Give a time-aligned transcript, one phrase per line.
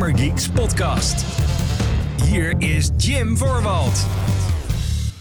[0.00, 1.24] Gamergeeks podcast.
[2.24, 4.06] Hier is Jim Voorwald.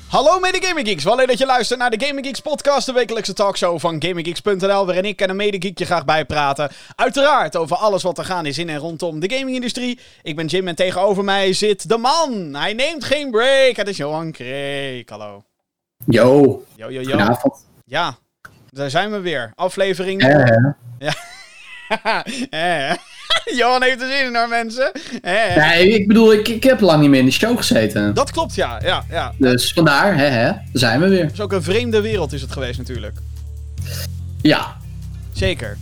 [0.07, 2.91] Hallo mede Gaming Geeks, wel leuk dat je luistert naar de Gaming Geeks podcast, de
[2.91, 6.71] wekelijkse talkshow van GamingGeeks.nl, waarin ik en een mede je graag bijpraten.
[6.95, 9.99] Uiteraard over alles wat er gaan is in en rondom de gamingindustrie.
[10.23, 12.53] Ik ben Jim en tegenover mij zit de man.
[12.53, 13.75] Hij neemt geen break.
[13.75, 15.09] Het is Johan Kreek.
[15.09, 15.43] Hallo.
[16.05, 16.63] Yo.
[16.75, 17.01] Yo, yo, yo.
[17.01, 17.65] Goedenavond.
[17.85, 18.17] Ja,
[18.69, 19.51] daar zijn we weer.
[19.55, 20.21] Aflevering.
[20.99, 21.13] Ja.
[22.49, 22.91] Eh.
[23.55, 24.91] Johan heeft er zin in hoor, mensen.
[25.21, 25.55] Eh.
[25.55, 28.13] nee, ik bedoel, ik, ik heb lang niet meer in de show gezeten.
[28.13, 28.79] Dat klopt, ja.
[28.83, 29.33] ja, ja.
[29.37, 31.23] Dus vandaar, hè, hè, daar zijn we weer.
[31.23, 33.17] Dat is ook een vreemde wereld is het geweest natuurlijk.
[34.41, 34.77] Ja.
[35.33, 35.77] Zeker.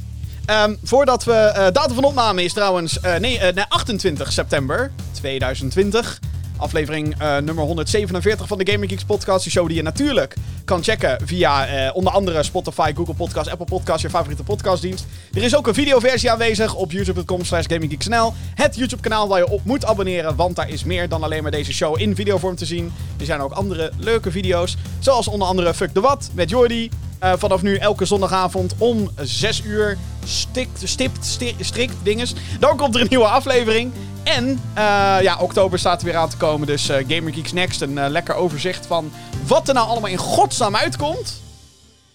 [0.45, 1.33] Ehm, voordat we.
[1.33, 6.19] eh datum van opname is trouwens nee, nee, 28 september 2020.
[6.57, 9.43] Aflevering eh, nummer 147 van de Gaming Geeks podcast.
[9.43, 10.35] Die show die je natuurlijk
[10.65, 15.05] kan checken via eh, onder andere Spotify, Google Podcast, Apple Podcast, je favoriete podcastdienst.
[15.33, 18.33] Er is ook een videoversie aanwezig op youtube.com slash gaminggeeksnl.
[18.55, 21.51] Het YouTube kanaal waar je op moet abonneren, want daar is meer dan alleen maar
[21.51, 22.93] deze show in videovorm te zien.
[23.19, 26.89] Er zijn ook andere leuke video's, zoals onder andere Fuck de Wat met Jordi.
[27.19, 29.97] Eh, vanaf nu elke zondagavond om 6 uur.
[30.25, 32.33] Stikt, stipt, sti- strikt dinges.
[32.59, 33.91] Dan komt er een nieuwe aflevering.
[34.23, 34.83] En eh,
[35.21, 36.67] ja, oktober staat er weer aan te komen.
[36.67, 37.81] Dus eh Gamer Geeks Next.
[37.81, 39.11] Een lekker overzicht van
[39.47, 41.41] wat er nou allemaal in godsnaam uitkomt.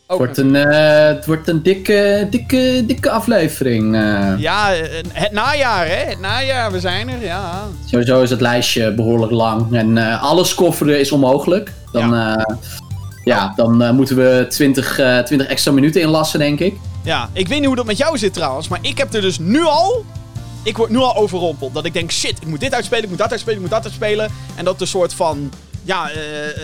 [0.06, 3.94] Het wordt een, het wordt een dikke, dikke, dikke aflevering.
[4.38, 4.70] Ja,
[5.12, 5.94] het najaar, hè?
[6.08, 7.66] Het najaar, we zijn er, ja.
[7.86, 9.74] Sowieso is het lijstje behoorlijk lang.
[9.76, 11.72] En alles kofferen is onmogelijk.
[11.92, 12.46] Dan, ja.
[13.24, 16.76] Ja, dan eh, moeten we 20, eh 20 extra minuten inlassen, denk ik.
[17.02, 19.38] Ja, ik weet niet hoe dat met jou zit trouwens, maar ik heb er dus
[19.38, 20.04] nu al.
[20.62, 21.74] Ik word nu al overrompeld.
[21.74, 23.84] Dat ik denk, shit, ik moet dit uitspelen, ik moet dat uitspelen, ik moet dat
[23.84, 24.30] uitspelen.
[24.54, 25.52] En dat een soort van.
[25.84, 26.48] Ja, eh.
[26.48, 26.54] eh,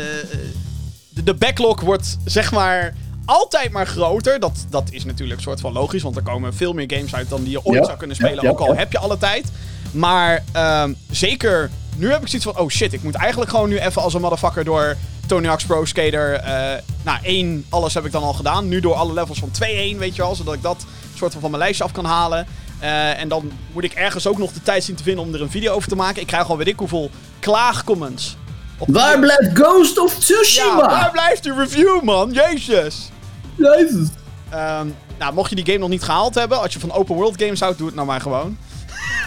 [1.08, 2.94] de, de backlog wordt zeg maar.
[3.24, 4.40] Altijd maar groter.
[4.40, 7.28] Dat, dat is natuurlijk een soort van logisch, want er komen veel meer games uit
[7.28, 8.34] dan die je ooit Ja, zou kunnen spelen.
[8.34, 9.46] ja, ja, ook al heb je alle tijd.
[9.90, 13.78] Maar ehm, zeker, nu heb ik zoiets van: oh shit, ik moet eigenlijk gewoon nu
[13.78, 14.96] even als een motherfucker door
[15.26, 16.32] Tony Hawk's Pro Skater.
[16.32, 18.68] eh nou, één, alles heb ik dan al gedaan.
[18.68, 19.50] Nu door alle levels van
[19.94, 20.34] 2-1, weet je wel.
[20.34, 20.84] Zodat ik dat
[21.14, 22.46] soort van van mijn lijstje af kan halen.
[22.78, 25.42] Eh, en dan moet ik ergens ook nog de tijd zien te vinden om er
[25.42, 26.20] een video over te maken.
[26.20, 28.36] Ik krijg al weet ik hoeveel klaagcomments.
[28.78, 30.82] Op Waar blijft Ghost of Tsushima?
[30.82, 32.32] Ja, waar blijft die review, man?
[32.32, 33.10] Jezus.
[33.54, 34.08] Jezus.
[34.48, 34.86] Ehm,
[35.18, 37.60] nou, mocht je die game nog niet gehaald hebben, als je van open world games
[37.60, 38.58] houdt, doe het nou maar gewoon.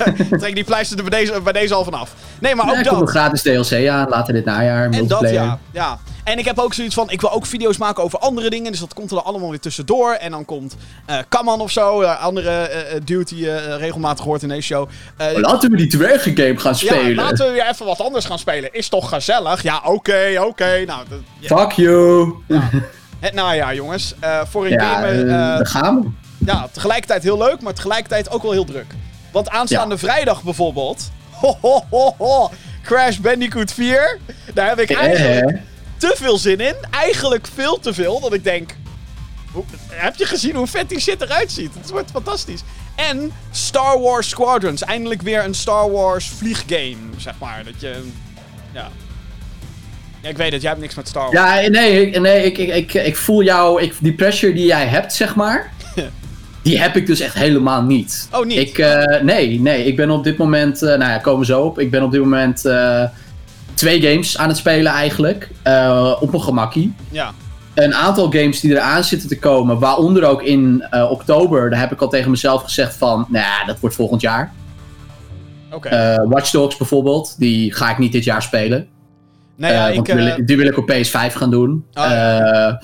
[0.39, 2.13] Trek die pleister er bij deze, bij deze al vanaf.
[2.39, 2.88] Nee, maar ook Ja, dat.
[2.88, 4.89] komt een gratis DLC aan, later dit najaar.
[4.89, 6.00] En dat ja, ja.
[6.23, 8.72] En ik heb ook zoiets van, ik wil ook video's maken over andere dingen.
[8.72, 10.13] Dus dat komt er dan allemaal weer tussendoor.
[10.13, 10.75] En dan komt
[11.06, 14.89] eh Kaman of zo, eh, andere eh, dude die je regelmatig hoort in deze show.
[15.17, 17.16] Oh, Laten we die dwergengame gaan ja, spelen.
[17.16, 18.73] laten we weer even wat anders gaan spelen.
[18.73, 19.63] Is toch gezellig?
[19.63, 20.83] Ja, oké, oké.
[20.85, 22.33] Nou, dat- ja, Fuck you.
[23.19, 24.16] het najaar, jongens.
[24.50, 25.66] Voor een Ja, gamer...
[25.68, 26.45] gaan we.
[26.45, 28.94] ja, tegelijkertijd heel leuk, maar tegelijkertijd ook wel heel druk.
[29.31, 31.12] Want aanstaande vrijdag bijvoorbeeld...
[31.30, 32.52] Ho, ho, ho, ho,
[32.84, 34.19] Crash Bandicoot 4.
[34.53, 35.62] Daar heb ik eigenlijk Eh,
[35.97, 36.75] te veel zin in.
[36.92, 38.19] Eigenlijk veel te veel.
[38.19, 38.75] Dat ik denk...
[39.52, 41.72] hoe- heb je gezien hoe vet die shit eruit ziet?
[41.80, 42.62] Het wordt fantastisch.
[42.96, 44.84] En Star Wars Squadrons.
[44.84, 47.63] Eindelijk weer een Star Wars vlieggame, zeg maar.
[47.63, 48.09] Dat je...
[48.74, 48.90] Ja.
[50.22, 50.62] Ja, ik weet het.
[50.62, 51.36] Jij hebt niks met Star Wars.
[51.63, 54.86] Ja, nee, ik- nee ik, ik, ik, ik voel jou, ik, die pressure die jij
[54.88, 55.72] hebt, zeg maar.
[56.61, 58.27] Die heb ik dus echt helemaal niet.
[58.31, 58.57] Oh, niet?
[58.57, 61.79] Ik, eh, nee, nee, ik ben op dit moment, eh, nou ja, komen zo op.
[61.79, 63.03] Ik ben op dit moment eh,
[63.73, 65.50] twee games aan het spelen eigenlijk.
[66.19, 66.94] op mijn gemakkie.
[67.09, 67.31] Ja.
[67.73, 72.01] Een aantal games die eraan zitten te komen, waaronder ook in oktober, daar heb ik
[72.01, 74.51] al tegen mezelf gezegd van, nou, ja, dat wordt volgend jaar.
[75.71, 76.23] Oké.
[76.27, 78.88] Watch Dogs bijvoorbeeld, die ga ik niet dit jaar spelen.
[79.55, 80.05] nee, ja, Eh, ik...
[80.05, 81.85] die, wil ik, die wil ik op PS5 gaan doen.
[81.94, 82.81] Oh, ja.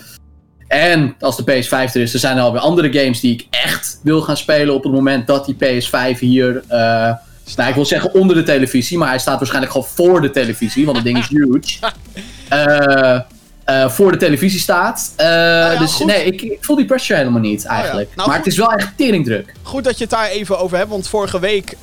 [0.68, 4.00] En als de PS5 er is, er zijn er alweer andere games die ik echt
[4.04, 6.64] wil gaan spelen op het moment dat die PS5 hier.
[6.68, 7.14] eh,
[7.56, 10.86] nou, ik wil zeggen onder de televisie, maar hij staat waarschijnlijk gewoon voor de televisie,
[10.86, 11.78] want het ding is huge.
[12.48, 13.20] Eh,
[13.64, 15.14] eh, voor de televisie staat.
[15.18, 16.06] Ja, dus goed.
[16.06, 18.16] nee, ik, ik voel die pressure helemaal niet eigenlijk.
[18.16, 18.46] Nou, maar goed.
[18.46, 19.54] het is wel echt teringdruk.
[19.62, 21.78] Goed dat je het daar even over hebt, want vorige week,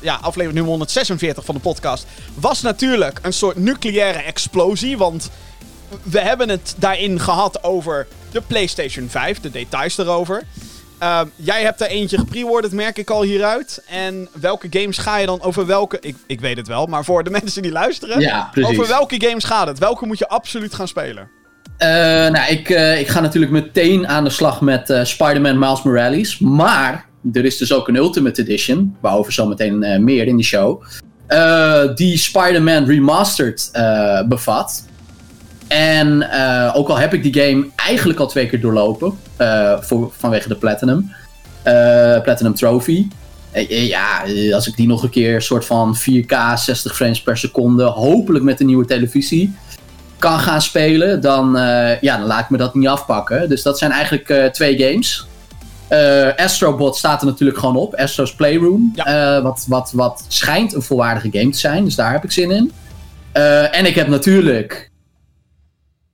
[0.00, 4.98] ja, aflevering nummer 146 van de podcast, was natuurlijk een soort nucleaire explosie.
[4.98, 5.30] Want
[6.02, 10.42] we hebben het daarin gehad over de PlayStation 5, de details erover.
[10.98, 13.82] Ehm, jij hebt er eentje gepreorderd, merk ik al hieruit.
[13.88, 15.98] En welke games ga je dan over welke...
[16.00, 18.20] Ik, ik weet het wel, maar voor de mensen die luisteren...
[18.20, 19.78] Ja, over welke games gaat het?
[19.78, 21.30] Welke moet je absoluut gaan spelen?
[21.78, 21.88] Eh,
[22.30, 26.38] nou, ik, eh, ik ga natuurlijk meteen aan de slag met eh, Spider-Man Miles Morales.
[26.38, 30.82] Maar er is dus ook een Ultimate Edition, waarover zometeen meer in de show.
[31.94, 33.70] die Spider-Man Remastered
[34.28, 34.86] bevat.
[35.68, 40.12] En eh, ook al heb ik die game eigenlijk al twee keer doorlopen, eh, voor,
[40.16, 41.12] vanwege de Platinum,
[41.62, 43.06] eh, Platinum Trophy.
[43.68, 44.22] Ja,
[44.52, 48.60] als ik die nog een keer soort van 4K 60 frames per seconde, hopelijk met
[48.60, 49.54] een nieuwe televisie,
[50.18, 51.52] kan gaan spelen, dan,
[52.00, 53.48] ja, dan laat ik me dat niet afpakken.
[53.48, 55.26] Dus dat zijn eigenlijk twee games.
[56.36, 57.94] Astrobot staat er natuurlijk gewoon op.
[57.94, 58.94] Astro's Playroom.
[59.42, 61.84] Wat, wat, wat schijnt een volwaardige game te zijn.
[61.84, 62.72] Dus daar heb ik zin in.
[63.72, 64.90] En ik heb natuurlijk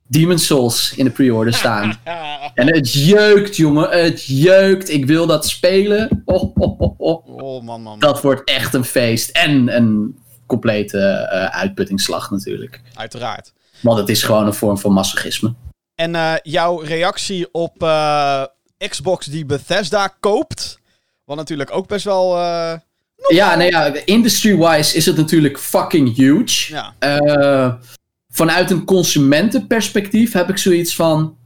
[0.07, 1.99] Demon's Souls in de pre-order staan.
[2.53, 3.89] en het jeukt, jongen.
[3.89, 4.89] Het jeukt.
[4.89, 6.21] Ik wil dat spelen.
[6.25, 7.27] Oh, oh, oh, oh.
[7.27, 7.99] Oh, man, man.
[7.99, 9.29] Dat wordt echt een feest.
[9.29, 12.81] En een complete eh, uitputtingsslag natuurlijk.
[12.93, 13.53] Uiteraard.
[13.81, 15.53] Want het is gewoon een vorm van masochisme.
[15.95, 18.43] En eh, jouw reactie op eh,
[18.77, 20.79] Xbox die Bethesda koopt.
[21.25, 22.37] Wat natuurlijk ook best wel.
[23.27, 26.73] Ja, nee, ja, industry-wise is het natuurlijk fucking huge.
[26.73, 26.93] ja.
[28.35, 31.37] Eh, vanuit een consumentenperspectief heb ik zoiets van...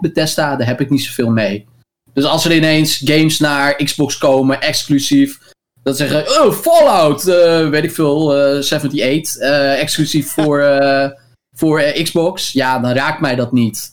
[0.00, 1.66] Bethesda, daar heb ik niet zoveel mee.
[2.12, 5.38] Dus als er ineens games naar Xbox komen, exclusief...
[5.82, 11.10] Dat zeggen, oh, Fallout, eh, weet ik veel, eh 78, eh, exclusief voor, eh,
[11.56, 12.52] voor eh, Xbox.
[12.52, 13.90] Ja, dan raakt mij dat niet.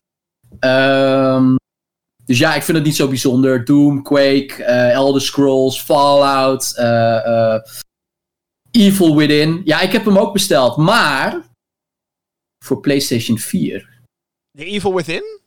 [0.59, 1.55] Ehm,
[2.25, 3.65] dus ja, ik vind het niet zo bijzonder.
[3.65, 7.61] Doom, Quake, eh, Elder Scrolls, Fallout, eh, eh,
[8.71, 9.61] Evil Within.
[9.63, 11.43] Ja, ik heb hem ook besteld, maar
[12.65, 13.89] voor PlayStation 4.
[14.57, 15.39] The Evil Within?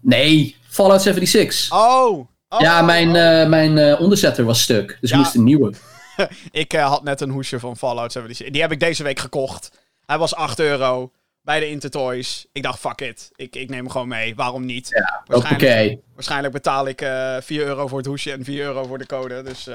[0.00, 1.72] Nee, Fallout 76.
[1.72, 2.18] Oh.
[2.48, 5.16] oh ja, mijn, eh, mijn eh, onderzetter was stuk, dus Ja.
[5.16, 5.72] ik moest een nieuwe.
[6.50, 8.50] Ik eh, had net een hoesje van Fallout 76.
[8.52, 9.70] Die heb ik deze week gekocht.
[10.06, 11.12] Hij was 8 euro
[11.42, 12.46] bij de Intertoys.
[12.52, 13.30] Ik dacht, fuck it.
[13.36, 14.34] Ik, ik neem hem gewoon mee.
[14.34, 14.88] Waarom niet?
[14.88, 18.98] Ja, waarschijnlijk, waarschijnlijk betaal ik eh 4 euro voor het hoesje en 4 euro voor
[18.98, 19.42] de code.
[19.42, 19.68] Dus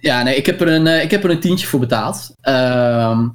[0.00, 2.34] Ja, nee, ik heb er een, ik heb er een tientje voor betaald.
[2.40, 3.28] Ehm,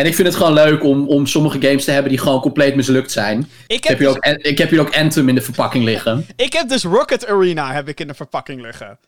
[0.00, 2.74] en ik vind het gewoon leuk om, om sommige games te hebben die gewoon compleet
[2.76, 3.38] mislukt zijn.
[3.66, 6.26] ik, Ik heb hier dus, ook, ik heb hier ook Anthem in de verpakking liggen.
[6.36, 8.98] ik heb dus Rocket Arena heb ik in de verpakking liggen.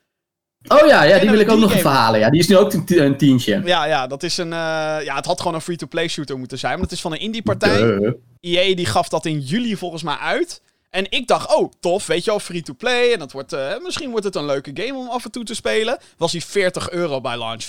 [0.68, 2.20] Oh ja, ja die wil ik ook nog even halen.
[2.20, 3.62] Ja, die is nu ook een, ti- een tientje.
[3.64, 4.52] Ja, ja, dat is een.
[4.52, 4.58] eh,
[5.04, 6.72] ja, het had gewoon een free-to-play shooter moeten zijn.
[6.72, 7.78] Maar het is van een indie partij.
[7.78, 8.12] Duh.
[8.40, 10.62] EA die gaf dat in juli volgens mij uit.
[10.90, 13.12] En ik dacht, oh, tof, weet je wel, free-to-play.
[13.12, 15.54] En dat wordt, eh, misschien wordt het een leuke game om af en toe te
[15.54, 15.98] spelen.
[16.16, 17.64] Was die 40 euro bij launch.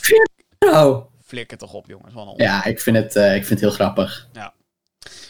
[0.59, 1.11] Oh.
[1.33, 2.13] Flikker toch op, jongens.
[2.13, 4.27] Wat een Ja, ik vind, het, eh, ik vind het heel grappig.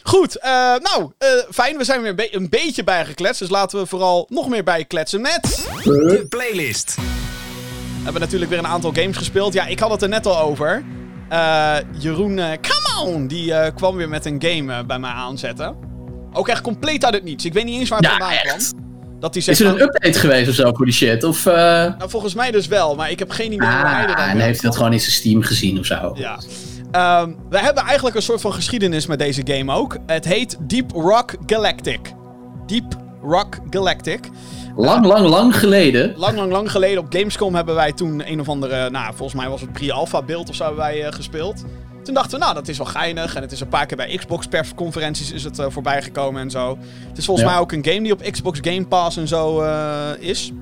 [0.02, 1.76] Goed, eh, nou, eh, fijn.
[1.76, 3.38] We zijn weer een, be- een beetje bijgekletst.
[3.40, 5.68] Dus laten we vooral nog meer bijkletsen met...
[5.82, 6.94] De playlist.
[6.96, 7.02] We
[8.02, 9.52] hebben natuurlijk weer een aantal games gespeeld.
[9.52, 10.84] Ja, ik had het er net al over.
[11.28, 13.26] Eh, Jeroen, eh, come on!
[13.26, 15.76] Die eh, kwam weer met een game bij mij aanzetten.
[16.32, 17.44] Ook echt compleet uit het niets.
[17.44, 18.68] Ik weet niet eens waar het Ja, vandaan echt.
[18.68, 18.83] kwam.
[19.24, 21.24] Dat hij zegt, Is er een update geweest of zo voor die shit?
[21.24, 24.06] Of, eh nou, volgens mij dus wel, maar ik heb geen idee waar hij er
[24.06, 26.12] dan ah, en heeft hij dat gewoon in zijn Steam gezien of zo?
[26.14, 26.38] Ja.
[26.90, 29.96] Ehm, we hebben eigenlijk een soort van geschiedenis met deze game ook.
[30.06, 32.00] Het heet Deep Rock Galactic.
[32.66, 34.20] Deep Rock Galactic.
[34.76, 36.14] Lang, lang, lang geleden.
[36.16, 38.90] Lang, lang, lang geleden op Gamescom hebben wij toen een of andere...
[38.90, 41.64] Nou, volgens mij was het pre-alpha beeld of zo hebben wij eh, gespeeld.
[42.04, 43.34] Toen dachten we, nou, dat is wel geinig.
[43.34, 46.50] En het is een paar keer bij Xbox persconferenties is het eh, voorbij gekomen en
[46.50, 46.78] zo.
[47.08, 47.52] Het is volgens Ja.
[47.52, 50.52] mij ook een game die op Xbox Game Pass en zo eh, is.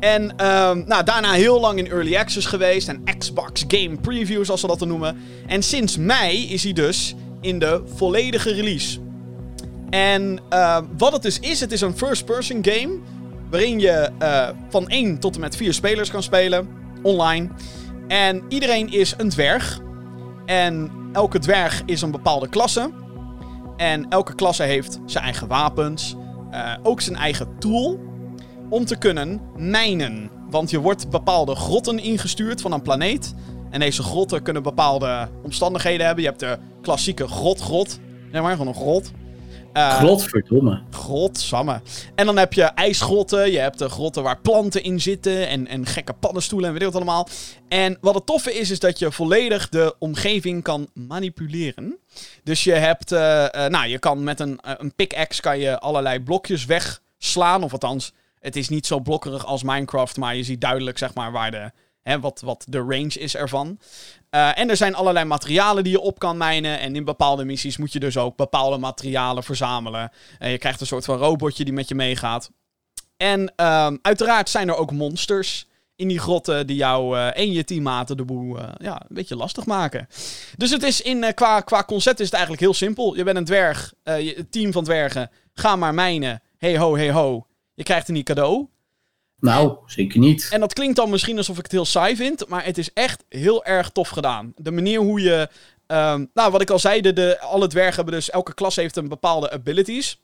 [0.00, 2.88] En ehm, nou, daarna heel lang in Early Access geweest.
[2.88, 5.16] En Xbox Game Preview, zoals ze dat dan noemen.
[5.46, 8.98] En sinds mei is hij dus in de volledige release.
[9.90, 12.98] En ehm, wat het dus is, het is een first-person game.
[13.50, 16.68] Waarin je eh, van 1 tot en met 4 spelers kan spelen.
[17.02, 17.48] Online.
[18.08, 19.80] En iedereen is een dwerg.
[20.50, 22.90] En elke dwerg is een bepaalde klasse.
[23.76, 26.16] En elke klasse heeft zijn eigen wapens.
[26.50, 27.98] eh, ook zijn eigen tool.
[28.68, 30.30] Om te kunnen mijnen.
[30.50, 33.34] Want je wordt bepaalde grotten ingestuurd van een planeet.
[33.70, 36.24] En deze grotten kunnen bepaalde omstandigheden hebben.
[36.24, 37.98] Je hebt de klassieke grot-grot.
[38.32, 39.12] Zeg maar, gewoon een grot.
[39.72, 40.82] Eh, Godverdomme.
[40.90, 41.80] Godsamme.
[42.14, 43.50] En dan heb je ijsgrotten.
[43.50, 45.48] Je hebt de grotten waar planten in zitten.
[45.48, 47.28] En, en gekke paddenstoelen en weet ik wat allemaal.
[47.68, 51.98] En wat het toffe is, is dat je volledig de omgeving kan manipuleren.
[52.44, 53.12] Dus je hebt...
[53.12, 57.62] eh, eh, nou, je kan met een, eh, een pickaxe kan je allerlei blokjes wegslaan.
[57.62, 60.16] Of althans, het is niet zo blokkerig als Minecraft.
[60.16, 61.70] Maar je ziet duidelijk, zeg maar, waar de...
[62.02, 63.78] Hè, wat, wat de range is ervan.
[64.30, 66.80] Eh, en er zijn allerlei materialen die je op kan mijnen.
[66.80, 70.10] En in bepaalde missies moet je dus ook bepaalde materialen verzamelen.
[70.38, 72.50] En je krijgt een soort van robotje die met je meegaat.
[73.16, 75.66] En ehm, uiteraard zijn er ook monsters
[75.96, 79.36] in die grotten die jou eh, en je teammaten de boel eh, ja, een beetje
[79.36, 80.08] lastig maken.
[80.56, 83.16] Dus het is in, qua, qua concept is het eigenlijk heel simpel.
[83.16, 86.42] Je bent een dwerg, je, team van dwergen, ga maar mijnen.
[86.58, 87.46] Hey ho, hey ho.
[87.74, 88.68] Je krijgt een cadeau.
[89.40, 90.48] Nou, zeker niet.
[90.50, 93.24] En dat klinkt dan misschien alsof ik het heel saai vind, maar het is echt
[93.28, 94.52] heel erg tof gedaan.
[94.56, 95.48] De manier hoe je.
[95.86, 98.30] ehm, nou, wat ik al zei, de, alle dwergen hebben dus.
[98.30, 100.20] Elke klas heeft een bepaalde abilities.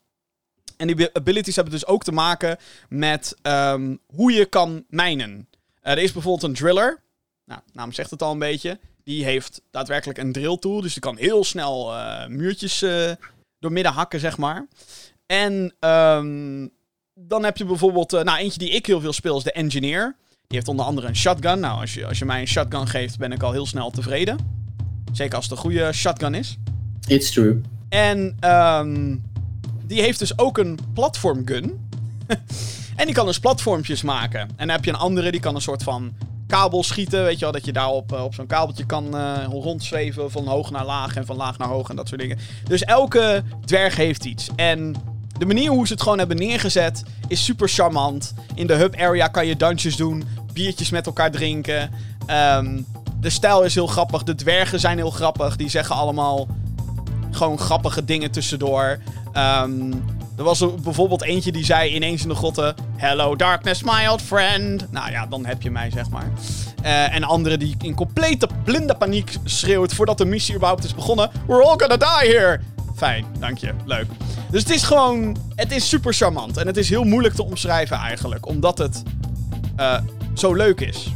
[0.77, 2.59] En die abilities hebben dus ook te maken
[2.89, 5.49] met ehm, hoe je kan mijnen.
[5.81, 7.01] Eh, er is bijvoorbeeld een driller.
[7.45, 8.79] Nou, naam zegt het al een beetje.
[9.05, 10.81] Die heeft daadwerkelijk een drill tool.
[10.81, 12.79] Dus die kan heel snel uh, muurtjes
[13.59, 14.67] door midden hakken, zeg maar.
[15.27, 16.71] En um,
[17.19, 18.13] dan heb je bijvoorbeeld...
[18.13, 20.17] Uh, nou, eentje die ik heel veel speel is de Engineer.
[20.29, 21.61] Die heeft onder andere een shotgun.
[21.61, 24.39] Nou, als je, als je mij een shotgun geeft, ben ik al heel snel tevreden.
[25.13, 26.57] Zeker als het een goede shotgun is.
[27.07, 27.61] It's true.
[27.89, 29.25] En um,
[29.87, 31.89] die heeft dus ook een platformgun.
[32.97, 34.41] en die kan dus platformpjes maken.
[34.41, 36.13] En dan heb je een andere, die kan een soort van
[36.47, 37.25] kabel schieten.
[37.25, 40.85] Weet je wel, dat je daarop op zo'n kabeltje kan uh, rondzweven van hoog naar
[40.85, 42.39] laag en van laag naar hoog en dat soort dingen.
[42.65, 44.49] Dus elke dwerg heeft iets.
[44.57, 44.95] En
[45.39, 48.35] de manier hoe ze het gewoon hebben neergezet is super charmant.
[48.55, 51.91] In de hub area kan je dansjes doen, biertjes met elkaar drinken.
[52.57, 52.87] Um,
[53.21, 55.57] de stijl is heel grappig, de dwergen zijn heel grappig.
[55.57, 56.47] Die zeggen allemaal
[57.31, 58.99] gewoon grappige dingen tussendoor.
[59.63, 60.05] Um,
[60.37, 62.75] er was bijvoorbeeld eentje die zei ineens in de grotten...
[62.97, 64.93] Hello darkness, my old friend.
[64.93, 66.31] Nou ja, dan heb je mij, zeg maar.
[66.85, 69.95] Uh, en andere die in complete blinde paniek schreeuwt...
[69.95, 71.31] voordat de missie überhaupt is begonnen...
[71.47, 72.61] We're all gonna die here.
[72.97, 73.73] Fijn, dank je.
[73.85, 74.07] Leuk.
[74.51, 75.37] Dus het is gewoon...
[75.55, 76.57] Het is super charmant.
[76.57, 78.47] En het is heel moeilijk te omschrijven eigenlijk.
[78.47, 79.03] Omdat het
[79.81, 79.99] uh,
[80.35, 81.07] zo leuk is.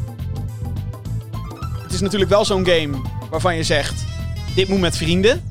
[1.82, 2.98] Het is natuurlijk wel zo'n game
[3.30, 4.04] waarvan je zegt...
[4.54, 5.42] Dit moet met vrienden.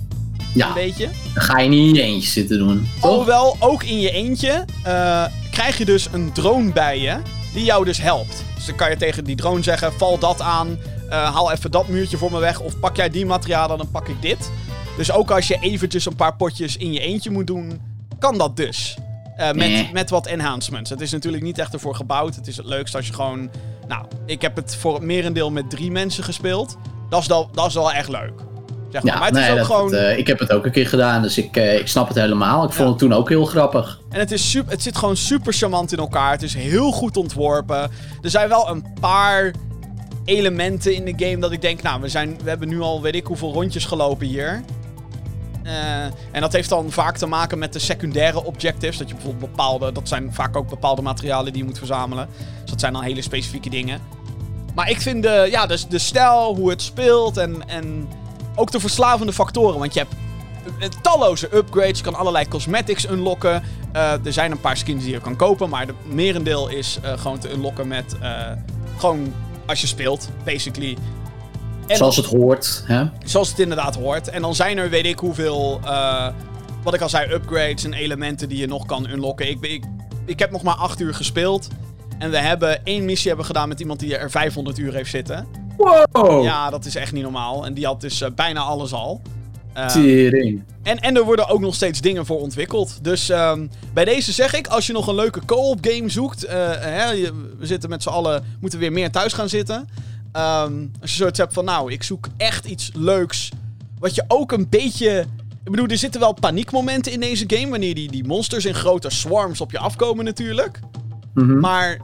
[0.54, 0.68] Ja.
[0.68, 1.10] Een beetje.
[1.34, 2.88] Dan ga je niet in je eentje zitten doen.
[3.02, 3.12] Toch?
[3.12, 7.18] Alhoewel, ook in je eentje uh, krijg je dus een drone bij je.
[7.54, 8.44] Die jou dus helpt.
[8.56, 10.68] Dus dan kan je tegen die drone zeggen: val dat aan.
[11.10, 12.60] Uh, haal even dat muurtje voor me weg.
[12.60, 14.52] Of pak jij die materialen, dan pak ik dit.
[15.00, 17.82] Dus ook als je eventjes een paar potjes in je eentje moet doen,
[18.20, 18.98] kan dat dus.
[19.38, 20.90] Uh, met, met wat enhancements.
[20.90, 22.36] Het is natuurlijk niet echt ervoor gebouwd.
[22.36, 23.50] Het is het leukst als je gewoon.
[23.88, 26.78] Nou, ik heb het voor het merendeel met drie mensen gespeeld.
[27.10, 28.34] Dat is, wel, dat is wel echt leuk.
[28.92, 29.14] Zeg maar.
[29.14, 29.92] Ja, maar het is nee, ook dat, gewoon.
[29.92, 32.18] dat, eh, ik heb het ook een keer gedaan, dus ik, eh, ik snap het
[32.18, 32.64] helemaal.
[32.64, 34.02] Ik vond het toen ook heel grappig.
[34.10, 36.32] En het, is super, het zit gewoon super charmant in elkaar.
[36.32, 37.92] Het is heel goed ontworpen.
[38.22, 39.54] Er zijn wel een paar
[40.26, 41.82] elementen in de game dat ik denk...
[41.82, 44.64] Nou, we, zijn, we hebben nu al weet ik hoeveel rondjes gelopen hier.
[45.70, 48.98] Eh, en dat heeft dan vaak te maken met de secundaire objectives.
[48.98, 49.92] Dat je bijvoorbeeld bepaalde...
[49.92, 52.28] Dat zijn vaak ook bepaalde materialen die je moet verzamelen.
[52.62, 54.02] Dus dat zijn dan hele specifieke dingen.
[54.76, 58.08] Maar ik vind de, ja, de, de stijl, hoe het speelt en, en
[58.56, 59.80] ook de verslavende factoren.
[59.80, 60.14] Want je hebt
[60.80, 61.98] eh, talloze upgrades.
[61.98, 63.64] Je kan allerlei cosmetics unlocken.
[63.92, 65.70] Eh, er zijn een paar skins die je kan kopen.
[65.70, 68.16] Maar de merendeel is eh, gewoon te unlocken met...
[68.22, 68.52] eh,
[68.98, 69.34] gewoon
[69.66, 70.98] als je speelt, basically.
[71.90, 72.84] En Zoals het hoort.
[72.86, 73.04] Hè?
[73.26, 74.30] Zoals het inderdaad hoort.
[74.30, 75.80] En dan zijn er weet ik hoeveel...
[75.86, 76.28] eh,
[76.84, 79.50] wat ik al zei, upgrades en elementen die je nog kan unlocken.
[79.50, 79.84] Ik, ik,
[80.26, 81.68] ik heb nog maar 8 uur gespeeld.
[82.20, 85.48] En we hebben één missie hebben gedaan met iemand die er 500 uur heeft zitten.
[85.78, 86.44] Wow!
[86.44, 87.66] Ja, dat is echt niet normaal.
[87.66, 89.22] En die had dus eh, bijna alles al.
[89.74, 90.64] Eh, Tering.
[90.84, 93.00] en, en er worden ook nog steeds dingen voor ontwikkeld.
[93.02, 96.44] Dus ehm, bij deze zeg ik, als je nog een leuke co-op game zoekt.
[96.46, 97.16] eh, hè,
[97.60, 99.90] we zitten met z'n allen, moeten weer meer thuis gaan zitten.
[100.32, 103.50] Ehm, als je zoiets hebt van, nou, ik zoek echt iets leuks.
[104.00, 105.26] Wat je ook een beetje...
[105.64, 107.70] Ik bedoel, er zitten wel paniekmomenten in deze game.
[107.70, 110.80] Wanneer die, die monsters in grote swarms op je afkomen natuurlijk.
[111.34, 111.60] Mhm.
[111.60, 112.00] Maar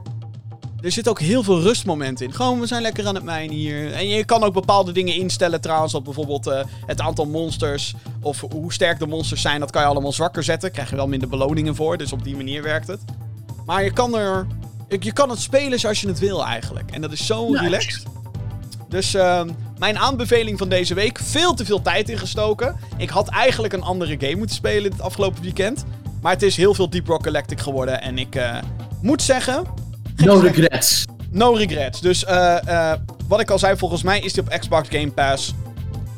[0.80, 2.32] er zitten ook heel veel rustmomenten in.
[2.32, 3.92] Gewoon, we zijn lekker aan het mijnen hier.
[3.92, 5.92] En je kan ook bepaalde dingen instellen trouwens.
[5.92, 9.88] Dat bijvoorbeeld eh, het aantal monsters of hoe sterk de monsters zijn, dat kan je
[9.88, 10.70] allemaal zwakker zetten.
[10.70, 13.00] Krijg je wel minder beloningen voor, dus op die manier werkt het.
[13.66, 14.46] Maar je kan er...
[14.88, 16.90] Je je kan het spelen zoals je het wil eigenlijk.
[16.90, 17.62] En dat is zo Nice.
[17.62, 18.02] relaxed.
[18.88, 22.76] Dus ehm, mijn aanbeveling van deze week, veel te veel tijd ingestoken.
[22.96, 25.84] Ik had eigenlijk een andere game moeten spelen dit afgelopen weekend.
[26.22, 28.02] Maar het is heel veel Deep Rock Galactic geworden.
[28.02, 28.56] En ik eh,
[29.02, 29.64] moet zeggen...
[30.16, 31.04] No regrets.
[31.30, 32.00] No regrets.
[32.00, 35.54] Dus eh, eh, wat ik al zei, volgens mij is die op Xbox Game Pass.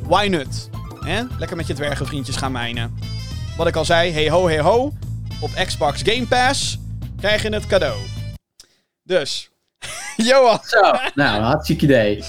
[0.02, 0.68] Why not?
[1.00, 1.22] Hè?
[1.38, 2.98] Lekker met je dwergenvriendjes gaan mijnen.
[3.56, 4.92] Wat ik al zei, hey ho, hey ho.
[5.40, 6.78] Op Xbox Game Pass
[7.20, 7.98] krijg je het cadeau.
[9.08, 9.50] Dus,
[10.28, 10.58] Johan.
[10.62, 10.80] Zo,
[11.14, 12.24] nou, hartstikke idee.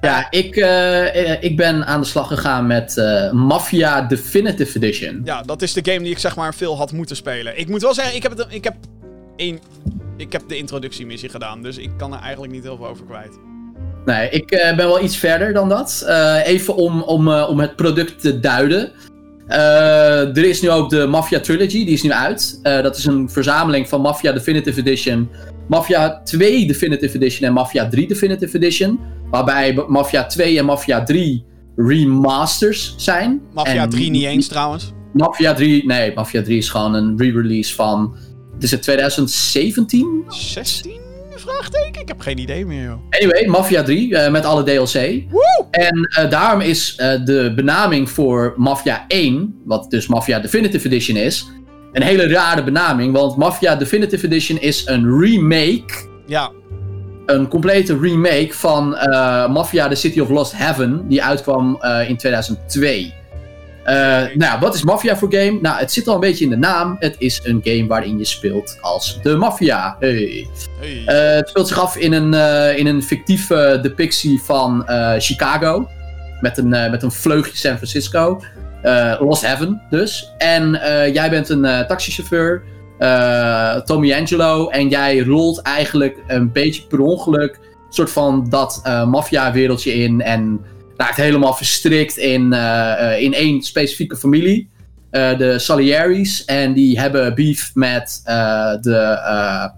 [0.00, 5.20] Ja, ik, eh, eh, ik ben aan de slag gegaan met eh, Mafia Definitive Edition.
[5.24, 7.58] Ja, dat is de game die ik zeg maar veel had moeten spelen.
[7.58, 8.74] Ik moet wel zeggen, ik heb, het, ik heb,
[9.36, 9.58] één,
[10.16, 11.62] ik heb de introductitie gedaan.
[11.62, 13.38] Dus ik kan er eigenlijk niet heel veel over kwijt.
[14.04, 16.04] Nee, ik eh, ben wel iets verder dan dat.
[16.06, 18.92] Eh, even om, om, eh, om het product te duiden.
[19.46, 22.58] Eh, er is nu ook de Mafia Trilogy, die is nu uit.
[22.62, 25.30] Eh, dat is een verzameling van Mafia Definitive Edition,
[25.72, 29.00] Mafia 2 Definitive Edition en Mafia 3 Definitive Edition.
[29.30, 31.44] Waarbij Mafia 2 en Mafia 3
[31.76, 33.40] remasters zijn.
[33.52, 34.92] Mafia En 3 niet eens trouwens.
[35.12, 38.16] Mafia 3, nee, Mafia 3 is gewoon een re-release van.
[38.54, 40.24] Het is het 2017?
[40.28, 41.00] 16?
[41.34, 42.00] Vraagteken?
[42.00, 43.00] Ik heb geen idee meer, joh.
[43.10, 45.22] Anyway, Mafia 3 eh, met alle DLC.
[45.70, 51.16] En eh, daarom is eh, de benaming voor Mafia 1, wat dus Mafia Definitive Edition
[51.16, 51.46] is,
[51.92, 53.12] een hele rare benaming.
[53.12, 56.50] Want Mafia Definitive Edition is een remake Ja,
[57.26, 62.16] een complete remake van eh, Mafia The City of Lost Heaven, die uitkwam eh, in
[62.16, 63.14] 2002.
[63.84, 65.58] Eh, nou wat is Mafia voor game?
[65.62, 66.96] Nou, het zit al een beetje in de naam.
[66.98, 69.96] Het is een game waarin je speelt als de Mafia.
[69.98, 70.46] Hey.
[70.80, 71.02] Hey.
[71.36, 72.34] Het speelt zich af in een,
[72.76, 74.84] in een fictieve depictie van
[75.18, 75.88] Chicago.
[76.40, 78.40] Met een, met een vleugje San Francisco.
[78.82, 80.32] Eh, Lost Heaven dus.
[80.38, 82.62] En eh, jij bent een eh, taxichauffeur.
[83.84, 84.68] Tommy Angelo.
[84.68, 87.58] En jij rolt eigenlijk een beetje per ongeluk.
[87.88, 90.20] Soort van dat maffia-wereldje in.
[90.20, 90.60] En
[90.96, 92.52] raakt helemaal verstrikt in,
[93.18, 94.68] in één specifieke familie.
[95.10, 96.44] De Salieri's.
[96.44, 98.20] En die hebben beef met
[98.80, 99.70] de.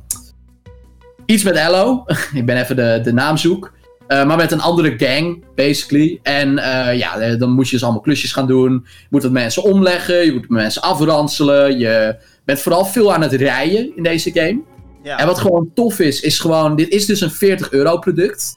[1.26, 2.04] iets met Ello.
[2.34, 3.72] Ik ben even de, de naam zoek.
[4.06, 6.18] Eh, maar met een andere gang, basically.
[6.22, 8.72] En eh, ja, eh, dan moet je dus allemaal klusjes gaan doen.
[8.72, 10.24] Je moet wat mensen omleggen.
[10.24, 11.78] Je moet mensen afranselen.
[11.78, 14.62] Je bent vooral veel aan het rijden in deze game.
[15.02, 15.18] ja.
[15.18, 16.76] En wat gewoon tof is, is gewoon...
[16.76, 18.56] Dit is dus een 40 euro product.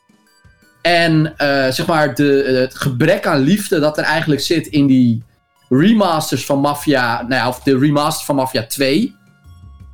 [0.81, 1.33] En
[1.69, 5.23] zeg maar, de, het gebrek aan liefde dat er eigenlijk zit in die
[5.69, 7.21] remasters van Mafia...
[7.21, 9.15] Nou ja, of de remaster van Mafia 2.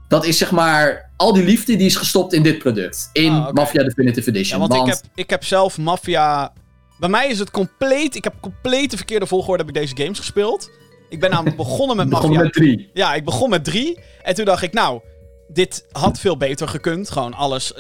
[0.07, 1.11] Dat is zeg maar...
[1.23, 3.09] Al die liefde die is gestopt in dit product.
[3.13, 3.51] In Ah.
[3.51, 4.59] Mafia Definitive Ja, Edition.
[4.59, 6.53] want, ik, heb, ik heb zelf Mafia...
[6.99, 8.15] Bij mij is het compleet...
[8.15, 10.69] Ik heb compleet de verkeerde volgorde heb ik deze games gespeeld.
[11.09, 12.43] Ik ben namelijk begonnen met ik begon Mafia...
[12.43, 12.89] met drie.
[12.93, 13.99] Ja, ik begon met drie.
[14.23, 15.01] En toen dacht ik, nou...
[15.47, 17.09] Dit had veel beter gekund.
[17.09, 17.73] Gewoon alles.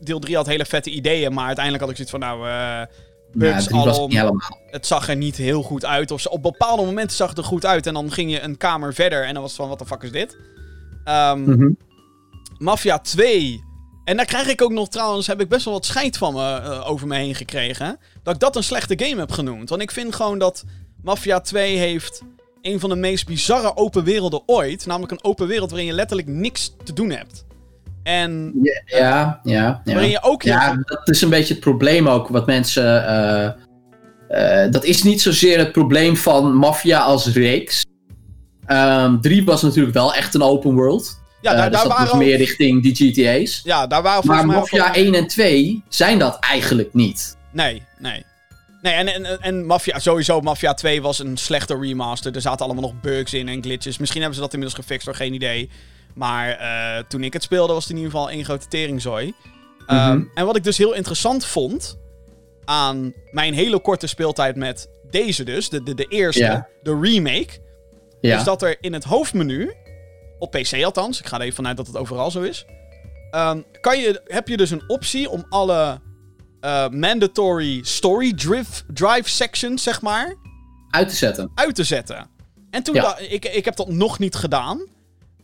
[0.00, 1.32] Deel 3 had hele vette ideeën.
[1.32, 2.48] Maar uiteindelijk had ik zoiets van, nou...
[2.48, 2.86] eh Ja,
[3.32, 4.32] bugs het
[4.70, 6.10] het zag er niet heel goed uit.
[6.10, 6.26] Of.
[6.26, 7.86] Op bepaalde momenten zag het er goed uit.
[7.86, 9.24] En dan ging je een kamer verder.
[9.24, 10.36] En dan was het van, wat de fuck is dit?
[11.04, 11.70] Ehm, Mhm.
[12.60, 13.64] Mafia 2.
[14.04, 16.56] En daar krijg ik ook nog trouwens, heb ik best wel wat scheid van me
[16.56, 17.98] eh, over me heen gekregen.
[18.22, 19.68] Dat ik dat een slechte game heb genoemd.
[19.68, 20.64] Want ik vind gewoon dat
[21.02, 22.22] Mafia 2 heeft
[22.62, 24.86] een van de meest bizarre open werelden ooit.
[24.86, 27.44] Namelijk een open wereld waarin je letterlijk niks te doen hebt.
[28.02, 29.80] En Ja, ja, ja.
[29.84, 29.92] ja.
[29.92, 32.28] waarin je ook Ja, dat is een beetje het probleem ook.
[32.28, 33.06] Wat mensen.
[33.06, 33.52] eh,
[34.64, 37.84] eh, dat is niet zozeer het probleem van Mafia als reeks.
[38.66, 41.19] Ehm 3 was natuurlijk wel echt een open world.
[41.40, 43.60] Ja, Eh, daar, dus daar dat waren ook- meer richting die GTA's.
[43.64, 47.36] Ja, daar waren Maar volgens mij Mafia wel- 1 en 2 zijn dat eigenlijk niet.
[47.52, 48.24] Nee, nee.
[48.82, 52.34] Nee, en, en, en Mafia, sowieso, Mafia 2 was een slechte remaster.
[52.34, 53.98] Er zaten allemaal nog bugs in en glitches.
[53.98, 55.70] Misschien hebben ze dat inmiddels gefixt, hoor, geen idee.
[56.14, 59.34] Maar eh, toen ik het speelde, was het in ieder geval één grote teringzooi.
[59.86, 60.22] Mhm.
[60.34, 61.98] En wat ik dus heel interessant vond
[62.64, 66.66] aan mijn hele korte speeltijd met deze dus, de, de, de eerste, Ja.
[66.82, 67.48] de remake,
[68.20, 68.38] Ja.
[68.38, 69.74] is dat er in het hoofdmenu,
[70.40, 72.64] op PC althans, ik ga er even vanuit dat het overal zo is,
[73.30, 76.00] ehm, kan je, heb je dus een optie om alle
[76.60, 80.36] eh, mandatory story drive, drive sections, zeg maar,
[80.90, 81.50] Uit te zetten.
[81.54, 82.26] uit te zetten.
[82.70, 83.02] En toen Ja.
[83.02, 84.86] dacht ik, ik heb dat nog niet gedaan.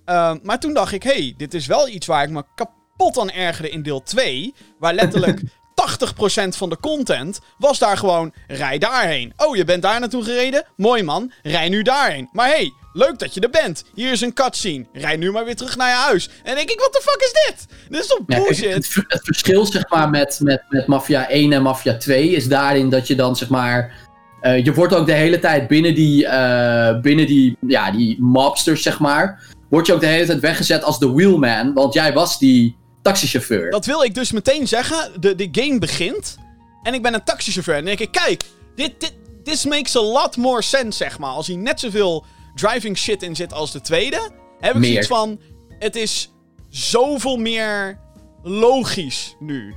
[0.04, 3.30] Ehm, maar toen dacht ik, hey, dit is wel iets waar ik me kapot aan
[3.30, 4.54] ergerde in deel 2.
[4.78, 5.42] Waar letterlijk
[5.74, 9.32] 80% van de content was daar gewoon, rij daarheen.
[9.36, 10.64] Oh, je bent daar naartoe gereden?
[10.76, 12.28] Mooi man, rij nu daarheen.
[12.32, 13.84] Maar hey, leuk dat je er bent.
[13.94, 14.84] Hier is een cutscene.
[14.92, 16.28] Rij nu maar weer terug naar je huis.
[16.42, 17.66] En denk ik, wat de fuck is dit?
[17.90, 18.74] Dit is toch Ja, bullshit?
[18.74, 22.48] het, ver- het verschil zeg maar, met, met, met Mafia 1 en Mafia 2 is
[22.48, 23.92] daarin dat je dan zeg maar.
[24.40, 28.82] eh, je wordt ook de hele tijd binnen die, eh, binnen die, ja, die mobsters,
[28.82, 29.42] zeg maar.
[29.70, 31.72] Word je ook de hele tijd weggezet als de wheelman.
[31.74, 33.70] Want jij was die taxichauffeur.
[33.70, 35.10] Dat wil ik dus meteen zeggen.
[35.20, 36.36] De, de game begint.
[36.82, 37.74] En ik ben een taxichauffeur.
[37.74, 38.42] En dan denk ik, kijk,
[38.76, 39.12] dit, dit
[39.44, 41.30] this makes a lot more sense, zeg maar.
[41.30, 42.24] Als hier net zoveel
[42.56, 44.30] driving shit in zit als de tweede.
[44.60, 44.88] Heb ik Meer.
[44.90, 45.40] zoiets van,
[45.78, 46.30] het is
[46.70, 47.98] zoveel meer
[48.42, 49.74] logisch nu.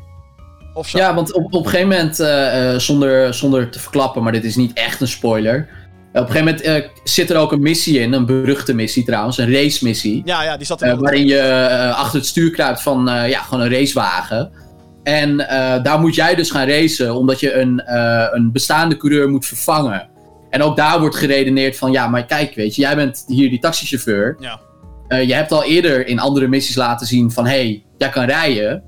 [0.74, 0.98] Of zo.
[0.98, 4.44] Ja, want op, op een gegeven moment, eh, eh, zonder, zonder te verklappen, maar dit
[4.44, 5.70] is niet echt een spoiler.
[6.14, 9.38] op een gegeven moment eh, zit er ook een missie in, een beruchte missie trouwens,
[9.38, 10.22] een race missie.
[10.26, 13.64] ja, ja, die zat Eh, de- waarin je achter het stuur kruipt van ja, gewoon
[13.64, 14.52] een racewagen.
[15.04, 15.38] En
[15.84, 17.82] daar moet jij dus gaan racen, omdat je een,
[18.36, 20.10] een bestaande coureur moet vervangen.
[20.50, 23.60] En ook daar wordt geredeneerd van, ja, maar kijk, weet je, jij bent hier die
[23.60, 24.36] taxichauffeur.
[24.40, 24.60] Ja.
[25.08, 28.26] Eh, je hebt al eerder in andere missies laten zien van, hé, hey, jij kan
[28.26, 28.84] rijden.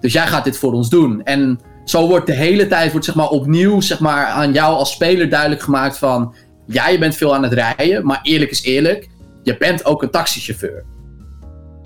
[0.00, 1.22] Dus jij gaat dit voor ons doen.
[1.24, 4.92] En zo wordt de hele tijd wordt, zeg maar, opnieuw zeg maar, aan jou als
[4.92, 6.34] speler duidelijk gemaakt van...
[6.66, 9.08] Ja, je bent veel aan het rijden, maar eerlijk is eerlijk.
[9.42, 10.84] Je bent ook een taxichauffeur.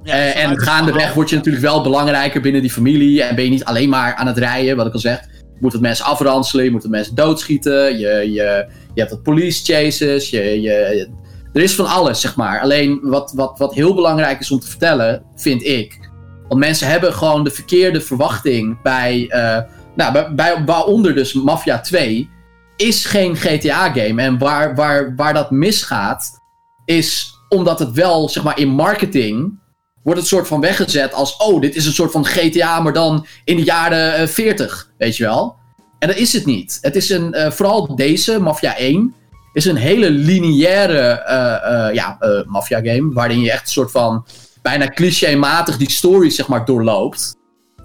[0.02, 3.22] ja, Eh, vanuit en gaandeweg word je natuurlijk wel belangrijker binnen die familie.
[3.22, 5.20] En ben je niet alleen maar aan het rijden, wat ik al zeg.
[5.60, 7.98] Moet wat mensen afranselen, je moet wat mensen doodschieten.
[7.98, 10.30] Je, je, je hebt wat police chases.
[10.30, 11.08] Je, je,
[11.52, 12.60] er is van alles, zeg maar.
[12.60, 16.10] Alleen wat, wat, wat heel belangrijk is om te vertellen, vind ik.
[16.48, 19.26] Want mensen hebben gewoon de verkeerde verwachting bij.
[19.28, 19.58] eh,
[19.94, 22.30] nou, bij, bij, waaronder dus Mafia 2
[22.76, 24.22] is geen GTA-game.
[24.22, 26.40] En waar, waar, waar dat misgaat,
[26.84, 29.59] is omdat het wel, zeg maar, in marketing
[30.02, 33.26] wordt het soort van weggezet als, oh, dit is een soort van GTA, maar dan
[33.44, 35.56] in de jaren eh, 40, weet je wel.
[35.98, 36.78] En dat is het niet.
[36.80, 39.14] Het is een, eh, vooral deze, Mafia 1,
[39.52, 43.90] is een hele lineaire eh, eh, ja, eh, Mafia game, waarin je echt een soort
[43.90, 44.26] van
[44.62, 47.36] bijna clichématig die story, zeg maar, doorloopt.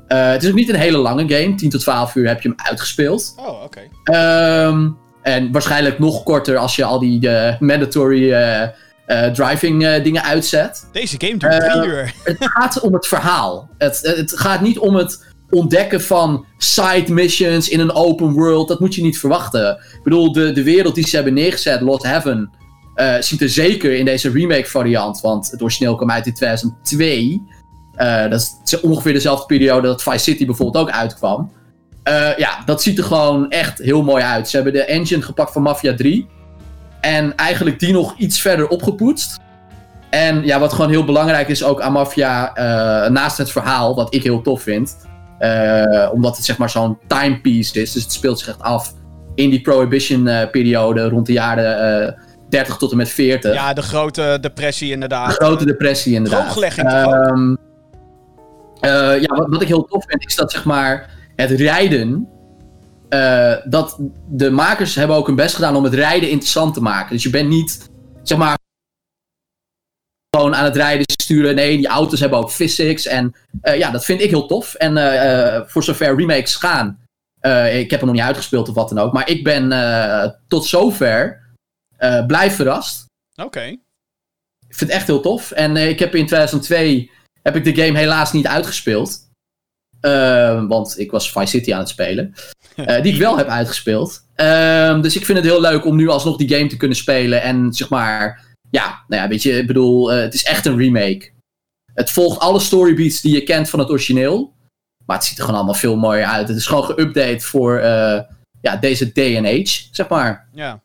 [0.08, 2.50] Eh, het is ook niet een hele lange game, 10 tot 12 uur heb je
[2.50, 3.34] hem uitgespeeld.
[3.38, 3.82] Oh, oké.
[4.04, 4.90] Ehm,
[5.22, 8.34] en waarschijnlijk nog korter als je al die eh, mandatory
[9.06, 10.90] eh, driving eh, dingen uitzet.
[10.92, 12.14] Deze game duurt drie uur.
[12.24, 13.70] Het gaat om het verhaal.
[13.78, 18.68] Het, het gaat niet om het ontdekken van side missions in een open world.
[18.68, 19.70] Dat moet je niet verwachten.
[19.72, 22.50] Ik bedoel, de, de wereld die ze hebben neergezet, Lost Heaven,
[23.20, 27.42] ziet er zeker in deze remake variant, want het origineel kwam uit in 2002.
[27.96, 31.52] Eh, dat is ongeveer dezelfde periode dat Vice City bijvoorbeeld ook uitkwam.
[32.38, 34.50] Ja, dat ziet er gewoon echt heel mooi uit.
[34.50, 36.28] Ze hebben de engine gepakt van Mafia 3.
[37.06, 39.38] En eigenlijk die nog iets verder opgepoetst.
[40.10, 44.14] En ja, wat gewoon heel belangrijk is ook aan Mafia, eh, naast het verhaal, wat
[44.14, 44.98] ik heel tof vind.
[45.40, 47.92] eh, omdat het zeg maar zo'n timepiece is.
[47.92, 48.94] Dus het speelt zich echt af
[49.36, 52.14] in die Prohibition-periode rond de jaren eh
[52.50, 53.54] 30 tot en met 40.
[53.54, 55.30] Ja, de grote depressie inderdaad.
[55.30, 56.42] De grote depressie inderdaad.
[56.42, 56.88] Drooglegging
[58.80, 62.28] eh, ja, wat, wat ik heel tof vind is dat zeg maar het rijden.
[63.16, 63.98] Eh, dat
[64.30, 67.14] de makers hebben ook hun best gedaan om het rijden interessant te maken.
[67.14, 67.90] Dus je bent niet
[68.24, 68.58] zeg maar
[70.36, 71.56] gewoon aan het rijden sturen.
[71.56, 73.06] Nee, die auto's hebben ook physics.
[73.06, 74.74] En eh, ja, dat vind ik heel tof.
[74.74, 77.00] En eh, voor zover remakes gaan.
[77.72, 79.14] ik heb hem nog niet uitgespeeld of wat dan ook.
[79.14, 79.70] Maar ik ben
[80.48, 81.42] tot zover
[82.28, 83.06] blij verrast.
[83.36, 83.64] Oké.
[84.68, 85.52] Ik vind het echt heel tof.
[85.52, 89.30] En ik heb in 2002 heb ik de game helaas niet uitgespeeld.
[90.68, 92.36] Want ik was Vice City aan het spelen.
[92.76, 94.26] Eh, die ik wel heb uitgespeeld.
[94.36, 97.42] Ehm, dus ik vind het heel leuk om nu alsnog die game te kunnen spelen.
[97.42, 100.78] En zeg maar, ja, nou ja, weet je, ik bedoel, eh, het is echt een
[100.78, 101.32] remake.
[101.94, 104.54] Het volgt alle storybeats die je kent van het origineel.
[105.06, 106.48] Maar het ziet er gewoon allemaal veel mooier uit.
[106.48, 108.22] Het is gewoon geüpdate voor eh,
[108.62, 110.48] ja, deze day and age, zeg maar.
[110.54, 110.82] Ja.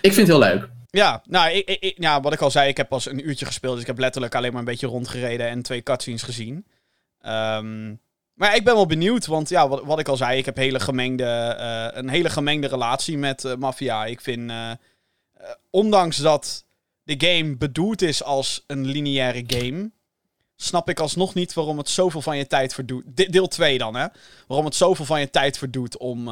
[0.00, 0.68] Ik vind het heel leuk.
[0.90, 3.46] Ja, nou, ik, ik, ik- ja, wat ik al zei, ik heb pas een uurtje
[3.46, 3.72] gespeeld.
[3.72, 6.66] Dus ik heb letterlijk alleen maar een beetje rondgereden en twee cutscenes gezien.
[7.20, 7.94] Ehm,
[8.34, 10.80] maar ik ben wel benieuwd, want ja, wat, wat ik al zei, ik heb hele
[10.80, 14.04] gemengde, eh, een hele gemengde relatie met eh, Mafia.
[14.04, 14.70] Ik vind, eh,
[15.70, 16.66] ondanks dat
[17.02, 19.90] de game bedoeld is als een lineaire game,
[20.56, 23.04] snap ik alsnog niet waarom het zoveel van je tijd verdoet.
[23.06, 24.06] De- deel 2 dan, hè?
[24.46, 26.28] Waarom het zoveel van je tijd verdoet om,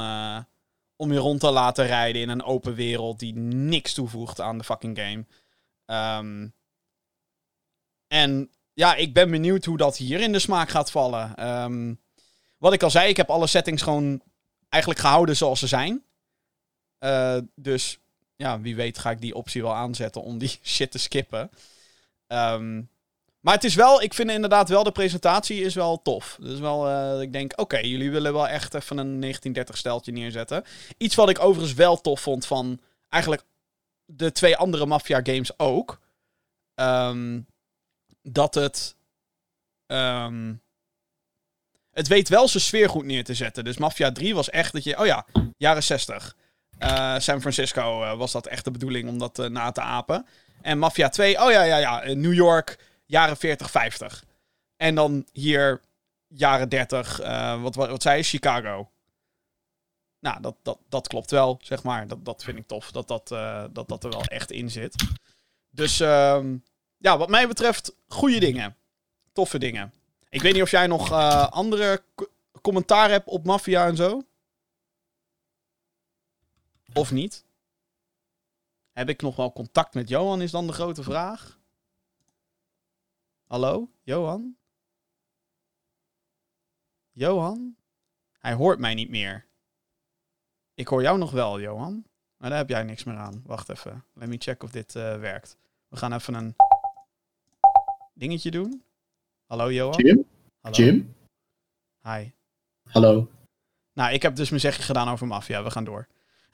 [0.97, 4.65] om je rond te laten rijden in een open wereld die niks toevoegt aan de
[4.65, 5.25] fucking game.
[5.87, 6.49] Ehm,
[8.09, 11.37] en ja, ik ben benieuwd hoe dat hier in de smaak gaat vallen.
[11.37, 11.94] Ehm,
[12.58, 14.22] wat ik al zei, ik heb alle settings gewoon
[14.68, 16.02] eigenlijk gehouden zoals ze zijn.
[16.98, 17.98] Eh, dus
[18.37, 21.50] ja, wie weet ga ik die optie wel aanzetten om die shit te skippen.
[22.26, 22.82] Ehm,
[23.40, 26.38] maar het is wel, ik vind inderdaad wel, de presentatie is wel tof.
[26.40, 30.64] Dus wel, eh, ik denk, oké, jullie willen wel echt even een 1930 steltje neerzetten.
[30.96, 33.42] Iets wat ik overigens wel tof vond van eigenlijk
[34.04, 36.00] de twee andere Mafia games ook.
[36.74, 37.40] Ehm,
[38.22, 38.96] dat het.
[39.87, 40.54] ehm,
[41.92, 43.64] het weet wel zijn sfeer goed neer te zetten.
[43.64, 44.98] Dus Mafia 3 was echt dat je.
[44.98, 46.37] Oh ja, jaren 60.
[46.78, 50.26] Eh, San Francisco eh, was dat echt de bedoeling om dat eh, na te apen.
[50.62, 52.14] En Mafia 2, oh ja, ja, ja.
[52.14, 54.24] New York, jaren 40, 50.
[54.76, 55.80] En dan hier,
[56.28, 57.20] jaren 30.
[57.20, 58.22] eh, wat, wat, wat zei je?
[58.22, 58.90] Chicago.
[60.20, 62.06] Nou, dat, dat, dat klopt wel, zeg maar.
[62.06, 63.28] Dat, dat vind ik tof, dat dat,
[63.74, 65.04] dat dat er wel echt in zit.
[65.70, 66.56] Dus ehm,
[67.03, 68.77] ja, wat mij betreft, goede dingen.
[69.33, 69.93] Toffe dingen.
[70.29, 72.05] Ik weet niet of jij nog eh, andere
[72.61, 74.23] commentaar hebt op Mafia en zo.
[76.93, 77.45] Of niet?
[78.93, 81.59] Heb ik nog wel contact met Johan, is dan de grote vraag.
[83.47, 84.57] Hallo, Johan?
[87.11, 87.77] Johan?
[88.38, 89.47] Hij hoort mij niet meer.
[90.75, 92.05] Ik hoor jou nog wel, Johan.
[92.37, 93.43] Maar daar heb jij niks meer aan.
[93.47, 94.05] Wacht even.
[94.12, 95.57] Let me check of dit eh, werkt.
[95.88, 96.55] We gaan even een
[98.12, 98.83] dingetje doen.
[99.46, 100.05] Hallo, Johan.
[100.05, 100.25] Jim?
[100.61, 100.77] Hallo.
[100.77, 101.14] Jim?
[102.03, 102.31] Hi.
[102.90, 103.29] Hallo.
[103.94, 105.62] Nou, ik heb dus mijn zegje gedaan over Mafia.
[105.62, 106.09] We gaan door.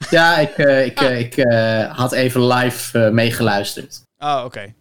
[0.09, 4.01] Ja, ik, eh, ik, eh, ik eh, had even live meegeluisterd.
[4.17, 4.73] Oh, oké.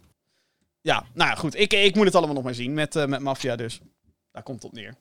[0.81, 1.59] Ja, nou ja, goed.
[1.59, 3.81] Ik, ik moet het allemaal nog maar zien met, met Mafia dus.
[4.33, 4.95] Daar komt het op neer.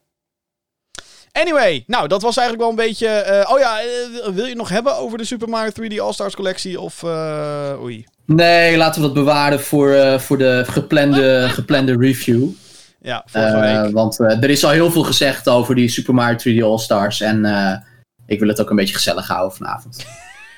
[1.32, 3.46] Anyway, nou, dat was eigenlijk wel een beetje...
[3.50, 3.80] oh ja,
[4.34, 6.80] wil je het nog hebben over de Super Mario 3D All-Stars collectie?
[6.80, 7.04] Of,
[7.80, 8.06] oei.
[8.28, 12.48] Nee, laten we dat bewaren voor, eh, voor de geplande, geplande review.
[13.02, 13.94] Ja, vorige Eh, week.
[13.94, 17.22] want eh, er is al heel veel gezegd over die Super Mario 3D All-Stars.
[17.22, 17.78] En eh,
[18.26, 20.06] ik wil het ook een beetje gezellig houden vanavond.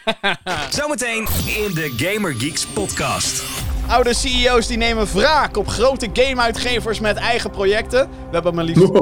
[0.80, 3.44] Zometeen in de Gamer Geeks podcast.
[3.88, 8.10] Oude CEO's die nemen wraak op grote game-uitgevers met eigen projecten.
[8.10, 8.82] We hebben maar liefst,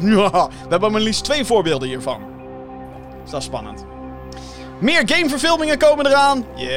[0.00, 2.20] Ja, we hebben maar liefst twee voorbeelden hiervan.
[3.22, 3.84] Dus dat is spannend.
[4.80, 6.44] Meer gameverfilmingen komen eraan.
[6.54, 6.74] Yay.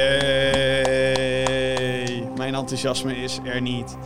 [2.36, 3.96] Mijn enthousiasme is er niet.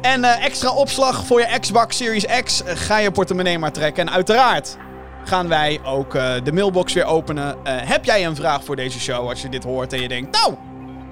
[0.00, 2.62] En eh, extra opslag voor je Xbox Series X.
[2.62, 4.06] Eh, ga je portemonnee maar trekken.
[4.06, 4.76] En uiteraard
[5.24, 7.56] gaan wij ook eh, de mailbox weer openen.
[7.64, 10.40] Heb jij een vraag voor deze show als je dit hoort en je denkt...
[10.40, 10.54] Nou,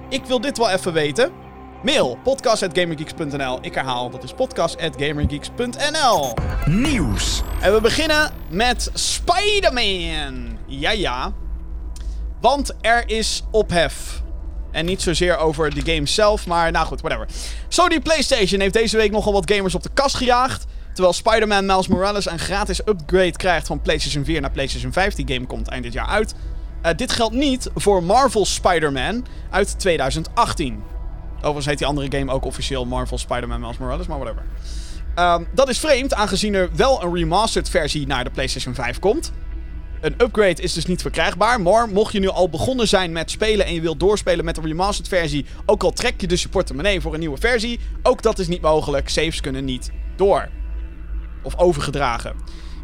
[0.09, 1.31] ik wil dit wel even weten.
[1.83, 3.57] Mail podcast.gamergeeks.nl.
[3.61, 6.33] Ik herhaal, dat is podcast.gamergeeks.nl.
[6.65, 7.41] Nieuws.
[7.61, 10.57] En we beginnen met Spider-Man.
[10.65, 11.33] Ja, ja.
[12.41, 14.21] Want er is ophef.
[14.71, 17.27] En niet zozeer over de game zelf, maar nou goed, whatever.
[17.67, 20.65] Sony PlayStation heeft deze week nogal wat gamers op de kast gejaagd.
[20.93, 25.13] Terwijl Spider-Man Miles Morales een gratis upgrade krijgt van PlayStation 4 naar PlayStation 5.
[25.13, 26.33] Die game komt eind dit jaar uit.
[26.85, 30.83] Uh, dit geldt niet voor Marvel Spider-Man uit 2018.
[31.37, 34.43] Overigens heet die andere game ook officieel Marvel Spider-Man Miles Morales, maar whatever.
[35.19, 39.31] Um, dat is vreemd, aangezien er wel een remastered versie naar de PlayStation 5 komt.
[40.01, 41.61] Een upgrade is dus niet verkrijgbaar.
[41.61, 44.61] Maar mocht je nu al begonnen zijn met spelen en je wilt doorspelen met de
[44.61, 48.39] remastered versie, ook al trek je dus je portemonnee voor een nieuwe versie, ook dat
[48.39, 49.09] is niet mogelijk.
[49.09, 50.49] Saves kunnen niet door.
[51.43, 52.35] Of overgedragen.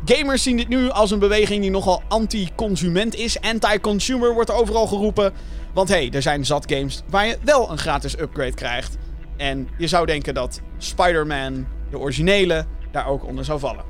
[0.06, 3.42] Gamers zien dit nu als een beweging die nogal anti-consument is.
[3.42, 5.34] Anti-consumer wordt er overal geroepen.
[5.74, 8.98] Want hé, hey, er zijn zat games waar je wel een gratis upgrade krijgt.
[9.38, 13.84] En je zou denken dat Spider-Man, de originele, daar ook onder zou vallen.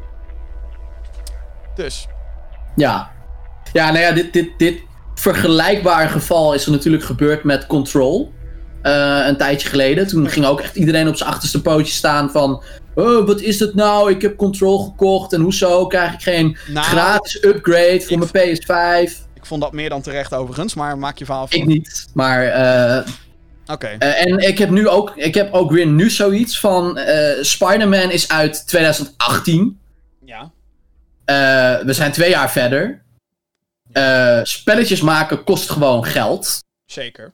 [1.76, 2.08] Dus.
[2.76, 3.12] Ja.
[3.74, 4.82] Ja, nou ja, dit, dit, dit
[5.16, 8.34] vergelijkbare geval is er natuurlijk gebeurd met Control.
[8.84, 10.08] Uh, een tijdje geleden.
[10.08, 12.64] Toen ging ook echt iedereen op zijn achterste pootje staan van...
[12.96, 14.12] Oh, wat is dat nou?
[14.12, 19.12] Ik heb Control gekocht en hoezo krijg ik geen nou, gratis upgrade voor mijn PS5?
[19.34, 21.60] Ik vond dat meer dan terecht overigens, maar maak je verhaal van.
[21.60, 22.46] Ik niet, maar...
[22.46, 23.14] Uh,
[23.66, 23.72] Oké.
[23.72, 23.96] Okay.
[24.00, 27.00] Uh, en ik heb nu ook, ik heb ook weer nu zoiets van...
[27.42, 29.80] Spider-Man is uit 2018.
[30.26, 30.52] Ja.
[31.86, 33.04] We zijn twee jaar verder.
[34.44, 36.60] spelletjes maken kost gewoon geld.
[36.86, 37.34] Zeker.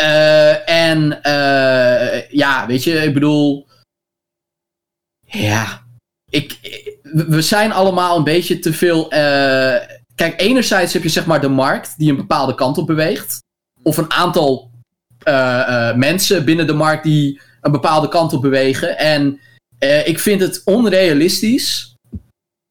[0.00, 1.20] Uh, en
[2.30, 3.68] ja, weet je, ik bedoel.
[5.26, 5.82] Ja.
[6.30, 6.58] Ik,
[7.02, 9.08] we zijn allemaal een beetje te veel.
[10.14, 13.42] Kijk, enerzijds heb je zeg maar de markt die een bepaalde kant op beweegt.
[13.82, 14.70] Of een aantal
[15.96, 18.98] mensen binnen de markt die een bepaalde kant op bewegen.
[18.98, 19.40] En
[20.04, 21.89] ik vind het onrealistisch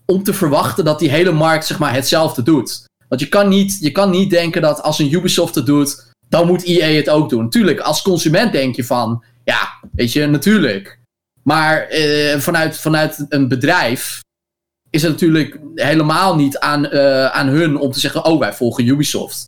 [0.10, 2.88] om te verwachten dat die hele markt zeg maar hetzelfde doet.
[3.08, 6.48] Want je kan niet, je kan niet denken dat als een Ubisoft het doet dan
[6.48, 7.50] moet EA het ook doen.
[7.50, 11.00] Tuurlijk, als consument denk je van, ja, weet je, natuurlijk.
[11.44, 14.20] Maar eh, vanuit, vanuit een bedrijf
[14.90, 18.88] is het natuurlijk helemaal niet aan, uh, aan hun om te zeggen, oh, wij volgen
[18.88, 19.48] Ubisoft.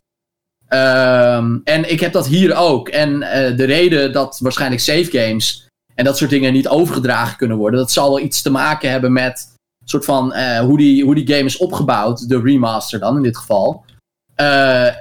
[0.68, 2.88] Um, en ik heb dat hier ook.
[2.88, 7.56] En uh, de reden dat waarschijnlijk save games en dat soort dingen niet overgedragen kunnen
[7.56, 11.34] worden, dat zal wel iets te maken hebben met soort van hoe, die, hoe die
[11.34, 13.84] game is opgebouwd, de remaster dan in dit geval.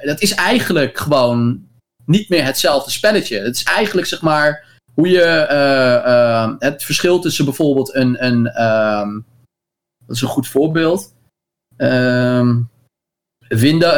[0.03, 1.69] dat is eigenlijk gewoon
[2.05, 3.39] niet meer hetzelfde spelletje.
[3.39, 9.25] Het is eigenlijk zeg maar hoe je uh, het verschil tussen bijvoorbeeld een, een um,
[10.05, 11.13] dat is een goed voorbeeld.
[11.77, 12.69] Um,
[13.47, 13.93] Windows,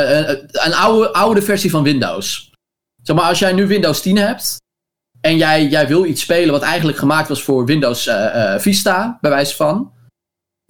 [0.52, 2.52] een, oude, oude versie van Windows.
[3.04, 4.58] Zeg maar, als jij nu Windows 10 hebt
[5.22, 8.10] en jij, jij wil iets spelen wat eigenlijk gemaakt was voor Windows
[8.58, 9.92] Vista, bij wijze van,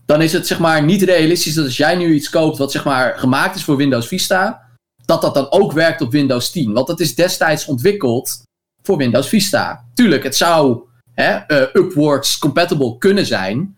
[0.06, 2.84] dan is het zeg maar niet realistisch dat als jij nu iets koopt wat zeg
[2.86, 4.62] maar gemaakt is voor Windows Vista,
[5.06, 6.74] dat dat dan ook werkt op Windows 10.
[6.74, 8.42] Want dat is destijds ontwikkeld
[8.84, 9.86] voor Windows Vista.
[9.94, 10.82] Tuurlijk, het zou
[11.14, 13.78] hè, uh, upwards compatible kunnen zijn.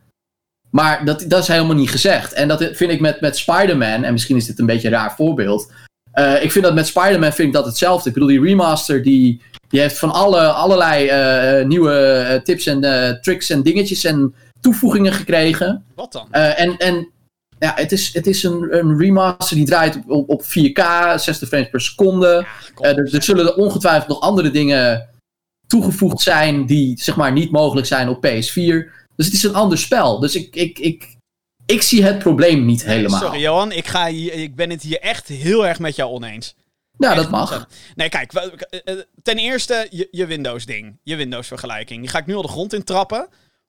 [0.69, 2.33] Maar dat, dat is helemaal niet gezegd.
[2.33, 5.15] En dat vind ik met, met Spider-Man, en misschien is dit een beetje een raar
[5.15, 5.71] voorbeeld.
[6.13, 8.07] Uh, ik vind dat met Spider-Man vind ik dat hetzelfde.
[8.07, 11.09] Ik bedoel, die remaster die, die heeft van alle, allerlei
[11.59, 12.81] uh, nieuwe tips en
[13.21, 14.35] tricks en dingetjes en
[14.65, 15.85] toevoegingen gekregen.
[15.95, 16.31] Wat dan?
[16.31, 17.09] en, en
[17.59, 20.81] ja, het is, het is een, een remaster die draait op, op 4K,
[21.15, 22.45] 60 frames per seconde.
[22.75, 25.09] Ja, uh, er, er, zullen er ongetwijfeld nog andere dingen
[25.67, 28.93] toegevoegd zijn die zeg maar niet mogelijk zijn op PS4.
[29.15, 30.19] Dus het is een ander spel.
[30.19, 31.15] Dus ik, ik, ik,
[31.65, 33.19] ik zie het probleem niet helemaal.
[33.19, 36.55] Sorry Johan, ik, ga hier, ik ben het hier echt heel erg met jou oneens.
[36.97, 37.67] Ja, dat mag.
[37.95, 40.99] Nee, kijk, eh, eh, ten eerste je, je Windows-ding.
[41.03, 42.01] Je Windows-vergelijking.
[42.01, 43.27] Die ga ik nu al de grond in trappen.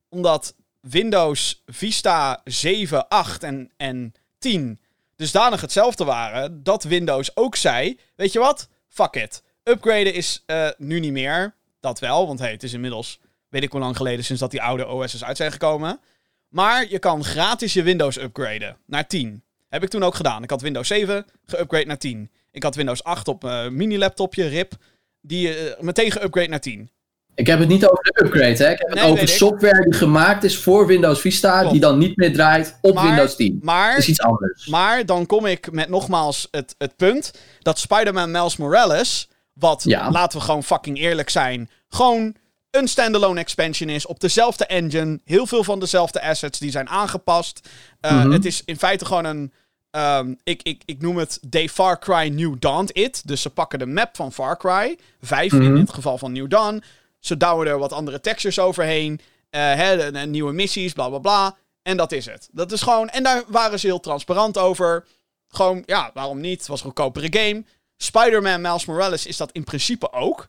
[0.09, 0.55] Omdat
[0.89, 4.81] Windows Vista 7, 8 en, en 10
[5.17, 8.69] dusdanig hetzelfde waren, dat Windows ook zei: Weet je wat?
[8.89, 9.43] Fuck it.
[9.63, 11.55] Upgraden is uh, nu niet meer.
[11.81, 14.63] Dat wel, want hey, het is inmiddels weet ik hoe lang geleden sinds dat die
[14.63, 16.01] oude OS's uit zijn gekomen.
[16.49, 19.43] Maar je kan gratis je Windows upgraden naar 10.
[19.69, 20.43] Heb ik toen ook gedaan.
[20.43, 22.31] Ik had Windows 7 geupgrade naar 10.
[22.51, 24.73] Ik had Windows 8 op mijn mini-laptopje, RIP.
[25.21, 26.91] Die uh, meteen geupgrade naar 10.
[27.37, 28.71] Ik heb het niet over de upgrade, hè.
[28.71, 31.73] Ik heb Nee, het over software die gemaakt is voor Windows Vista, Klopt.
[31.73, 33.59] die dan niet meer draait op Maar- Windows 10.
[33.63, 34.67] Maar, Dat is iets anders.
[34.67, 40.11] maar dan kom ik met nogmaals het, het punt dat Spider-Man Miles Morales, wat, Ja.
[40.11, 42.35] laten we gewoon fucking eerlijk zijn, gewoon
[42.71, 47.69] een standalone expansion is op dezelfde engine, heel veel van dezelfde assets die zijn aangepast.
[48.01, 48.31] Uh, Mhm.
[48.31, 49.53] Het is in feite gewoon een,
[49.91, 53.23] ehm, ik, ik, ik noem het Day Far Cry New Dawn It.
[53.29, 55.81] Dus ze pakken de map van Far Cry, 5 in Mhm.
[55.81, 56.83] het geval van New Dawn.
[57.27, 61.57] Ze douwen er wat andere textures overheen, eh, hè, nieuwe missies, bla bla bla.
[61.83, 62.49] En dat is het.
[62.53, 63.09] Dat is gewoon.
[63.09, 65.07] En daar waren ze heel transparant over.
[65.49, 66.59] Gewoon, ja, waarom niet?
[66.59, 67.65] Het was een goedkopere game.
[67.97, 70.49] Spider-Man Miles Morales is dat in principe ook.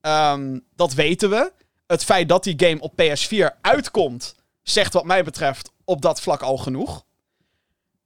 [0.00, 1.52] Ehm, dat weten we.
[1.86, 6.42] Het feit dat die game op PS4 uitkomt, zegt wat mij betreft op dat vlak
[6.42, 7.04] al genoeg.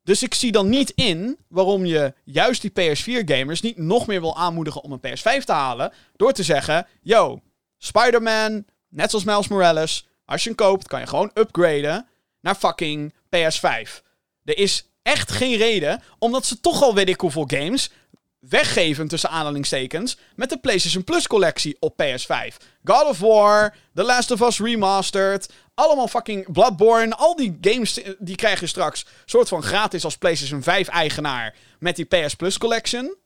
[0.02, 4.36] Dus ik zie dan niet in waarom je juist die PS4-gamers niet nog meer wil
[4.36, 5.92] aanmoedigen om een PS5 te halen.
[6.16, 7.40] Door te zeggen: Yo,
[7.86, 12.06] Spider-Man, net zoals Miles Morales, als je hem koopt, kan je gewoon upgraden
[12.40, 14.02] naar fucking PS5.
[14.44, 17.90] Er is echt geen reden, omdat ze toch al weet ik hoeveel games
[18.38, 22.56] weggeven tussen aanhalingstekens met de PlayStation Plus collectie op PS5.
[22.84, 28.36] God of War, The Last of Us Remastered, allemaal fucking Bloodborne, al die games die
[28.36, 33.16] krijg je straks soort van gratis als PlayStation 5 eigenaar met die PS Plus collection.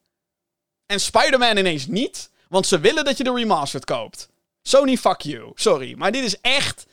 [0.87, 4.30] En Spider-Man ineens niet, want ze willen dat je de remastered koopt.
[4.63, 5.51] Sony, fuck you.
[5.55, 6.87] Sorry, maar dit is echt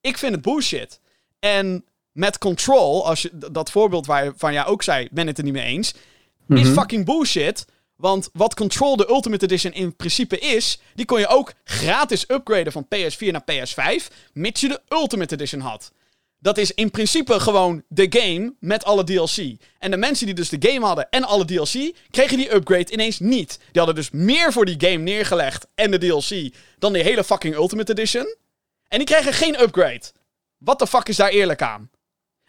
[0.00, 1.00] ik vind het bullshit.
[1.38, 5.52] En met Control, als je dat voorbeeld waarvan jij ook zei, ben het er niet
[5.52, 5.92] mee eens,
[6.48, 6.72] is Mhm.
[6.72, 7.64] fucking bullshit.
[7.96, 12.72] Want wat Control de Ultimate Edition in principe is, die kon je ook gratis upgraden
[12.72, 15.92] van PS4 naar PS5, mits je de Ultimate Edition had.
[16.42, 19.56] Dat is in principe gewoon de game met alle DLC.
[19.78, 23.18] En de mensen die dus de game hadden en alle DLC, kregen die upgrade ineens
[23.18, 23.58] niet.
[23.58, 27.54] Die hadden dus meer voor die game neergelegd en de DLC dan die hele fucking
[27.54, 28.36] Ultimate Edition.
[28.88, 30.02] En die krijgen geen upgrade.
[30.58, 31.90] Wat de fuck is daar eerlijk aan?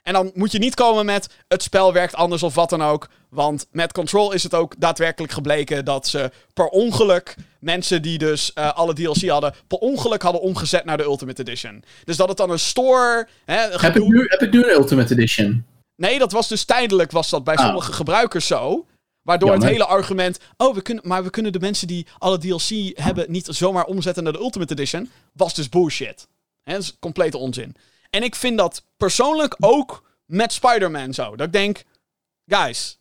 [0.03, 3.07] En dan moet je niet komen met het spel werkt anders of wat dan ook.
[3.29, 8.53] Want met Control is het ook daadwerkelijk gebleken dat ze per ongeluk mensen die dus
[8.53, 11.83] eh, alle DLC hadden, per ongeluk hadden omgezet naar de Ultimate Edition.
[12.03, 13.27] Dus dat het dan een store.
[13.45, 15.65] Hè, Heb ik, nu, heb ik nu een Ultimate Edition?
[15.95, 17.65] Nee, dat was dus tijdelijk was dat bij Ah.
[17.65, 18.85] sommige gebruikers zo.
[19.21, 19.67] Waardoor Jammer.
[19.67, 20.39] het hele argument.
[20.57, 24.23] Oh, we kunnen, maar we kunnen de mensen die alle DLC hebben niet zomaar omzetten
[24.23, 25.09] naar de Ultimate Edition.
[25.33, 26.27] Was dus bullshit.
[26.63, 27.75] Hè, dat is complete onzin.
[28.11, 31.35] En ik vind dat persoonlijk ook met Spider-Man zo.
[31.35, 31.83] Dat ik denk,
[32.47, 32.99] guys,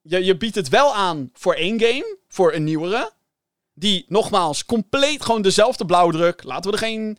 [0.00, 3.12] je, je biedt het wel aan voor één game, voor een nieuwere.
[3.74, 6.42] Die nogmaals compleet gewoon dezelfde blauwdruk.
[6.42, 7.18] Laten we er geen.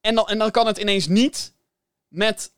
[0.00, 1.52] En dan, en dan kan het ineens niet
[2.08, 2.52] met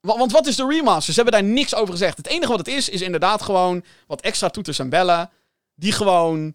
[0.00, 1.14] Wa- Want wat is de remaster?
[1.14, 2.16] Ze hebben daar niks over gezegd.
[2.16, 5.30] Het enige wat het is, is inderdaad gewoon wat extra toeters en bellen.
[5.74, 6.54] Die gewoon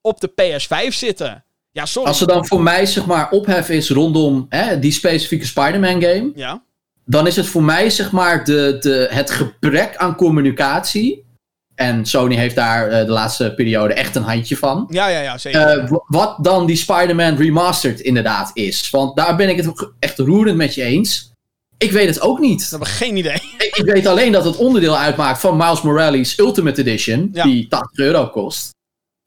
[0.00, 1.44] op de PS5 zitten.
[1.72, 2.08] Ja, sorry.
[2.08, 6.30] Als er dan voor mij zeg maar ophef is rondom hè, die specifieke Spider-Man game,
[6.34, 6.62] Ja,
[7.04, 11.28] dan is het voor mij zeg maar de, de, het gebrek aan communicatie.
[11.74, 14.86] En Sony heeft daar eh, de laatste periode echt een handje van.
[14.90, 15.60] ja, ja, ja zeker.
[15.60, 18.90] Eh, wat dan die Spider-Man Remastered inderdaad is.
[18.90, 21.32] Want daar ben ik het echt roerend met je eens.
[21.78, 22.62] Ik weet het ook niet.
[22.62, 23.32] We hebben geen idee.
[23.58, 27.30] Ik, ik weet alleen dat het onderdeel uitmaakt van Miles Morales Ultimate Edition.
[27.32, 27.44] Ja.
[27.44, 28.70] Die 80 euro kost.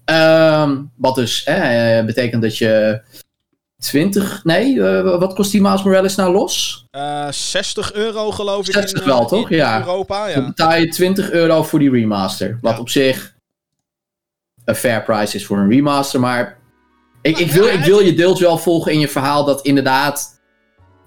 [0.06, 3.02] Ehm, wat dus eh, betekent dat je
[3.80, 4.44] 20...
[4.44, 6.86] Nee, eh, wat kost die Miles Morales nou los?
[6.92, 8.74] Eh 60 euro geloof ik.
[8.74, 9.50] 60 in, wel, eh, toch?
[9.50, 9.80] in Ja.
[9.80, 10.48] Europa, Dan ja.
[10.48, 12.58] betaal je 20 euro voor die remaster.
[12.62, 12.80] Wat Ja.
[12.80, 13.34] op zich
[14.66, 16.20] een fair price is voor een remaster.
[16.20, 16.58] Maar
[17.22, 20.33] ik, ik, wil, ik wil je deels wel volgen in je verhaal dat inderdaad...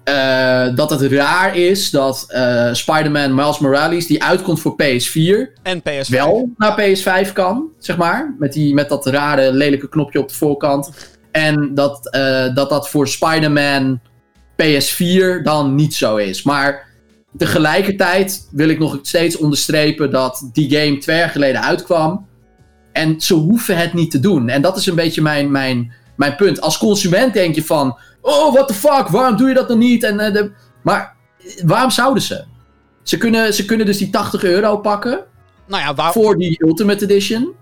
[0.07, 5.79] eh, dat het raar is dat eh, Spider-Man Miles Morales, die uitkomt voor PS4, En
[5.79, 6.09] PS5.
[6.09, 8.35] wel naar PS5 kan, zeg maar.
[8.39, 10.91] Met, die, met dat rare, lelijke knopje op de voorkant.
[11.31, 13.99] En dat eh, dat, dat voor Spider-Man
[14.61, 16.43] PS4 dan niet zo is.
[16.43, 16.87] Maar
[17.37, 22.27] tegelijkertijd wil ik nog steeds onderstrepen dat die game twee jaar geleden uitkwam.
[22.91, 24.49] En ze hoeven het niet te doen.
[24.49, 26.61] En dat is een beetje mijn, mijn, mijn punt.
[26.61, 27.97] Als consument denk je van...
[28.27, 30.03] Oh, what the fuck, waarom doe je dat dan niet?
[30.03, 30.51] En, eh, de...
[30.83, 31.15] Maar
[31.63, 32.43] waarom zouden ze?
[33.03, 35.25] Ze kunnen, ze kunnen dus die 80 euro pakken
[35.67, 36.11] Nou ja, waar...
[36.11, 37.55] voor die Ultimate Edition.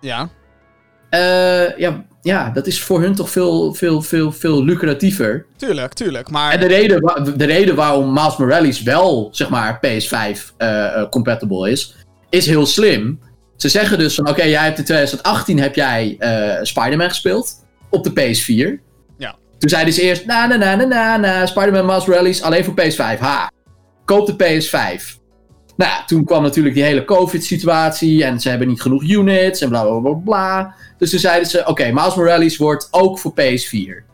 [0.00, 0.28] Ja.
[1.10, 5.46] Eh, ja, ja, dat is voor hun toch veel, veel, veel, veel lucratiever.
[5.56, 6.30] Tuurlijk, tuurlijk.
[6.30, 7.00] Maar En de reden,
[7.36, 11.96] de reden waarom Miles Morales wel, zeg maar, PS5 eh, compatible is,
[12.30, 13.20] is heel slim.
[13.56, 18.04] Ze zeggen dus van, oké, jij hebt in 2018 heb jij eh, Spider-Man gespeeld op
[18.04, 18.89] de PS4.
[19.60, 23.18] Toen zeiden ze eerst, na na na na na, Spider-Man Miles Morales alleen voor PS5.
[23.18, 23.50] Ha,
[24.04, 25.18] koop de PS5.
[25.76, 29.98] Nou toen kwam natuurlijk die hele COVID-situatie en ze hebben niet genoeg units en bla
[29.98, 30.74] bla bla.
[30.98, 34.04] Dus toen zeiden ze, oké, Miles Morales wordt ook voor PS4.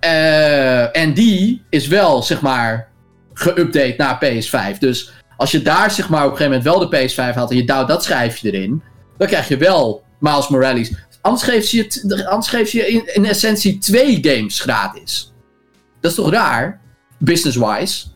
[0.00, 2.88] Eh, en die is wel, zeg maar,
[3.34, 4.78] geüpdate naar PS5.
[4.78, 7.56] Dus als je daar, zeg maar, op een gegeven moment wel de PS5 had en
[7.56, 8.82] je duwt dat schijfje erin,
[9.18, 10.92] dan krijg je wel Miles Morales.
[11.22, 15.32] Anders geeft ze je, t- anders geeft ze je in, in essentie twee games gratis.
[16.00, 16.80] Dat is toch raar?
[17.18, 18.06] Business-wise.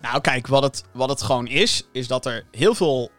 [0.00, 3.10] Nou, kijk, wat het, wat het gewoon is, is dat er heel veel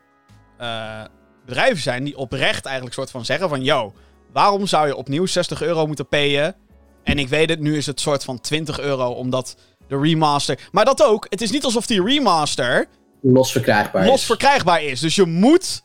[0.57, 1.01] eh,
[1.45, 3.63] bedrijven zijn die oprecht eigenlijk soort van zeggen van...
[3.63, 3.93] Yo,
[4.33, 6.55] waarom zou je opnieuw 60 euro moeten payen?
[7.03, 9.55] En ik weet het, nu is het soort van 20 euro, omdat
[9.87, 10.59] de remaster...
[10.71, 12.85] Maar dat ook, het is niet alsof die remaster
[13.21, 14.25] Los verkrijgbaar los is.
[14.25, 14.99] verkrijgbaar is.
[14.99, 15.83] Dus je moet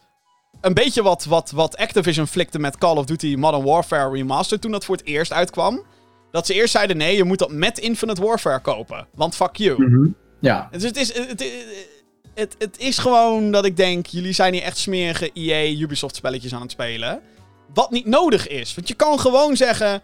[0.60, 4.70] een beetje wat, wat, wat Activision flikte met Call of Duty Modern Warfare Remastered toen
[4.70, 5.82] dat voor het eerst uitkwam.
[6.30, 9.06] Dat ze eerst zeiden, nee, je moet dat met Infinite Warfare kopen.
[9.14, 9.82] Want fuck you.
[9.82, 10.08] Mhm.
[10.40, 10.68] Ja.
[10.70, 11.44] Dus het is, het, het,
[12.34, 16.54] het, het is gewoon dat ik denk, jullie zijn hier echt smerige EA Ubisoft spelletjes
[16.54, 17.20] aan het spelen.
[17.74, 18.74] Wat niet nodig is.
[18.74, 20.02] Want je kan gewoon zeggen,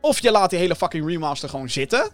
[0.00, 2.10] of je laat die hele fucking remaster gewoon zitten.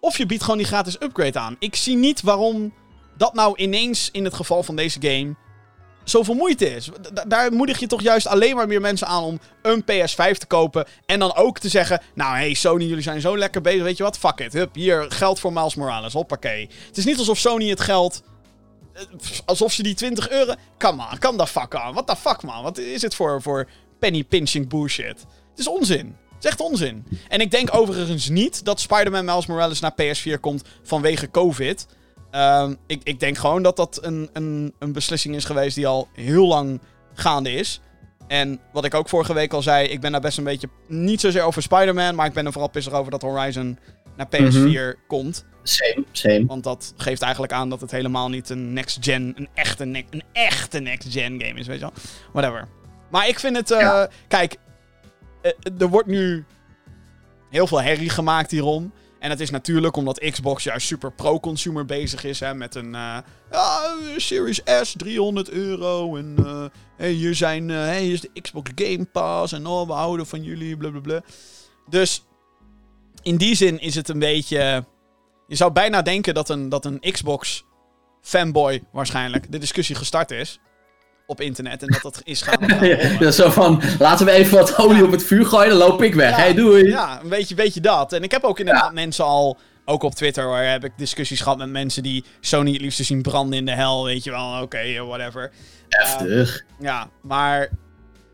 [0.00, 1.56] Of je biedt gewoon die gratis upgrade aan.
[1.58, 2.74] Ik zie niet waarom
[3.16, 5.34] dat nou ineens in het geval van deze game
[6.04, 6.90] zoveel moeite is.
[7.12, 10.46] Da- daar moedig je toch juist alleen maar meer mensen aan om een PS5 te
[10.46, 10.86] kopen.
[11.06, 13.82] En dan ook te zeggen: Nou, hey Sony, jullie zijn zo lekker bezig.
[13.82, 14.18] Weet je wat?
[14.18, 14.52] Fuck it.
[14.52, 16.12] Hup, hier geld voor Miles Morales.
[16.12, 16.68] Hoppakee.
[16.86, 18.22] Het is niet alsof Sony het geld.
[18.92, 19.02] eh,
[19.44, 20.54] Alsof ze die 20 euro.
[20.78, 21.92] Come on, kan dat fuck aan.
[21.92, 22.62] What the fuck, man?
[22.62, 25.18] Wat is het voor, voor penny pinching bullshit?
[25.50, 26.16] Het is onzin.
[26.34, 27.06] Het is echt onzin.
[27.28, 31.86] En ik denk overigens niet dat Spider-Man Miles Morales naar PS4 komt vanwege COVID.
[32.30, 36.08] Ehm, ik, ik denk gewoon dat dat een, een, een beslissing is geweest die al
[36.12, 36.80] heel lang
[37.14, 37.80] gaande is.
[38.28, 41.20] En wat ik ook vorige week al zei, ik ben daar best een beetje niet
[41.20, 43.78] zozeer over Spider-Man, maar ik ben er vooral pissig over dat Horizon
[44.16, 45.44] naar PS4 komt.
[45.62, 46.46] Same, same.
[46.46, 50.22] Want dat geeft eigenlijk aan dat het helemaal niet een next-gen, een echte, ne- een
[50.32, 51.92] echte next-gen game is, weet je wel.
[52.32, 52.68] Whatever.
[53.10, 54.08] Maar ik vind het, eh, Ja.
[54.28, 54.56] kijk,
[55.42, 56.44] eh, er wordt nu
[57.50, 58.92] heel veel herrie gemaakt hierom.
[59.20, 62.40] En dat is natuurlijk omdat Xbox juist super pro-consumer bezig is.
[62.40, 63.18] Hè, met een eh,
[64.16, 66.16] Series S, 300 euro.
[66.16, 66.36] En
[66.96, 69.52] eh, hier, zijn, hey, hier is de Xbox Game Pass.
[69.52, 71.22] En oh, we houden van jullie, blablabla.
[71.88, 72.24] Dus
[73.22, 74.84] in die zin is het een beetje...
[75.46, 77.64] Je zou bijna denken dat een, dat een Xbox
[78.22, 80.60] fanboy waarschijnlijk de discussie gestart is.
[81.30, 81.82] Op internet.
[81.82, 82.78] En dat dat is gaan...
[83.20, 86.14] Ja, zo van, laten we even wat olie op het vuur gooien, dan loop ik
[86.14, 86.30] weg.
[86.30, 86.36] Ja.
[86.36, 86.88] Hey, doei.
[86.88, 88.12] Ja, een beetje, beetje dat.
[88.12, 91.58] En ik heb ook inderdaad mensen al, ook op Twitter, waar heb ik discussies gehad
[91.58, 94.04] met mensen die Sony het liefst zien branden in de hel.
[94.04, 95.50] Weet je wel, oké, eh, whatever.
[95.88, 96.64] Heftig.
[96.80, 97.70] Ja, maar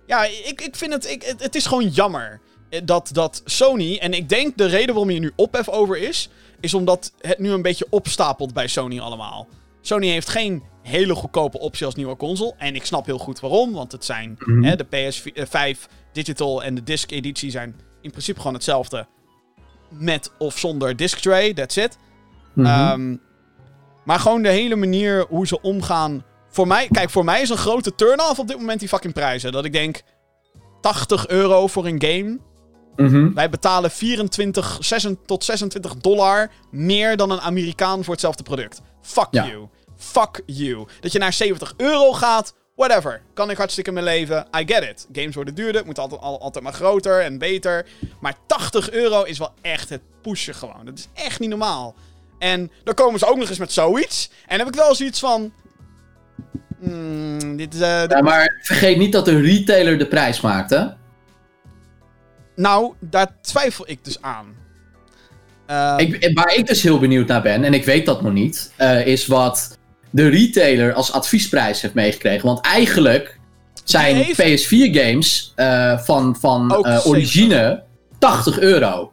[0.06, 2.40] ja, ik, ik vind het, ik, het, het is gewoon jammer
[2.70, 6.28] eh, dat, dat Sony, en ik denk de reden waarom je nu ophef over is,
[6.60, 9.48] is omdat het nu een beetje opstapelt bij Sony allemaal.
[9.80, 12.54] Sony heeft geen hele goedkope optie als nieuwe console.
[12.58, 14.62] En ik snap heel goed waarom, want het zijn Mhm.
[14.62, 19.06] hè, de PS5 Digital en de Disc editie zijn in principe gewoon hetzelfde.
[19.90, 21.98] Met of zonder disc tray, that's it.
[22.52, 22.66] Mhm.
[22.66, 23.16] Ehm,
[24.04, 26.24] maar gewoon de hele manier hoe ze omgaan.
[26.48, 29.52] Voor mij, kijk, voor mij is een grote turn-off op dit moment die fucking prijzen.
[29.52, 30.02] Dat ik denk,
[30.80, 32.38] 80 euro voor een game.
[32.96, 33.32] Mhm.
[33.34, 38.80] Wij betalen 24 26 tot 26 dollar meer dan een Amerikaan voor hetzelfde product.
[39.00, 39.46] Fuck Ja.
[39.46, 39.68] you.
[39.96, 40.86] Fuck you.
[41.00, 43.22] Dat je naar 70 euro gaat, whatever.
[43.34, 44.46] Kan ik hartstikke mee leven.
[44.58, 45.06] I get it.
[45.12, 47.86] Games worden duurder, moet altijd, al- altijd maar groter en beter.
[48.20, 50.84] Maar 80 euro is wel echt het pushen gewoon.
[50.84, 51.94] Dat is echt niet normaal.
[52.38, 54.30] En dan komen ze ook nog eens met zoiets.
[54.46, 55.52] En dan heb ik wel zoiets van...
[56.80, 57.80] hmm, dit is...
[57.80, 60.86] eh, dit- Ja, maar vergeet niet dat de retailer de prijs maakt, hè?
[62.56, 64.54] Nou, daar twijfel ik dus aan.
[65.66, 68.72] Eh, Ik, waar ik dus heel benieuwd naar ben, en ik weet dat nog niet,
[68.76, 69.78] eh, is wat
[70.10, 72.46] de retailer als adviesprijs heeft meegekregen.
[72.46, 73.38] Want eigenlijk
[73.84, 75.54] zijn Die heeft- PS4-games
[76.04, 77.06] van, van Ook eh, 70.
[77.10, 77.82] origine
[78.18, 79.12] 80 euro.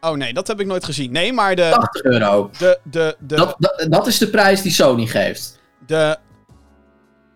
[0.00, 1.12] Oh nee, dat heb ik nooit gezien.
[1.12, 1.68] Nee, maar de...
[1.74, 2.50] 80 euro.
[2.58, 5.60] de, de, de, Dat, dat, dat is de prijs die Sony geeft.
[5.86, 6.16] de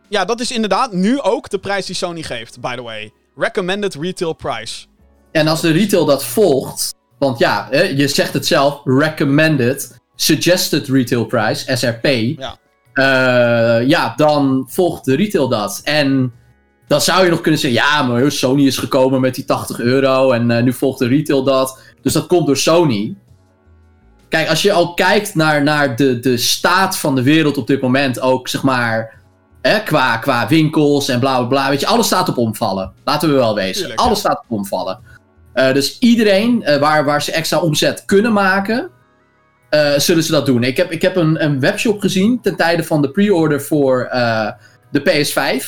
[0.09, 3.13] ja, dat is inderdaad nu ook de prijs die Sony geeft, by the way.
[3.37, 4.87] Recommended retail price.
[5.33, 11.25] En als de retail dat volgt, want ja, je zegt het zelf, recommended, suggested retail
[11.27, 12.07] price, SRP,
[12.39, 12.57] Ja.
[12.93, 15.81] eh, ja, dan volgt de retail dat.
[15.85, 16.33] En
[16.87, 20.33] dan zou je nog kunnen zeggen, ja, maar Sony is gekomen met die 80 euro
[20.33, 21.81] en eh, nu volgt de retail dat.
[22.03, 23.17] Dus dat komt door Sony.
[24.29, 27.81] Kijk, als je al kijkt naar, naar de, de staat van de wereld op dit
[27.81, 29.21] moment, ook zeg maar,
[29.63, 32.93] hè, qua, qua winkels en bla bla bla, weet je, alles staat op omvallen.
[33.05, 33.75] Laten we wel wezen.
[33.75, 34.29] Tuurlijk, alles ja.
[34.29, 34.99] staat op omvallen.
[35.53, 38.91] Eh, dus iedereen waar, waar ze extra omzet kunnen maken,
[39.71, 40.63] eh, zullen ze dat doen.
[40.63, 44.51] Ik heb, ik heb een, een webshop gezien ten tijde van de pre-order voor eh,
[44.91, 45.65] de PS5.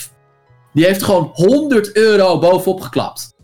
[0.73, 3.35] Die heeft gewoon 100 euro bovenop geklapt.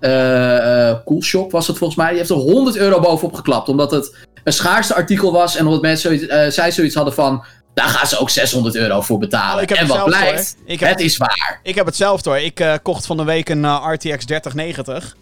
[0.00, 2.08] eh, Coolshop was het volgens mij.
[2.08, 3.68] Die heeft er 100 euro bovenop geklapt.
[3.68, 4.14] Omdat het
[4.44, 5.56] een schaarste artikel was.
[5.56, 7.44] En omdat mensen zoiets, zij zoiets hadden van.
[7.74, 9.70] Daar gaan ze ook 600 euro voor betalen.
[9.70, 11.60] Oh, en wat blijkt, het is waar.
[11.62, 12.38] Ik heb hetzelfde hoor.
[12.38, 15.16] Ik kocht van de week een RTX 3090.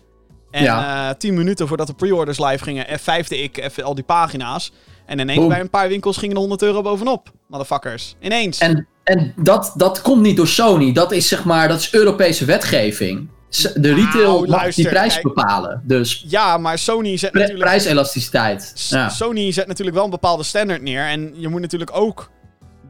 [0.55, 1.09] En Ja.
[1.11, 4.73] eh 10 minuten voordat de pre-orders live gingen, F5'de ik even al die pagina's.
[5.07, 5.49] En ineens Boom.
[5.49, 7.31] bij een paar winkels gingen er 100 euro bovenop.
[7.49, 8.17] Motherfuckers.
[8.21, 8.59] Ineens.
[8.59, 10.93] En, en dat, dat komt niet door Sony.
[10.93, 13.29] Dat is zeg maar, dat is Europese wetgeving.
[13.75, 15.25] De retail Nou, mag luister, die prijs kijk.
[15.25, 15.83] bepalen.
[15.85, 17.59] Dus Ja, maar Sony zet natuurlijk...
[17.65, 18.73] prijselasticiteit.
[18.89, 19.09] Ja.
[19.09, 21.07] Sony zet natuurlijk wel een bepaalde standaard neer.
[21.07, 22.31] En je moet natuurlijk ook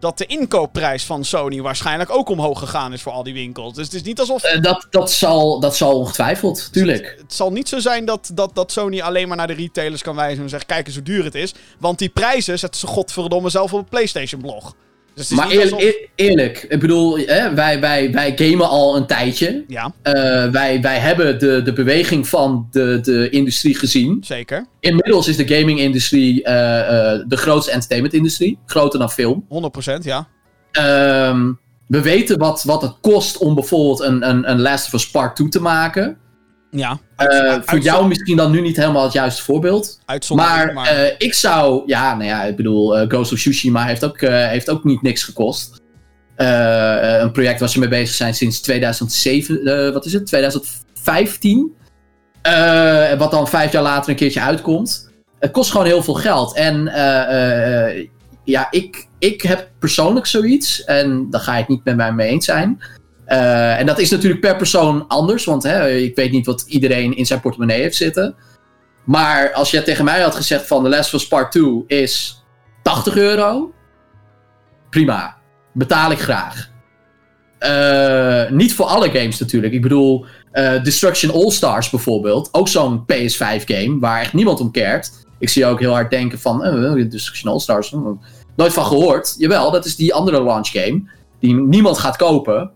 [0.05, 3.75] dat de inkoopprijs van Sony waarschijnlijk ook omhoog gegaan is voor al die winkels.
[3.75, 4.43] Dus het is niet alsof...
[4.43, 7.15] Eh, dat, dat, zal, dat zal ongetwijfeld, tuurlijk.
[7.19, 10.17] Het zal niet zo zijn dat, dat, dat Sony alleen maar naar de retailers kan
[10.17, 11.55] wijzen en zeggen: kijk eens hoe duur het is.
[11.79, 14.75] Want die prijzen zetten ze godverdomme zelf op het PlayStation-blog.
[15.15, 18.97] Dus Maar niet eerlijk, alsof- eer- eerlijk, ik bedoel, hè, wij, wij, wij gamen al
[18.97, 19.65] een tijdje.
[19.69, 20.13] Ja, Eh,
[20.51, 24.19] wij, wij hebben de, de beweging van de, de industrie gezien.
[24.27, 24.67] zeker.
[24.81, 28.59] Inmiddels is de gaming-industrie eh, eh, de grootste entertainment-industrie.
[28.67, 29.47] Groter dan film.
[29.49, 30.29] 100% ja.
[30.73, 31.53] Ehm,
[31.87, 35.37] we weten wat, wat het kost om bijvoorbeeld een, een, een Last of Us Part
[35.37, 36.17] 2 te maken.
[36.77, 36.99] Ja.
[37.17, 40.01] Eh, Uit- voor jou misschien dan nu niet helemaal het juiste voorbeeld.
[40.07, 40.87] Uitzondering, Maar, maar.
[40.87, 44.47] eh, ik zou, ja, nou ja, ik bedoel, eh, Ghost of Tsushima heeft ook, eh,
[44.49, 45.83] heeft ook niet niks gekost.
[46.37, 51.73] Een project waar ze mee bezig zijn sinds 2007, eh, wat is het, 2015.
[52.43, 55.11] Eh, wat dan vijf jaar later een keertje uitkomt.
[55.39, 56.57] Het kost gewoon heel veel geld.
[56.57, 58.09] En eh, eh,
[58.45, 62.29] ja, ik, ik heb persoonlijk zoiets, en daar ga je het niet met mij mee
[62.29, 62.83] eens zijn.
[63.25, 67.17] Eh, en dat is natuurlijk per persoon anders, want hè, ik weet niet wat iedereen
[67.17, 68.35] in zijn portemonnee heeft zitten.
[69.05, 72.45] Maar als je tegen mij had gezegd van The Last of Us Part 2 is
[72.83, 73.73] 80 euro,
[74.91, 75.37] prima.
[75.73, 76.73] Betaal ik graag.
[77.59, 79.73] Eh, niet voor alle games natuurlijk.
[79.73, 82.49] Ik bedoel, eh, Destruction All-Stars bijvoorbeeld.
[82.53, 85.11] Ook zo'n PS5 game waar echt niemand om keert.
[85.39, 88.13] Ik zie ook heel hard denken van, eh, Destruction All-Stars, hm,
[88.57, 89.35] nooit van gehoord.
[89.39, 91.03] Jawel, dat is die andere launch game
[91.41, 92.71] die niemand gaat kopen.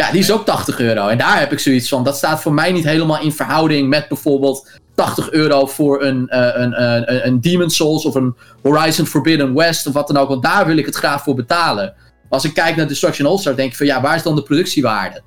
[0.00, 1.08] Ja, die is ook 80 euro.
[1.08, 4.08] En daar heb ik zoiets van, dat staat voor mij niet helemaal in verhouding met
[4.08, 9.54] bijvoorbeeld 80 euro voor een, eh, een, een, een Demon Souls of een Horizon Forbidden
[9.54, 10.28] West of wat dan ook.
[10.28, 11.94] Want daar wil ik het graag voor betalen.
[12.28, 15.22] Als ik kijk naar Destruction All-Star, denk ik van ja, waar is dan de productiewaarde?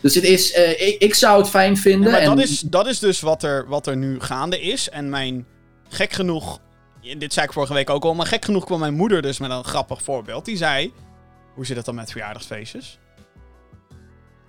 [0.00, 2.10] Dus het is, eh, ik, ik zou het fijn Ja, vinden.
[2.12, 4.88] maar en, dat, is, dat is dus wat er, wat er nu gaande is.
[4.88, 5.46] En mijn
[5.88, 6.58] gek genoeg.
[7.18, 8.14] Dit zei ik vorige week ook al.
[8.14, 10.44] Maar gek genoeg kwam mijn moeder dus met een grappig voorbeeld.
[10.44, 10.92] Die zei:
[11.54, 13.00] Hoe zit het dan met verjaardagsfeestjes?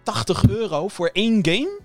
[0.03, 1.81] 80 euro voor één game?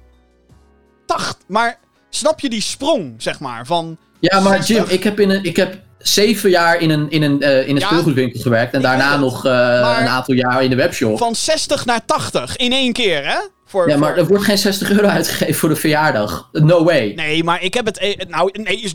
[1.06, 1.36] 80.
[1.46, 1.78] Maar
[2.10, 3.66] snap je die sprong, zeg maar?
[3.66, 3.96] Van.
[4.20, 4.90] ja, maar Jim, 60.
[4.90, 7.80] ik heb, in een, ik heb zeven jaar in een, in een, eh, in een
[7.80, 7.86] Ja.
[7.86, 8.74] speelgoedwinkel gewerkt.
[8.74, 9.52] En daarna nog eh,
[10.00, 11.18] een aantal jaar in de webshop.
[11.18, 13.38] Van 60 naar 80 in één keer, hè?
[13.64, 16.48] Voor, Ja, maar voor- er wordt geen 60 euro uitgegeven voor de verjaardag.
[16.52, 17.12] No way.
[17.16, 17.98] Nee, maar ik heb het.
[17.98, 18.94] eh, Nou, nee, is,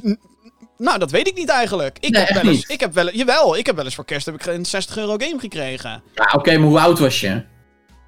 [0.77, 1.97] nou, dat weet ik niet eigenlijk.
[1.99, 2.65] Ik Nee, heb wel eens.
[2.65, 5.15] Ik heb wel, jawel, ik heb wel eens voor kerst heb ik een 60 euro
[5.17, 6.03] game gekregen.
[6.13, 7.41] Ja, oké, maar hoe oud was je?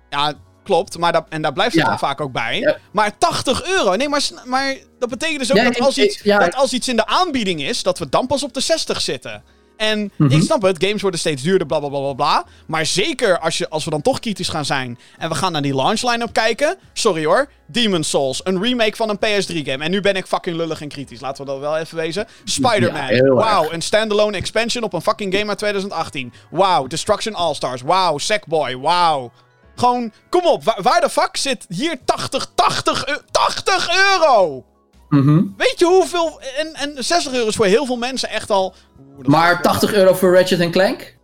[0.10, 0.34] Ja,
[0.66, 0.98] klopt.
[0.98, 1.90] Maar dat, en daar blijft het Ja.
[1.90, 2.60] dan vaak ook bij.
[2.60, 2.78] Ja.
[2.92, 3.96] Maar 80 euro.
[3.96, 6.96] Nee, maar, maar dat betekent dus ook dat, als iets, ik- dat als iets in
[6.96, 9.44] de aanbieding is, dat we dan pas op de 60 zitten.
[9.78, 10.32] En Mhm.
[10.32, 12.46] ik snap het, games worden steeds duurder, bla bla bla bla bla.
[12.68, 15.62] Maar zeker als, je, als we dan toch kritisch gaan zijn en we gaan naar
[15.62, 16.78] die launch line-up kijken.
[16.94, 19.84] Sorry hoor, Demon's Souls, een remake van een PS3-game.
[19.84, 22.28] En nu ben ik fucking lullig en kritisch, laten we dat wel even wezen.
[22.44, 26.34] Spider-Man, Ja, wauw, een standalone expansion op een fucking game uit 2018.
[26.50, 29.32] Wauw, Destruction All-Stars, wauw, Sackboy, wauw.
[29.76, 34.66] Gewoon, kom op, waar, waar de fuck zit hier 80, 80, eu- 80 euro?
[35.10, 35.44] Mhm.
[35.58, 36.42] Weet je hoeveel...
[36.58, 38.76] En, en 60 euro is voor heel veel mensen echt al...
[39.18, 41.16] Oeh, Maar wel- 80 euro voor Ratchet Clank?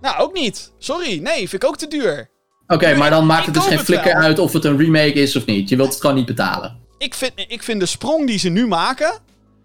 [0.00, 0.72] Nou, ook niet.
[0.78, 2.30] Sorry, nee, vind ik ook te duur.
[2.66, 4.22] Oké, maar dan maakt het dus geen het flikker wel.
[4.22, 5.68] uit of het een remake is of niet.
[5.68, 6.78] Je wilt het gewoon niet betalen.
[6.98, 9.12] Ik vind, ik vind de sprong die ze nu maken...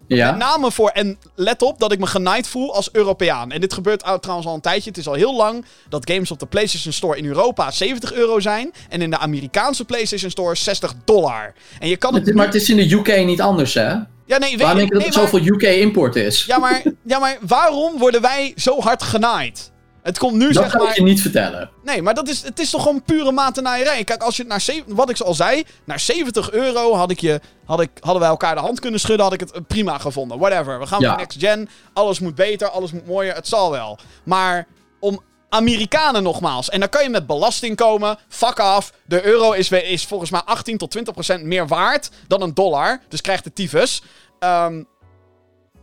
[0.08, 0.30] Ja?
[0.30, 0.88] Met name voor...
[0.88, 3.52] En let op dat ik me genaaid voel als Europeaan.
[3.52, 4.88] En dit gebeurt trouwens al een tijdje.
[4.88, 8.40] Het is al heel lang dat games op de PlayStation Store in Europa 70 euro
[8.40, 8.72] zijn.
[8.88, 11.54] En in de Amerikaanse PlayStation Store 60 dollar.
[11.78, 12.34] En je kan het...
[12.34, 13.94] Maar het is in de UK niet anders, hè?
[14.26, 16.44] Ja, nee, Waarom denk je dat nee, maar- zoveel UK-import is?
[16.44, 19.70] Ja maar, ja, maar waarom worden wij zo hard genaaid?
[20.06, 20.90] Het komt nu dat zeg kan maar...
[20.90, 21.70] ik je niet vertellen.
[21.84, 24.04] Nee, maar dat is, het is toch gewoon pure matenaaierij.
[24.04, 24.60] Kijk, als je naar...
[24.60, 28.30] zeven- Wat ik al zei, naar 70 euro had ik je, had ik, hadden wij
[28.30, 30.38] elkaar de hand kunnen schudden, had ik het prima gevonden.
[30.38, 30.78] Whatever.
[30.78, 31.08] We gaan Ja.
[31.08, 31.68] voor next gen.
[31.92, 33.34] Alles moet beter, alles moet mooier.
[33.34, 33.98] Het zal wel.
[34.24, 34.66] Maar
[35.00, 36.68] om Amerikanen nogmaals.
[36.70, 38.18] En dan kan je met belasting komen.
[38.28, 38.92] Fuck af.
[39.06, 43.00] De euro is, is volgens mij 18 tot 20 procent meer waard dan een dollar.
[43.08, 44.02] Dus krijgt de tyfus.
[44.38, 44.82] Ehm,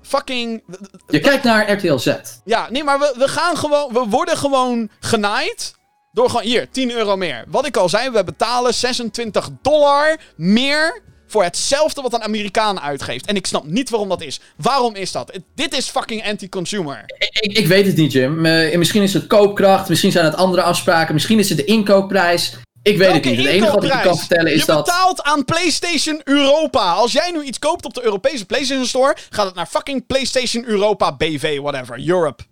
[0.04, 0.64] fucking...
[1.08, 2.16] Je kijkt naar RTL Z.
[2.46, 3.94] Ja, nee, maar we, we gaan gewoon.
[3.94, 5.76] We worden gewoon genaaid.
[6.12, 6.44] Door gewoon.
[6.44, 7.46] Hier, 10 euro meer.
[7.48, 13.26] Wat ik al zei, we betalen 26 dollar meer voor hetzelfde wat een Amerikaan uitgeeft.
[13.26, 14.40] En ik snap niet waarom dat is.
[14.58, 15.40] Waarom is dat?
[15.56, 17.04] Dit is fucking anti-consumer.
[17.40, 18.46] Ik, ik weet het niet, Jim.
[18.46, 22.56] Eh, misschien is het koopkracht, misschien zijn het andere afspraken, misschien is het de inkoopprijs.
[22.84, 23.38] Ik weet het niet.
[23.38, 24.86] Het enige wat ik je kan vertellen is je dat.
[24.86, 26.94] betaalt aan PlayStation Europa.
[26.94, 30.66] Als jij nu iets koopt op de Europese PlayStation Store, gaat het naar fucking PlayStation
[30.66, 32.44] Europa BV, whatever, Europe.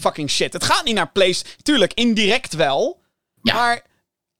[0.00, 0.52] Fucking shit.
[0.52, 1.56] Het gaat niet naar PlayStation.
[1.62, 3.00] Tuurlijk, indirect wel.
[3.42, 3.54] Ja.
[3.54, 3.82] Maar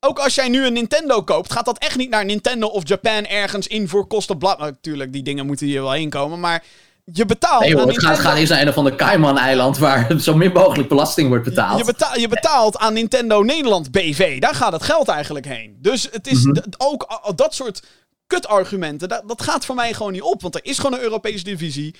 [0.01, 3.26] ook als jij nu een Nintendo koopt, gaat dat echt niet naar Nintendo of Japan
[3.26, 4.38] ergens in voor kosten.
[4.38, 4.57] Bla.
[4.59, 6.64] Natuurlijk, die dingen moeten hier wel inkomen, maar
[7.12, 10.52] je betaalt Nee, het gaat, gaat eerst naar een of ander Cayman-eiland waar zo min
[10.52, 11.78] mogelijk belasting wordt betaald.
[11.78, 14.40] Je, betaalt, je betaalt aan Nintendo Nederland BV.
[14.40, 15.76] Daar gaat het geld eigenlijk heen.
[15.80, 16.58] Dus het is Mhm.
[16.78, 17.82] ook dat soort
[18.26, 19.08] kutargumenten.
[19.08, 20.42] Dat, dat gaat voor mij gewoon niet op.
[20.42, 21.94] Want er is gewoon een Europese divisie.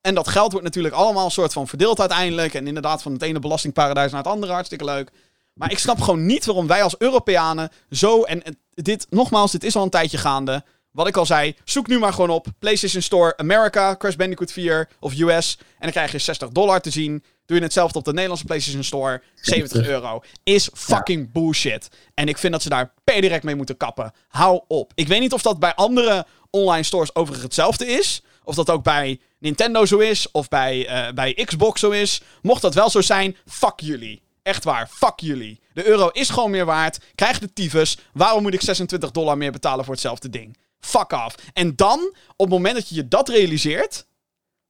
[0.00, 2.54] En dat geld wordt natuurlijk allemaal een soort van verdeeld uiteindelijk.
[2.54, 4.52] En inderdaad van het ene belastingparadijs naar het andere.
[4.52, 5.10] Hartstikke leuk.
[5.54, 8.22] Maar ik snap gewoon niet waarom wij als Europeanen zo...
[8.22, 10.64] En en dit, nogmaals, dit is al een tijdje gaande.
[10.90, 14.88] Wat ik al zei, zoek nu maar gewoon op PlayStation Store America, Crash Bandicoot 4
[15.00, 15.56] of US.
[15.58, 17.24] En dan krijg je 60 dollar te zien.
[17.46, 20.22] Doe je hetzelfde op de Nederlandse PlayStation Store, 70 euro.
[20.42, 21.88] Is fucking bullshit.
[22.14, 24.12] En ik vind dat ze daar per direct mee moeten kappen.
[24.28, 24.92] Hou op.
[24.94, 28.22] Ik weet niet of dat bij andere online stores overigens hetzelfde is.
[28.44, 30.30] Of dat ook bij Nintendo zo is.
[30.30, 32.20] Of bij, eh, bij Xbox zo is.
[32.42, 34.22] Mocht dat wel zo zijn, fuck jullie.
[34.42, 35.60] Echt waar, fuck jullie.
[35.72, 36.98] De euro is gewoon meer waard.
[37.14, 37.98] Krijg de tyfus.
[38.12, 40.56] Waarom moet ik 26 dollar meer betalen voor hetzelfde ding?
[40.80, 41.34] Fuck af.
[41.52, 44.06] En dan, op het moment dat je je dat realiseert,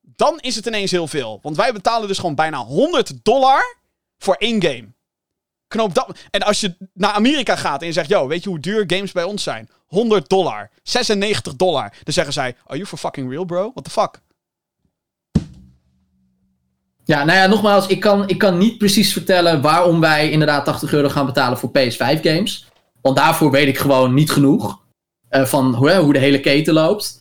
[0.01, 1.39] dan is het ineens heel veel.
[1.43, 3.77] Want wij betalen dus gewoon bijna 100 dollar
[4.19, 4.89] voor één game.
[5.69, 6.19] Knoop dat.
[6.31, 9.13] En als je naar Amerika gaat en je zegt: Yo, weet je hoe duur games
[9.13, 9.69] bij ons zijn?
[9.87, 10.71] 100 dollar.
[10.83, 11.93] 96 dollar.
[12.03, 13.71] Dan zeggen zij: Are you for fucking real, bro?
[13.73, 14.21] What the fuck?
[17.05, 20.93] Ja, nou ja, nogmaals, ik kan, ik kan niet precies vertellen waarom wij inderdaad 80
[20.93, 22.67] euro gaan betalen voor PS5 games.
[23.01, 24.81] Want daarvoor weet ik gewoon niet genoeg
[25.31, 27.19] eh, van hoe, hoe de hele keten loopt.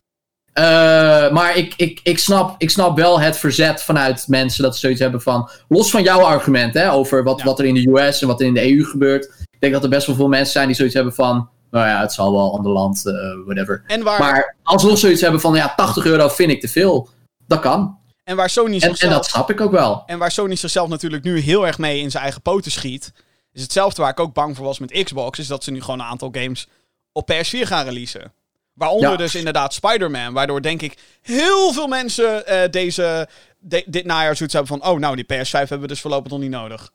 [0.52, 4.80] Eh, maar ik, ik, ik, snap, ik snap wel het verzet vanuit mensen dat ze
[4.80, 5.50] zoiets hebben van.
[5.68, 7.44] Los van jouw argument hè, over wat, Ja.
[7.44, 9.24] wat er in de US en wat er in de EU gebeurt.
[9.50, 11.48] Ik denk dat er best wel veel mensen zijn die zoiets hebben van.
[11.70, 13.82] Nou ja, het zal wel ander land, eh, whatever.
[13.86, 15.54] En waar, Maar alsnog zoiets hebben van.
[15.54, 17.08] Ja, 80 euro vind ik te veel.
[17.46, 17.98] Dat kan.
[18.24, 20.02] en waar Sony en dat snap ik ook wel.
[20.06, 23.12] En waar Sony zichzelf natuurlijk nu heel erg mee in zijn eigen poten schiet.
[23.52, 25.38] Is hetzelfde waar ik ook bang voor was met Xbox.
[25.38, 26.68] Is dat ze nu gewoon een aantal games
[27.12, 28.32] op PS4 gaan releasen.
[28.72, 29.16] Waaronder Ja.
[29.16, 30.32] dus inderdaad Spider-Man.
[30.32, 34.90] Waardoor denk ik heel veel mensen eh, deze, de- dit najaar zoiets hebben van...
[34.90, 36.90] Oh, nou die PS5 hebben we dus voorlopig nog niet nodig.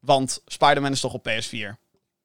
[0.00, 1.76] Want Spider-Man is toch op PS4.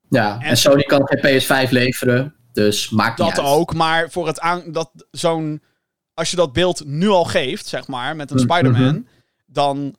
[0.09, 4.27] Ja, En- en, Sony kan geen PS5 leveren, dus maakt niet Dat ook, maar voor
[4.27, 4.71] het aan...
[4.71, 5.61] Dat zo'n...
[6.13, 8.45] Als je dat beeld nu al geeft, zeg maar, met een Mhm.
[8.45, 9.07] Spider-Man...
[9.45, 9.95] Dan...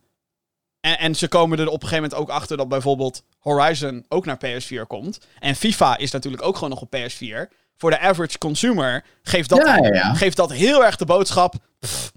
[0.82, 4.26] En, en ze komen er op een gegeven moment ook achter dat bijvoorbeeld Horizon ook
[4.26, 5.20] naar PS4 komt.
[5.38, 7.52] En FIFA is natuurlijk ook gewoon nog op PS4.
[7.76, 10.14] Voor de average consumer geeft dat, Ja, ja, ja.
[10.14, 11.54] geeft dat heel erg de boodschap...
[11.78, 12.12] pff,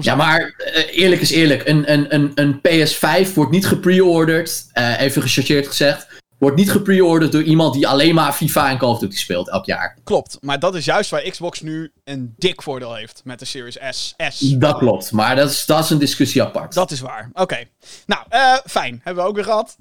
[0.00, 1.68] Ja, maar eh, eerlijk is eerlijk.
[1.68, 6.06] Een, een, een, een PS5 wordt niet gepre-orderd, eh, even gechargeerd gezegd,
[6.38, 9.64] wordt niet gepre-orderd door iemand die alleen maar FIFA en Call of Duty speelt elk
[9.66, 9.96] jaar.
[10.04, 13.76] Klopt, maar dat is juist waar Xbox nu een dik voordeel heeft met de Series
[13.90, 14.14] S.
[14.28, 14.38] S.
[14.38, 16.74] Dat klopt, maar dat is, dat is een discussie apart.
[16.74, 17.30] Dat is waar.
[17.32, 17.64] Oké.
[18.06, 19.00] Nou, eh, fijn.
[19.04, 19.76] Hebben we ook weer gehad.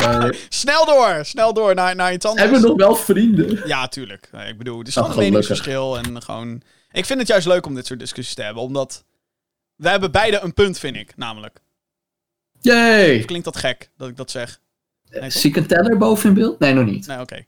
[0.00, 1.20] Eh, Snel door.
[1.24, 2.42] Snel door naar, naar iets anders.
[2.44, 3.62] hebben we nog wel vrienden?
[3.68, 4.28] Ja, tuurlijk.
[4.32, 5.98] Nee, Ik bedoel, het is gewoon een meningsverschil.
[5.98, 6.62] En gewoon...
[6.92, 8.62] Ik vind het juist leuk om dit soort discussies te hebben.
[8.62, 9.04] Omdat...
[9.76, 11.16] We hebben beide een punt, vind ik.
[11.16, 11.60] Namelijk.
[12.60, 13.18] Yay!
[13.24, 14.60] Klinkt dat gek, dat ik dat zeg?
[15.10, 16.58] Nee, Zie ik een teller boven in beeld?
[16.58, 17.06] Nee, nog niet.
[17.06, 17.44] Nee, oké.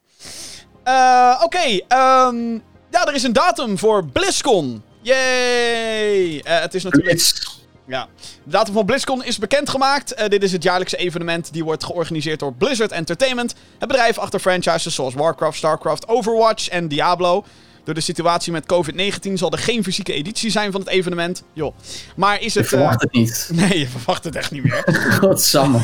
[0.82, 1.58] Eh, oké.
[1.88, 2.52] ehm,
[2.90, 4.82] ja, er is een datum voor BlizzCon.
[5.00, 6.40] Yay!
[6.40, 7.12] Eh, het is natuurlijk...
[7.12, 7.60] Blitz.
[7.86, 8.08] Ja.
[8.44, 10.14] De datum van BlizzCon is bekendgemaakt.
[10.14, 11.52] Eh, dit is het jaarlijkse evenement.
[11.52, 13.54] Die wordt georganiseerd door Blizzard Entertainment.
[13.78, 17.44] Het bedrijf achter franchises zoals Warcraft, Starcraft, Overwatch en Diablo.
[17.84, 21.42] Door de situatie met COVID-19 zal er geen fysieke editie zijn van het evenement.
[21.52, 21.74] Joh.
[22.16, 22.64] Maar is het...
[22.64, 23.50] eh, verwacht het niet.
[23.52, 24.82] Nee, je verwacht het echt niet meer.
[25.20, 25.78] Godsamme.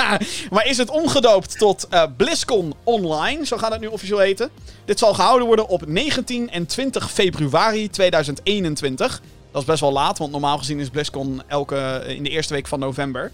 [0.50, 4.50] maar is het omgedoopt tot eh, BlizzCon Online, zo gaat het nu officieel heten.
[4.84, 9.20] Dit zal gehouden worden op 19 en 20 februari 2021.
[9.52, 12.54] Dat is best wel laat, want normaal gezien is BlizzCon elke, eh, in de eerste
[12.54, 13.32] week van november.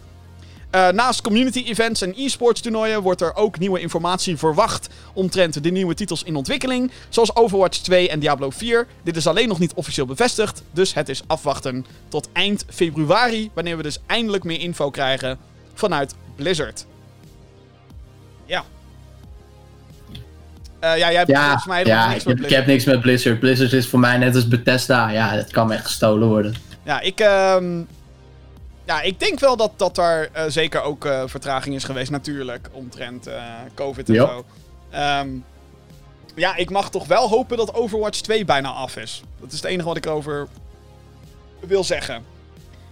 [0.74, 5.70] Eh, naast community events en e-sports toernooien wordt er ook nieuwe informatie verwacht omtrent de
[5.70, 8.86] nieuwe titels in ontwikkeling, zoals Overwatch 2 en Diablo 4.
[9.02, 13.76] Dit is alleen nog niet officieel bevestigd, dus het is afwachten tot eind februari, wanneer
[13.76, 15.38] we dus eindelijk meer info krijgen
[15.74, 16.86] vanuit Blizzard.
[18.46, 18.64] Ja.
[20.80, 22.64] Eh, ja, jij hebt Ja, volgens mij ja niks ik, met heb, ik Blizzard.
[22.66, 23.40] heb niks met Blizzard.
[23.40, 25.08] Blizzard is voor mij net als Bethesda.
[25.08, 26.54] Ja, het kan me echt gestolen worden.
[26.84, 27.80] Ja, ik, ehm,
[28.84, 32.68] ja, ik denk wel dat, dat er eh, zeker ook eh, vertraging is geweest, natuurlijk,
[32.72, 33.42] omtrent eh,
[33.74, 34.44] COVID en zo.
[34.90, 35.28] Ehm,
[36.34, 39.22] ja, ik mag toch wel hopen dat Overwatch 2 bijna af is.
[39.40, 40.48] Dat is het enige wat ik erover
[41.60, 42.24] wil zeggen.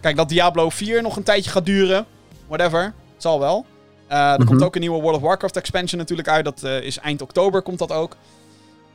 [0.01, 2.07] Kijk, dat Diablo 4 nog een tijdje gaat duren.
[2.47, 2.83] Whatever.
[2.83, 3.67] Het zal wel.
[4.07, 4.47] Er Mhm.
[4.47, 6.45] komt ook een nieuwe World of Warcraft expansion natuurlijk uit.
[6.45, 8.17] Dat is eind oktober komt dat ook.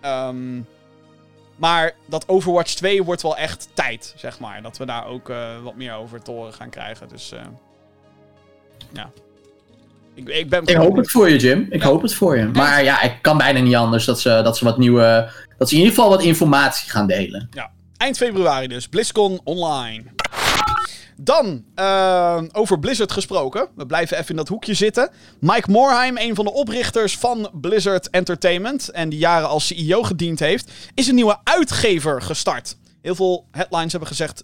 [0.05, 0.67] Um,
[1.57, 4.61] maar dat Overwatch 2 wordt wel echt tijd, zeg maar.
[4.61, 7.07] Dat we daar ook uh, wat meer over te horen gaan krijgen.
[7.07, 7.33] Dus
[8.93, 9.09] ja.
[10.15, 11.67] Ik, ik, ben ik hoop het voor je, Jim.
[11.69, 11.87] Ik Ja.
[11.87, 12.45] hoop het voor je.
[12.45, 15.31] Maar ja, ik kan bijna niet anders dat ze, dat ze wat nieuwe...
[15.57, 17.49] Dat ze in ieder geval wat informatie gaan delen.
[17.97, 18.87] Eind februari dus.
[18.87, 20.03] BlizzCon online.
[21.19, 23.67] Dan, uh, over Blizzard gesproken.
[23.75, 25.09] We blijven even in dat hoekje zitten.
[25.39, 28.89] Mike Morheim, een van de oprichters van Blizzard Entertainment...
[28.89, 30.71] en die jaren als CEO gediend heeft...
[30.93, 32.77] is een nieuwe uitgever gestart.
[33.01, 34.43] Heel veel headlines hebben gezegd...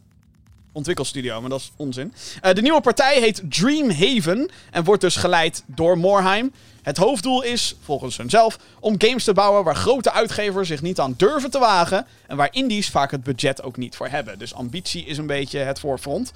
[0.71, 2.13] ontwikkelstudio, maar dat is onzin.
[2.45, 4.49] Uh, de nieuwe partij heet Dreamhaven...
[4.71, 6.51] en wordt dus geleid door Morheim...
[6.83, 11.13] Het hoofddoel is, volgens hunzelf, om games te bouwen waar grote uitgevers zich niet aan
[11.17, 14.39] durven te wagen en waar indies vaak het budget ook niet voor hebben.
[14.39, 16.31] Dus ambitie is een beetje het voorfront.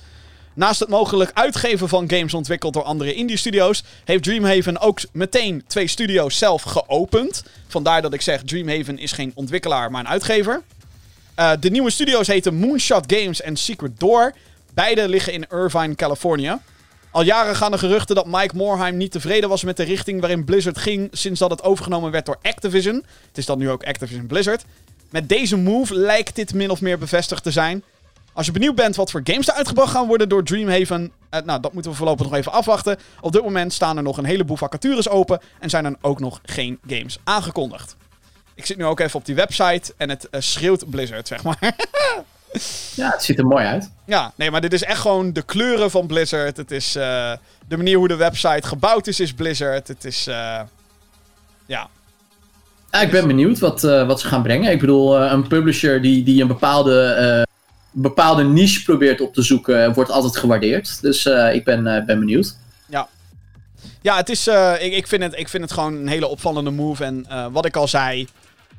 [0.58, 5.88] Naast het mogelijk uitgeven van games ontwikkeld door andere indie-studio's, heeft Dreamhaven ook meteen twee
[5.88, 7.44] studio's zelf geopend.
[7.68, 10.62] Vandaar dat ik zeg, Dreamhaven is geen ontwikkelaar, maar een uitgever.
[11.40, 14.34] Uh, de nieuwe studio's heten Moonshot Games en Secret Door.
[14.74, 16.58] Beide liggen in Irvine, Californië.
[17.12, 20.46] Al jaren gaan de geruchten dat Mike Morheim niet tevreden was met de richting waarin
[20.46, 22.96] Blizzard ging sinds dat het overgenomen werd door Activision.
[23.28, 24.66] Het is dan nu ook Activision Blizzard.
[25.10, 27.84] Met deze move lijkt dit min of meer bevestigd te zijn.
[28.38, 31.62] Als je benieuwd bent wat voor games er uitgebracht gaan worden door Dreamhaven, eh, nou,
[31.62, 32.98] dat moeten we voorlopig nog even afwachten.
[33.22, 36.40] Op dit moment staan er nog een heleboel vacatures open en zijn er ook nog
[36.44, 37.96] geen games aangekondigd.
[38.56, 41.58] Ik zit nu ook even op die website en het uh, schreeuwt Blizzard, zeg maar.
[42.96, 43.92] Ja, het ziet er mooi uit.
[44.06, 46.58] Ja, nee, maar dit is echt gewoon de kleuren van Blizzard.
[46.58, 47.32] Het is uh,
[47.68, 49.88] de manier hoe de website gebouwd is, is Blizzard.
[49.88, 50.36] Het is, uh,
[51.66, 51.88] ja.
[52.92, 53.02] ja.
[53.02, 54.72] Ik ben benieuwd wat, uh, wat ze gaan brengen.
[54.72, 57.46] Ik bedoel, een publisher die, die een bepaalde,
[58.02, 61.02] bepaalde niche probeert op te zoeken, wordt altijd gewaardeerd.
[61.02, 62.58] Dus ik ben, ben benieuwd.
[62.86, 63.08] Ja.
[64.02, 64.48] Ja, het is,
[64.80, 67.04] ik, ik, vind het, ik vind het gewoon een hele opvallende move.
[67.04, 68.28] En wat ik al zei,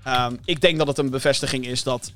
[0.06, 2.12] um, ik denk dat het een bevestiging is dat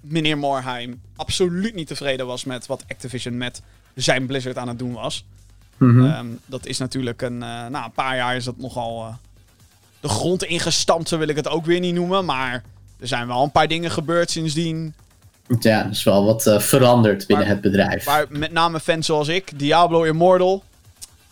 [0.00, 3.62] meneer Morheim absoluut niet tevreden was met wat Activision met
[3.94, 5.24] zijn Blizzard aan het doen was.
[5.76, 6.04] Mm -hmm.
[6.04, 9.16] um, dat is natuurlijk een, nou, een paar jaar is dat nogal
[10.00, 12.24] de grond ingestampt, zo wil ik het ook weer niet noemen.
[12.24, 12.62] Maar
[13.00, 14.94] er zijn wel een paar dingen gebeurd sindsdien.
[15.60, 18.06] Ja, er is wel wat uh, veranderd binnen maar, het bedrijf.
[18.06, 20.62] Maar met name fans zoals ik, Diablo Immortal.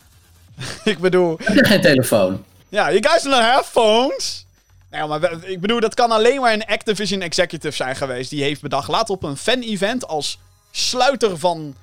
[0.83, 1.37] ik bedoel...
[1.43, 2.43] Heb je geen telefoon?
[2.69, 4.45] Ja, you guys don't have phones?
[4.91, 8.29] Nou, maar ik bedoel, dat kan alleen maar een Activision executive zijn geweest.
[8.29, 10.39] Die heeft bedacht, laat op een fan-event als
[10.71, 11.75] sluiter van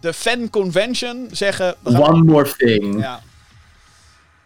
[0.00, 1.74] de fan convention zeggen...
[1.82, 3.00] One more thing.
[3.00, 3.20] Ja.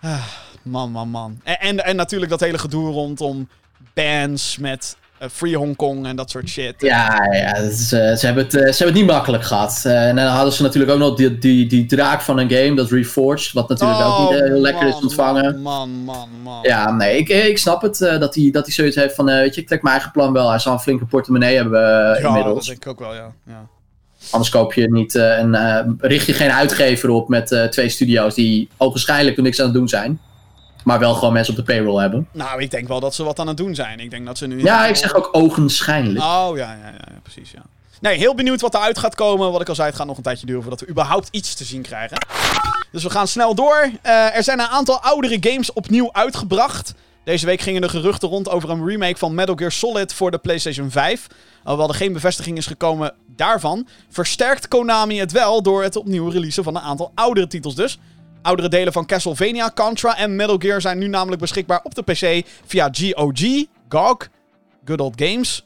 [0.00, 0.26] Ah,
[0.62, 1.40] man, man, man.
[1.44, 3.48] En, en, en, natuurlijk dat hele gedoe rondom
[3.94, 4.96] bans met
[5.32, 6.74] Free Hong Kong en dat soort shit.
[6.78, 9.82] Ja, ja uh, ze, hebben het, uh, ze hebben het niet makkelijk gehad.
[9.86, 12.74] Uh, en dan hadden ze natuurlijk ook nog die, die, die draak van een game,
[12.74, 15.62] dat Reforged, wat natuurlijk oh, ook niet heel lekker man, is ontvangen.
[15.62, 16.58] Man, man, man.
[16.62, 19.66] Ja, nee, ik, ik snap het dat hij dat zoiets heeft van, weet je, ik
[19.66, 20.48] trek mijn eigen plan wel.
[20.48, 22.54] Hij zal een flinke portemonnee hebben ja, inmiddels.
[22.54, 23.32] dat denk ik ook wel, ja.
[23.46, 23.66] ja.
[24.30, 25.56] Anders koop je niet een,
[26.00, 30.20] richt je geen uitgever op met twee studio's die ogenschijnlijk niks aan het doen zijn.
[30.86, 32.28] Maar wel gewoon mensen op de payroll hebben.
[32.32, 34.00] Nou, ik denk wel dat ze wat aan het doen zijn.
[34.00, 34.62] Ik denk dat ze nu...
[34.62, 36.24] Ja, ik zeg ook ogenschijnlijk.
[36.24, 37.62] Oh, ja, ja, ja, precies, ja.
[38.00, 39.52] Nee, heel benieuwd wat eruit gaat komen.
[39.52, 41.64] Wat ik al zei, het gaat nog een tijdje duren voordat we überhaupt iets te
[41.64, 42.26] zien krijgen.
[42.92, 43.90] Dus we gaan snel door.
[44.06, 46.94] Uh, er zijn een aantal oudere games opnieuw uitgebracht.
[47.24, 50.38] Deze week gingen de geruchten rond over een remake van Metal Gear Solid voor de
[50.38, 51.26] PlayStation 5.
[51.62, 56.64] Alhoewel er geen bevestiging is gekomen daarvan, versterkt Konami het wel door het opnieuw releasen
[56.64, 57.98] van een aantal oudere titels dus.
[58.46, 62.46] Oudere delen van Castlevania, Contra en Metal Gear zijn nu namelijk beschikbaar op de PC
[62.66, 64.28] via GOG, GOG,
[64.84, 65.64] Good Old Games.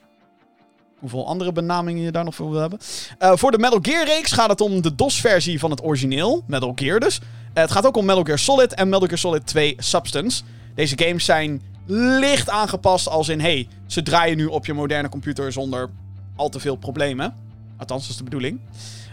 [0.99, 2.79] Hoeveel andere benamingen je daar nog voor wil hebben.
[3.19, 6.73] Uh, voor de Metal Gear reeks gaat het om de DOS-versie van het origineel, Metal
[6.75, 7.19] Gear dus.
[7.19, 10.43] Uh, het gaat ook om Metal Gear Solid en Metal Gear Solid 2 Substance.
[10.75, 15.53] Deze games zijn licht aangepast als in, hey, ze draaien nu op je moderne computer
[15.53, 15.91] zonder
[16.37, 17.35] al te veel problemen.
[17.77, 18.61] Althans, dat is de bedoeling.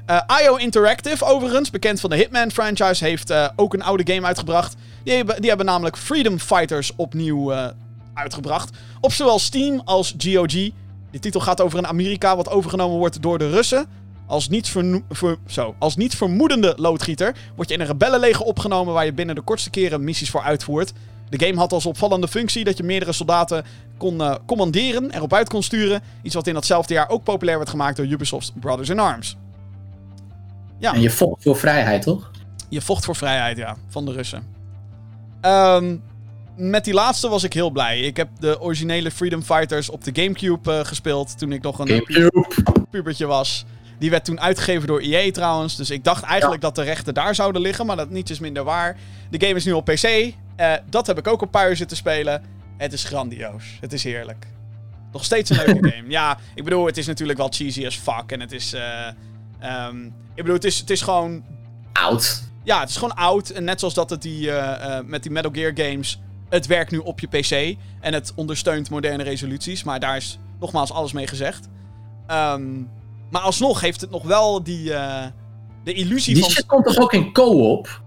[0.10, 4.28] Uh, IO Interactive, overigens, bekend van de Hitman franchise, heeft uh, ook een oude game
[4.28, 4.76] uitgebracht.
[5.04, 7.68] Die hebben, die hebben namelijk Freedom Fighters opnieuw uh,
[8.14, 8.78] uitgebracht.
[9.02, 10.72] Op zowel Steam als GOG.
[11.12, 13.86] De titel gaat over een Amerika wat overgenomen wordt door de Russen.
[14.26, 14.74] Als niet,
[15.48, 19.70] zo, als vermoedende loodgieter word je in een rebellenleger opgenomen waar je binnen de kortste
[19.70, 20.94] keren missies voor uitvoert.
[21.30, 23.66] De game had als opvallende functie dat je meerdere soldaten
[23.98, 26.02] kon uh, commanderen, erop uit kon sturen.
[26.22, 29.38] Iets wat in datzelfde jaar ook populair werd gemaakt door Ubisoft's Brothers in Arms.
[30.80, 30.94] Ja.
[30.94, 32.32] En je vocht voor vrijheid, toch?
[32.70, 33.76] Je vocht voor vrijheid, ja.
[33.88, 34.44] Van de Russen.
[35.42, 36.02] Um,
[36.56, 38.00] met die laatste was ik heel blij.
[38.00, 42.04] Ik heb de originele Freedom Fighters op de Gamecube eh, gespeeld toen ik nog een
[42.90, 43.66] pubertje was.
[44.00, 45.76] Die werd toen uitgegeven door EA trouwens.
[45.76, 47.86] Dus ik dacht eigenlijk dat de rechten daar zouden liggen.
[47.86, 48.98] Maar dat niets is minder waar.
[49.30, 50.34] De game is nu op PC.
[50.56, 52.44] Eh, dat heb ik ook een paar uur zitten spelen.
[52.78, 53.78] Het is grandioos.
[53.82, 54.48] Het is heerlijk.
[55.12, 56.10] Nog steeds een leuke game.
[56.10, 58.32] Ja, ik bedoel, het is natuurlijk wel cheesy as fuck.
[58.32, 58.74] En het is...
[58.74, 59.08] eh,
[59.60, 61.44] ehm, ik bedoel, het is, het is gewoon...
[61.94, 62.44] Oud.
[62.64, 63.50] Ja, het is gewoon oud.
[63.50, 66.20] En net zoals dat het die, eh, eh, met die Metal Gear games...
[66.50, 67.78] Het werkt nu op je PC.
[68.00, 69.84] En het ondersteunt moderne resoluties.
[69.84, 71.68] Maar daar is nogmaals alles mee gezegd.
[72.28, 72.82] Ehm,
[73.32, 74.94] maar alsnog heeft het nog wel die...
[74.94, 75.26] eh,
[75.84, 76.52] de illusie Die van...
[76.52, 78.02] shit komt toch ook in co-op?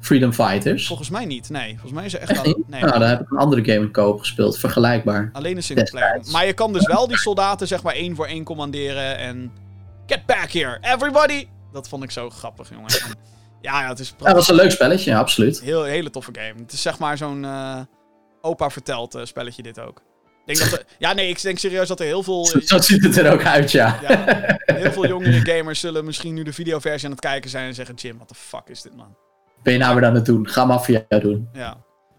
[0.00, 0.86] Freedom Fighters?
[0.86, 1.50] Volgens mij niet.
[1.50, 2.30] Nee, volgens mij is er echt...
[2.30, 2.68] Echt al- niet?
[2.68, 4.58] Nee, Nou, dan heb ik een andere game in co-op gespeeld.
[4.58, 5.30] Vergelijkbaar.
[5.32, 6.20] alleen een singleplayer.
[6.32, 9.52] Maar je kan dus wel die soldaten zeg maar één voor één commanderen en...
[10.06, 11.46] Get back here, everybody!
[11.74, 12.86] Dat vond ik zo grappig, jongen.
[12.90, 13.14] En
[13.60, 14.38] ja, ja, het is Ja, dat prachtig.
[14.38, 15.60] was een leuk spelletje, ja, absoluut.
[15.60, 16.60] Heel, hele toffe game.
[16.62, 17.80] Het is zeg maar zo'n eh,
[18.40, 20.02] opa vertelt eh, spelletje dit ook.
[20.46, 22.78] Ik denk dat er- ja, nee, ik denk serieus dat er heel veel, Zo, zo
[22.78, 23.98] ziet het er ook uit, ja.
[24.02, 24.24] ja,
[24.66, 27.94] heel veel jongere gamers zullen misschien nu de videoversie aan het kijken zijn en zeggen...
[27.94, 29.16] Jim, what the fuck is dit, man?
[29.62, 30.48] Ben je nou weer aan het doen?
[30.48, 31.48] Ga Mafia doen.
[31.52, 31.76] Ja.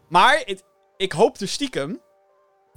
[0.10, 0.64] Maar het-
[0.97, 2.01] ik hoop dus stiekem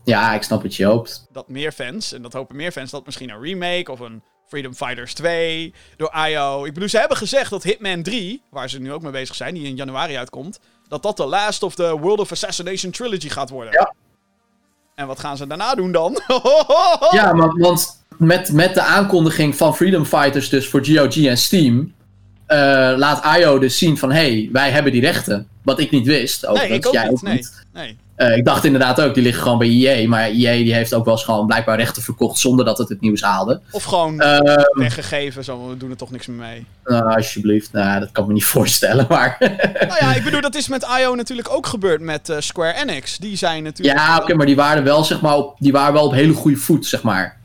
[0.04, 1.26] Ja, ik snap wat je hoopt.
[1.32, 4.74] dat meer fans, en dat hopen meer fans, dat misschien een remake of een Freedom
[4.74, 6.64] Fighters 2 door IO.
[6.64, 9.54] Ik bedoel, ze hebben gezegd dat Hitman 3, waar ze nu ook mee bezig zijn,
[9.54, 13.50] die in januari uitkomt, dat dat de last of the World of Assassination trilogy gaat
[13.50, 13.72] worden.
[13.72, 13.94] Ja.
[14.94, 16.20] En wat gaan ze daarna doen dan?
[17.10, 21.94] Ja, maar, want met, met de aankondiging van Freedom Fighters dus voor GOG en Steam...
[22.46, 22.58] eh,
[22.96, 25.48] laat IO dus zien van, hé, hey, wij hebben die rechten.
[25.62, 26.48] Wat ik niet wist.
[26.52, 27.12] nee, ik ook jij niet.
[27.12, 27.64] ook Nee, niet.
[27.72, 27.98] nee.
[28.18, 30.08] Eh, ik dacht inderdaad ook, die liggen gewoon bij EA.
[30.08, 33.00] Maar EA die heeft ook wel eens gewoon blijkbaar rechten verkocht zonder dat het het
[33.00, 33.60] nieuws haalde.
[33.70, 36.66] Of gewoon Eh, weggegeven, zo, we doen er toch niks meer mee.
[36.84, 39.06] nou, alsjeblieft, nou, dat kan ik me niet voorstellen.
[39.08, 39.36] Maar
[39.80, 43.18] nou ja, ik bedoel, dat is met IO natuurlijk ook gebeurd met eh, Square Enix.
[43.18, 43.98] Die zijn natuurlijk...
[43.98, 46.56] ja, oké, maar die waren wel, zeg maar, op, die waren wel op hele goede
[46.56, 47.36] voet, zeg maar.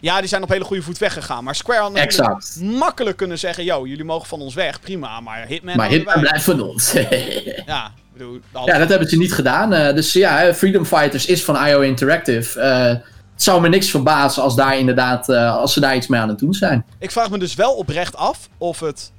[0.00, 1.44] Ja, die zijn op hele goede voet weggegaan.
[1.44, 2.58] Maar Square had Exact.
[2.60, 3.64] makkelijk kunnen zeggen...
[3.64, 5.20] Yo, jullie mogen van ons weg, prima.
[5.20, 5.76] Maar Hitman...
[5.76, 6.92] Maar Hitman blijft van ons.
[7.66, 8.40] Ja, bedoel...
[8.52, 9.72] al- ja, dat hebben ze niet gedaan.
[9.72, 12.60] Eh, dus ja, Freedom Fighters is van IO Interactive.
[12.60, 12.88] Eh,
[13.32, 16.28] het zou me niks verbazen als, daar inderdaad, eh, als ze daar iets mee aan
[16.28, 16.84] het doen zijn.
[16.98, 19.12] Ik vraag me dus wel oprecht af of het...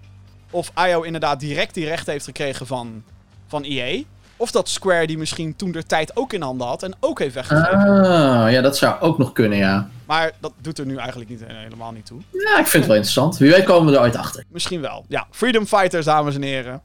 [0.51, 3.03] Of IO inderdaad direct die recht heeft gekregen van,
[3.47, 4.01] van EA.
[4.37, 7.33] Of dat Square die misschien toen de tijd ook in handen had en ook heeft
[7.33, 7.79] weggegeven.
[7.79, 9.89] Ah, ja, dat zou ook nog kunnen, ja.
[10.05, 12.21] Maar dat doet er nu eigenlijk niet, helemaal niet toe.
[12.31, 13.37] Ja, ik vind het wel interessant.
[13.37, 14.43] Wie weet komen we er ooit achter.
[14.49, 15.05] Misschien wel.
[15.07, 16.81] Ja, Freedom Fighters, dames en heren.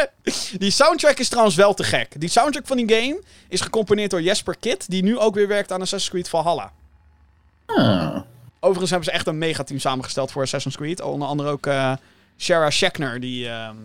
[0.58, 2.20] die soundtrack is trouwens wel te gek.
[2.20, 5.72] Die soundtrack van die game is gecomponeerd door Jesper Kidd, die nu ook weer werkt
[5.72, 6.72] aan Assassin's Creed Valhalla.
[7.66, 8.20] Ah.
[8.60, 11.00] Overigens hebben ze echt een megateam samengesteld voor Assassin's Creed.
[11.00, 11.92] Onder andere ook eh
[12.38, 13.76] Shara Scheckner, die, ehm,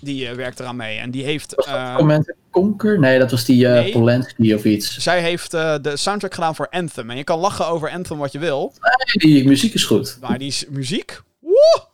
[0.00, 0.98] die eh, werkt eraan mee.
[0.98, 1.64] En die heeft...
[1.64, 2.98] Eh, Command Conquer?
[2.98, 3.92] Nee, dat was die eh nee.
[3.92, 4.96] Polanski of iets.
[4.96, 7.10] zij heeft de soundtrack gedaan voor Anthem.
[7.10, 8.72] En je kan lachen over Anthem wat je wil.
[8.80, 10.18] Nee, die muziek is goed.
[10.20, 11.20] Maar die is muziek...
[11.38, 11.87] Woe!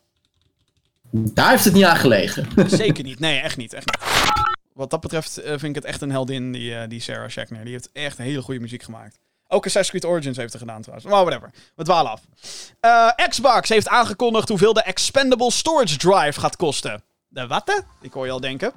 [1.17, 2.47] Daar heeft het niet aan gelegen.
[2.67, 3.21] Zeker niet.
[3.21, 3.73] Nee, echt niet.
[3.73, 4.13] Echt niet.
[4.73, 7.65] Wat dat betreft eh, vind ik het echt een heldin, die, eh, die Sarah Scheckner.
[7.65, 9.19] Die heeft echt hele goede muziek gemaakt.
[9.49, 11.11] Ook Assassin's Creed Origins heeft er gedaan trouwens.
[11.11, 11.51] Maar whatever.
[11.75, 12.21] We dwalen af.
[12.81, 17.03] Eh, Xbox heeft aangekondigd hoeveel de Expendable Storage Drive gaat kosten.
[17.29, 17.85] De watte?
[18.01, 18.73] Ik hoor je al denken.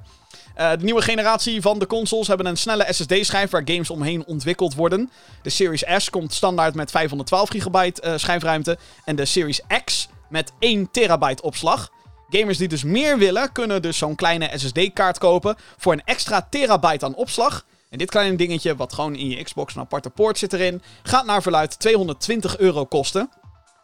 [0.54, 5.10] De nieuwe generatie van de consoles hebben een snelle SSD-schijf waar games omheen ontwikkeld worden.
[5.42, 8.78] De Series S komt standaard met 512 gigabyte schijfruimte.
[9.04, 11.90] En de Series X met 1 terabyte opslag.
[12.30, 17.04] Gamers die dus meer willen, kunnen dus zo'n kleine SSD-kaart kopen voor een extra terabyte
[17.04, 17.64] aan opslag.
[17.90, 21.26] En dit kleine dingetje, wat gewoon in je Xbox een aparte poort zit erin, gaat
[21.26, 23.30] naar verluid 220 euro kosten.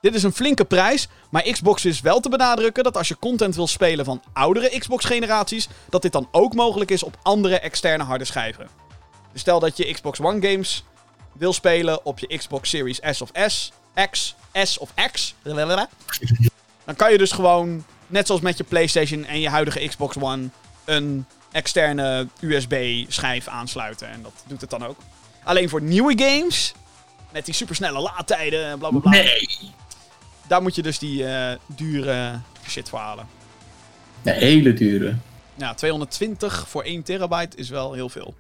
[0.01, 3.55] Dit is een flinke prijs, maar Xbox is wel te benadrukken dat als je content
[3.55, 8.24] wil spelen van oudere Xbox-generaties, dat dit dan ook mogelijk is op andere externe harde
[8.24, 8.68] schijven.
[9.32, 10.84] Dus stel dat je Xbox One games
[11.32, 13.72] wil spelen op je Xbox Series S of S,
[14.11, 15.34] X, S of X,
[16.84, 20.49] dan kan je dus gewoon, net zoals met je PlayStation en je huidige Xbox One,
[20.85, 24.09] een externe USB-schijf aansluiten.
[24.09, 24.97] En dat doet het dan ook.
[25.45, 26.75] Alleen voor nieuwe games,
[27.33, 29.49] met die supersnelle laadtijden en blablabla, Nee.
[30.47, 33.27] daar moet je dus die eh, dure shit voor halen.
[34.23, 35.15] Een hele dure.
[35.55, 38.35] Ja, 220 voor 1 terabyte is wel heel veel.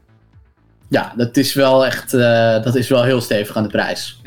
[0.88, 4.20] Ja, dat is wel echt, eh, dat is wel heel stevig aan de prijs.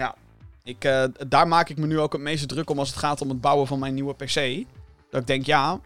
[0.63, 3.21] Ik, eh, daar maak ik me nu ook het meeste druk om als het gaat
[3.21, 4.65] om het bouwen van mijn nieuwe PC.
[5.09, 5.79] Dat ik denk, ja,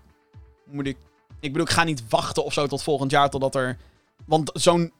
[0.66, 0.98] moet ik.
[1.40, 3.78] Ik bedoel, ik ga niet wachten of zo tot volgend jaar totdat er.
[4.26, 4.92] Want zo'n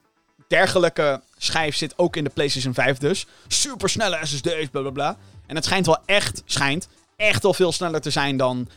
[0.48, 3.26] dergelijke schijf zit ook in de PlayStation 5 dus.
[3.48, 5.16] Supersnelle SSD's, bla bla bla.
[5.46, 8.68] En het schijnt wel echt, schijnt echt wel veel sneller te zijn dan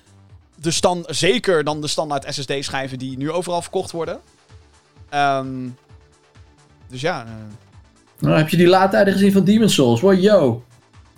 [0.55, 4.19] de stand, zeker dan de standaard SSD-schijven die nu overal verkocht worden.
[5.09, 5.69] Ehm,
[6.87, 7.31] dus ja, eh,
[8.19, 10.01] Nou, heb je die laadtijden gezien van Demon's Souls?
[10.01, 10.63] Wow, yo.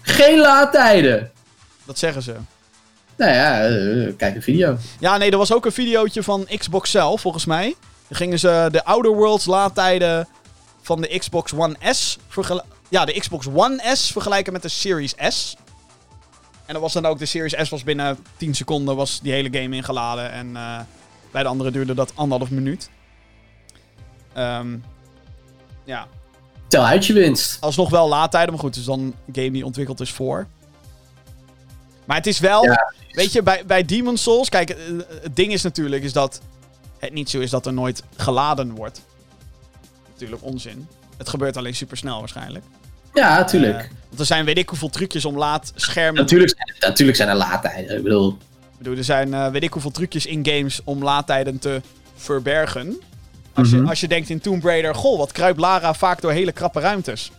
[0.01, 1.31] Geen laadtijden!
[1.85, 2.35] dat zeggen ze.
[3.17, 4.77] Nou ja, eh, kijk een video.
[4.99, 7.75] Ja, nee, er was ook een videootje van Xbox zelf, volgens mij.
[8.07, 10.27] Dan gingen ze de Outer Worlds laadtijden
[10.81, 12.17] van de Xbox One S
[12.89, 15.55] Ja, de Xbox One S vergelijken met de Series S.
[16.65, 19.59] En dat was dan ook, de Series S was binnen 10 seconden was die hele
[19.61, 20.31] game ingeladen.
[20.31, 20.79] En eh,
[21.31, 22.89] bij de andere duurde dat anderhalf minuut.
[24.33, 24.77] Ehm,
[25.83, 26.07] ja,
[26.67, 27.57] Tel uit je winst.
[27.61, 30.47] alsnog wel laadtijden, maar goed, is dan een game die ontwikkeld is voor.
[32.05, 32.93] Maar het is wel, Ja.
[33.17, 34.77] Weet je, bij, bij Demon's Souls, kijk, eh,
[35.21, 36.41] het ding is natuurlijk is dat
[36.99, 39.01] het niet zo is dat er nooit geladen wordt.
[40.11, 40.87] Natuurlijk onzin.
[41.17, 42.65] Het gebeurt alleen supersnel waarschijnlijk.
[43.13, 43.77] Ja, tuurlijk.
[43.79, 46.21] Eh, want er zijn weet ik hoeveel trucjes om laadschermen...
[46.21, 47.97] natuurlijk, zijn- natuurlijk zijn er laadtijden.
[47.97, 48.29] Ik bedoel,
[48.71, 51.81] Ik bedoel, er zijn eh, weet ik hoeveel trucjes in games om laadtijden te
[52.15, 52.99] verbergen.
[53.53, 53.81] Als, Mhm.
[53.83, 56.79] je, als je denkt in Tomb Raider, goh, wat kruipt Lara vaak door hele krappe
[56.79, 57.31] ruimtes.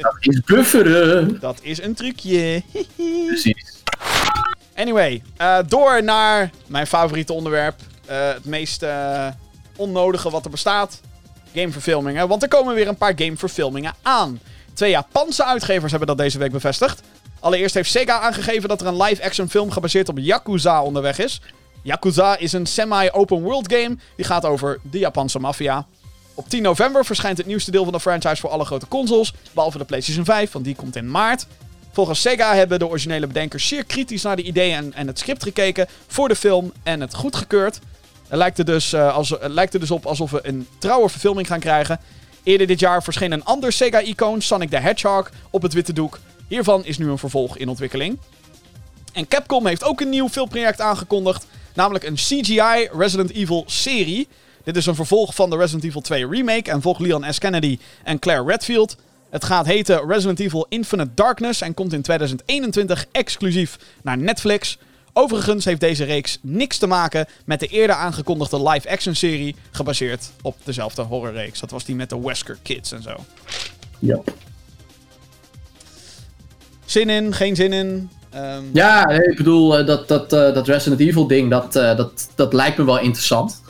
[0.00, 1.40] dat is bufferen.
[1.40, 2.62] Dat is een trucje.
[3.26, 3.73] Precies.
[4.74, 7.80] Anyway, eh, door naar mijn favoriete onderwerp.
[8.06, 9.26] Eh, het meest eh,
[9.76, 11.00] onnodige wat er bestaat.
[11.54, 12.28] Gameverfilmingen.
[12.28, 14.40] Want er komen weer een paar gameverfilmingen aan.
[14.72, 17.02] Twee Japanse uitgevers hebben dat deze week bevestigd.
[17.40, 21.40] Allereerst heeft Sega aangegeven dat er een live-action film gebaseerd op Yakuza onderweg is.
[21.82, 25.86] Yakuza is een semi-open world game die gaat over de Japanse maffia.
[26.34, 29.78] Op 10 november verschijnt het nieuwste deel van de franchise voor alle grote consoles, behalve
[29.78, 31.46] de PlayStation 5, want die komt in maart.
[31.94, 35.86] Volgens Sega hebben de originele bedenkers zeer kritisch naar de ideeën en, het script gekeken
[36.06, 37.78] voor de film en het goedgekeurd.
[38.28, 41.08] Het lijkt er, dus, eh, als, het lijkt er dus op alsof we een trouwe
[41.08, 42.00] verfilming gaan krijgen.
[42.42, 46.18] Eerder dit jaar verscheen een ander Sega-icoon, Sonic the Hedgehog, op het witte doek.
[46.48, 48.18] Hiervan is nu een vervolg in ontwikkeling.
[49.12, 54.28] En Capcom heeft ook een nieuw filmproject aangekondigd, namelijk een CGI Resident Evil serie.
[54.64, 57.38] Dit is een vervolg van de Resident Evil 2 remake en volgt Leon S.
[57.38, 58.96] Kennedy en Claire Redfield.
[59.34, 64.78] Het gaat heten Resident Evil Infinite Darkness en komt in 2021 exclusief naar Netflix.
[65.12, 70.56] Overigens heeft deze reeks niks te maken met de eerder aangekondigde live-action serie, gebaseerd op
[70.64, 71.60] dezelfde horrorreeks.
[71.60, 73.16] Dat was die met de Wesker Kids en zo.
[73.98, 74.32] Yep.
[76.84, 78.10] Zin in, geen zin in.
[78.30, 82.30] Ehm, Ja, ik bedoel, eh, dat, dat, eh, dat Resident Evil ding, dat, eh, dat,
[82.34, 83.62] dat lijkt me wel interessant.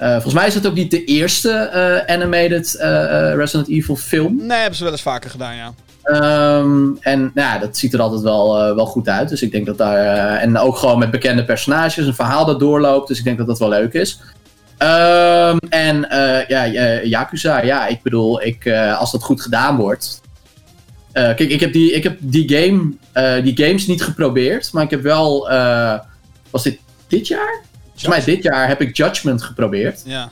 [0.00, 2.88] Eh, volgens mij is het ook niet de eerste eh, animated eh,
[3.34, 4.36] Resident Evil film.
[4.46, 5.72] Nee, hebben ze wel eens vaker gedaan, ja.
[6.02, 9.28] Ehm, en nou ja, dat ziet er altijd wel, wel goed uit.
[9.28, 10.36] Dus ik denk dat daar.
[10.36, 13.08] en ook gewoon met bekende personages, een verhaal dat doorloopt.
[13.08, 14.20] Dus ik denk dat dat wel leuk is.
[14.78, 16.06] Ehm, en
[16.48, 16.66] ja,
[17.02, 20.20] Yakuza, ja, ik bedoel, ik, als dat goed gedaan wordt.
[21.12, 22.92] Kijk, ik heb, die, ik heb die, game,
[23.42, 25.48] die games niet geprobeerd, maar ik heb wel.
[26.50, 26.78] was dit
[27.08, 27.68] dit jaar?
[28.00, 30.02] Volgens mij dit jaar heb ik Judgment geprobeerd.
[30.04, 30.28] Ja.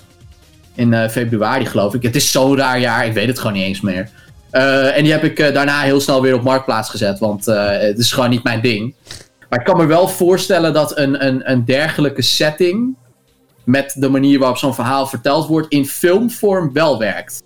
[0.75, 2.03] In eh, februari, geloof ik.
[2.03, 4.11] Het is zo'n raar jaar, ik weet het gewoon niet eens meer.
[4.51, 7.99] Eh, en die heb ik eh, daarna heel snel weer op marktplaats gezet, want het
[7.99, 8.95] is gewoon niet mijn ding.
[9.49, 12.97] Maar ik kan me wel voorstellen dat een, een, een dergelijke setting.
[13.64, 15.73] met de manier waarop zo'n verhaal verteld wordt.
[15.73, 17.43] in filmvorm wel werkt.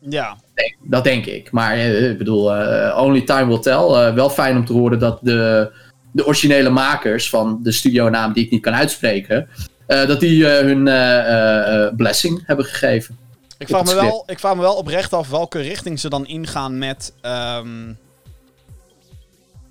[0.00, 0.36] Ja.
[0.82, 1.50] Dat denk ik.
[1.50, 2.50] Maar ik bedoel,
[2.96, 4.12] only time will tell.
[4.14, 5.70] Wel fijn om te horen dat de,
[6.16, 9.48] de originele makers van de studionaam die ik niet kan uitspreken.
[9.86, 13.18] eh, dat die eh, hun eh, blessing hebben gegeven.
[13.58, 16.78] Ik vraag, me wel, ik vraag me wel oprecht af welke richting ze dan ingaan
[16.78, 17.92] met, ehm,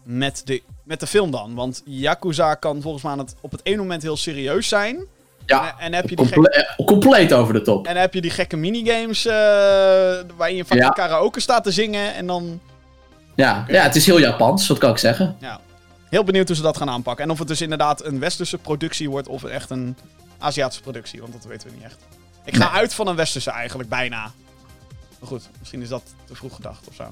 [0.04, 1.56] met, de, met de film dan.
[1.56, 5.06] Want Yakuza kan volgens mij aan het, op het ene moment heel serieus zijn.
[5.46, 7.88] Ja, en, heb je die comple- compleet over de top.
[7.88, 9.24] en heb je die gekke minigames
[10.38, 10.89] waarin je van Ja.
[10.89, 12.14] karaoke staat te zingen.
[12.16, 12.60] En dan
[13.36, 15.36] Ja, ja, het is heel Japans, wat kan ik zeggen.
[15.39, 15.60] ja,
[16.10, 17.24] heel benieuwd hoe ze dat gaan aanpakken.
[17.26, 19.97] En of het dus inderdaad een westerse productie wordt of echt een
[20.39, 21.22] Aziatische productie.
[21.22, 21.97] Want dat weten we niet echt.
[22.45, 22.80] Ik ga Nee.
[22.80, 24.20] uit van een westerse eigenlijk, bijna.
[25.20, 27.03] Maar goed, misschien is dat te vroeg gedacht of zo.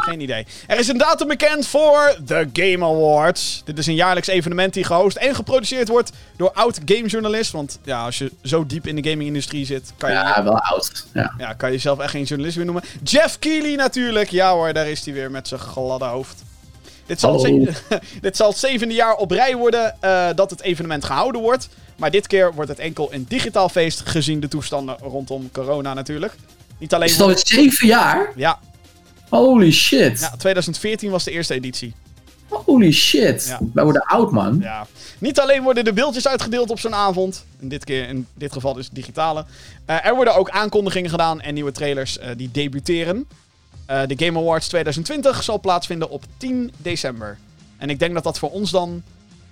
[0.00, 0.46] Geen idee.
[0.66, 3.62] Er is een datum bekend voor de Game Awards.
[3.64, 7.52] Dit is een jaarlijks evenement die gehost en geproduceerd wordt door oud gamejournalist.
[7.52, 11.06] Want ja, als je zo diep in de gaming-industrie zit, kan je, Ja, wel oud.
[11.12, 11.34] Ja.
[11.38, 12.84] ja, kan je jezelf echt geen journalist meer noemen.
[13.02, 14.30] Jeff Keighley natuurlijk.
[14.30, 16.42] Ja hoor, daar is hij weer met zijn gladde hoofd.
[17.06, 17.82] Dit zal, het
[18.20, 21.68] dit zal het zevende jaar op rij worden eh, dat het evenement gehouden wordt.
[21.96, 26.34] Maar dit keer wordt het enkel een digitaal feest, gezien de toestanden rondom corona natuurlijk.
[26.78, 27.06] Niet alleen...
[27.08, 28.32] Is het alweer zeven jaar?
[28.36, 28.58] Ja,
[29.28, 30.20] Holy shit.
[30.20, 31.94] ja, 2014 was de eerste editie.
[32.48, 33.46] Holy shit.
[33.48, 33.58] Ja.
[33.72, 34.58] Wij worden oud, man.
[34.60, 34.86] Ja.
[35.18, 37.44] Niet alleen worden de beeldjes uitgedeeld op zo'n avond.
[37.60, 39.44] In dit, keer, in dit geval dus digitale.
[39.84, 43.26] Eh, er worden ook aankondigingen gedaan en nieuwe trailers eh, die debuteren.
[43.86, 47.38] Eh, de Game Awards 2020 zal plaatsvinden op 10 december.
[47.78, 49.02] En ik denk dat dat voor ons dan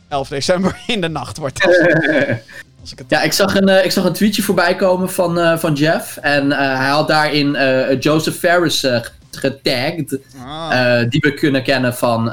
[0.08, 1.64] 11 december in de nacht wordt.
[2.80, 3.06] Als ik het...
[3.10, 6.16] Ja, ik zag een, eh, ik zag een tweetje voorbij komen van, eh, van Jeff.
[6.16, 7.56] En hij had daarin
[8.00, 8.86] Joseph Ferris
[9.30, 10.18] getagd.
[10.44, 11.00] Ah.
[11.08, 12.24] die we kunnen kennen van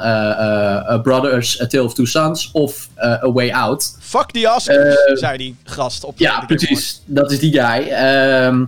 [1.02, 3.96] Brothers, A Tale of Two Sons of A Way Out.
[4.00, 6.64] Fuck die Oscars, zei die gast op Ja, de Awards.
[6.66, 7.02] precies.
[7.04, 7.88] Dat is die guy.
[7.88, 8.64] Ehm,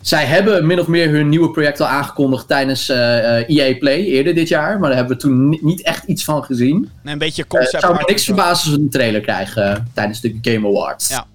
[0.00, 4.04] zij hebben min of meer hun nieuwe project al aangekondigd tijdens eh, eh, EA Play
[4.04, 4.78] eerder dit jaar.
[4.78, 6.90] Maar daar hebben we toen ni- niet echt iets van gezien.
[7.02, 9.74] Nee, een beetje Eh, concept Het zou me niks verbazen als we een trailer krijgen
[9.76, 11.08] eh, tijdens de Game Awards.
[11.08, 11.26] Ja.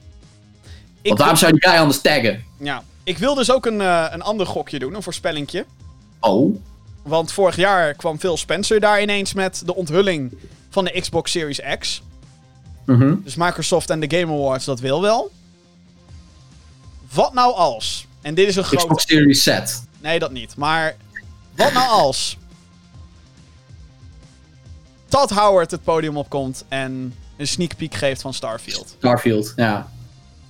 [1.01, 2.43] Ik, Want waarom zou die guy anders taggen?
[2.59, 2.83] ja.
[3.03, 5.65] ik wil dus ook een, eh, een ander gokje doen, een voorspellingje.
[6.19, 6.55] Oh.
[7.03, 10.33] Want vorig jaar kwam Phil Spencer daar ineens met de onthulling
[10.69, 12.01] van de Xbox Series X.
[12.85, 13.15] Mhm.
[13.23, 15.31] Dus Microsoft en de Game Awards, dat wil wel.
[17.13, 18.04] Wat nou als?
[18.25, 18.63] En dit is een.
[18.63, 19.59] Xbox Series Z.
[20.01, 20.55] Nee, dat niet.
[20.55, 20.95] Maar
[21.55, 22.37] wat nou als...
[25.07, 28.95] Todd Howard het podium opkomt en een sneak peek geeft van Starfield.
[28.97, 29.89] Starfield, ja.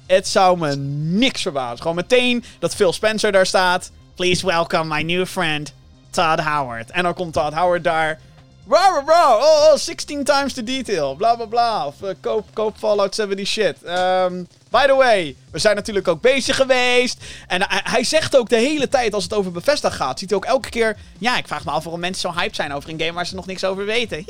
[0.06, 1.78] Het zou me niks verbazen.
[1.78, 3.92] Gewoon meteen dat Phil Spencer daar staat.
[4.16, 5.74] Please welcome my new friend,
[6.10, 6.92] Todd Howard.
[6.92, 8.20] En dan komt Todd Howard daar.
[8.68, 9.38] Bro, bro, bro.
[9.38, 11.16] Oh, oh 16 times the detail.
[11.16, 11.88] Bla, bla, bla.
[11.88, 13.84] Of eh, koop, koop Fallout 70 shit.
[13.84, 14.44] Ehm,
[14.76, 17.24] by the way, we zijn natuurlijk ook bezig geweest.
[17.48, 20.46] En hij, zegt ook de hele tijd, als het over Bethesda gaat, ziet hij ook
[20.46, 20.98] elke keer...
[21.18, 23.36] Ja, ik vraag me af waarom mensen zo hyped zijn over een game waar ze
[23.36, 24.26] nog niks over weten.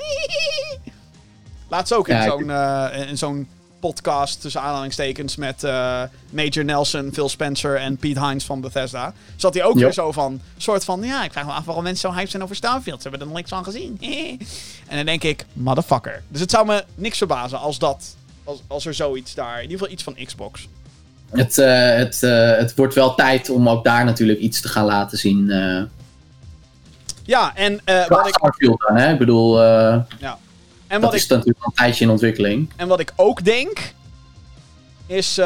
[1.69, 3.47] Laatst ook in Ja, ik- zo'n eh, in zo'n
[3.79, 9.13] podcast tussen aanhalingstekens met eh, Major Nelson, Phil Spencer en Pete Hines van Bethesda.
[9.35, 12.09] Zat hij ook weer zo van, soort van, ja, ik vraag me af waarom mensen
[12.09, 13.01] zo hyped zijn over Starfield.
[13.01, 13.97] Ze hebben er nog niks van gezien.
[14.89, 16.23] en dan denk ik, motherfucker.
[16.27, 18.15] Dus het zou me niks verbazen als dat,
[18.45, 20.67] als, als er zoiets daar, in ieder geval iets van Xbox.
[21.29, 24.85] Het, eh, het, eh, het wordt wel tijd om ook daar natuurlijk iets te gaan
[24.85, 25.49] laten zien.
[25.49, 25.83] eh
[27.23, 29.11] Ja, en uh, wat ik, Starfield dan, hè?
[29.11, 30.07] Ik bedoel, ja.
[30.19, 30.37] en
[30.87, 32.71] dat wat is ik, natuurlijk al een tijdje in ontwikkeling.
[32.75, 33.93] en wat ik ook denk,
[35.05, 35.37] is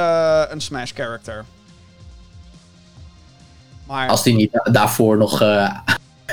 [0.49, 1.45] een Smash character.
[3.87, 4.09] Maar...
[4.09, 5.39] Als die niet daarvoor nog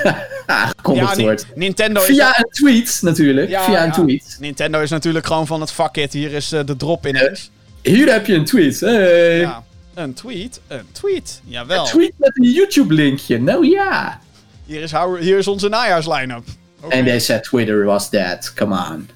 [0.45, 1.45] aangekondigd Ja, Ni- wordt.
[1.55, 3.49] Nintendo is Via een tweet natuurlijk.
[3.49, 3.91] Ja, Via een ja.
[3.91, 4.37] tweet.
[4.39, 7.51] Nintendo is natuurlijk gewoon van het fuck it, hier is eh, de drop ineens.
[7.81, 8.79] Hier heb je een tweet.
[8.79, 9.39] Hey.
[9.39, 11.79] Ja, een tweet, een tweet, jawel.
[11.79, 13.41] Een tweet met een YouTube linkje.
[13.41, 14.19] Nou ja.
[14.65, 16.43] Hier is, hier is onze najaarsline-up.
[16.81, 16.95] Oké.
[16.95, 18.53] En they said Twitter was dead.
[18.53, 19.09] Come on.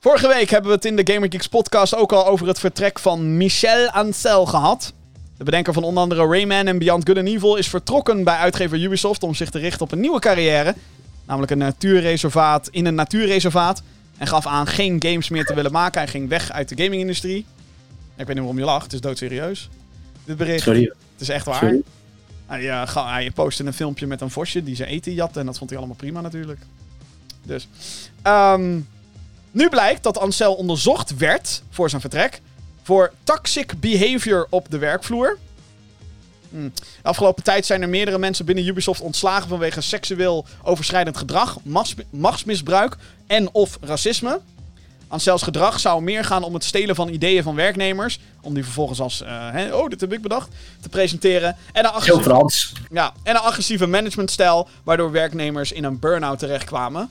[0.00, 2.98] Vorige week hebben we het in de Gamer Geeks podcast ook al over het vertrek
[2.98, 4.92] van Michel Ancel gehad.
[5.42, 8.80] De bedenker van onder andere Rayman en Beyond Good and Evil is vertrokken bij uitgever
[8.82, 10.74] Ubisoft om zich te richten op een nieuwe carrière.
[11.26, 13.82] Namelijk een natuurreservaat in een natuurreservaat.
[14.18, 16.00] En gaf aan geen games meer te willen maken.
[16.00, 17.38] Hij ging weg uit de gamingindustrie.
[17.38, 17.46] Ik
[18.16, 19.68] weet niet waarom je lacht, het is doodserieus.
[20.24, 20.82] Dit bericht, Sorry.
[20.82, 21.58] het is echt waar.
[21.58, 21.82] Sorry.
[22.46, 25.40] Hij, eh, hij postte een filmpje met een vosje die zijn eten jatte.
[25.40, 26.60] En dat vond hij allemaal prima natuurlijk.
[27.42, 27.68] Dus.
[28.22, 28.78] ehm,
[29.50, 32.40] nu blijkt dat Ansel onderzocht werd voor zijn vertrek.
[32.82, 35.38] Voor toxic behavior op de werkvloer.
[36.50, 36.68] Hm.
[36.74, 41.58] De afgelopen tijd zijn er meerdere mensen binnen Ubisoft ontslagen vanwege seksueel overschrijdend gedrag,
[42.10, 44.40] machtsmisbruik en of racisme.
[45.08, 48.20] Ansels gedrag zou meer gaan om het stelen van ideeën van werknemers.
[48.40, 50.48] Om die vervolgens als, eh, oh, dit heb ik bedacht,
[50.80, 51.48] te presenteren.
[51.48, 52.72] En een Heel agressieve, Frans.
[52.90, 57.10] ja, en een agressieve managementstijl, waardoor werknemers in een burn-out terechtkwamen.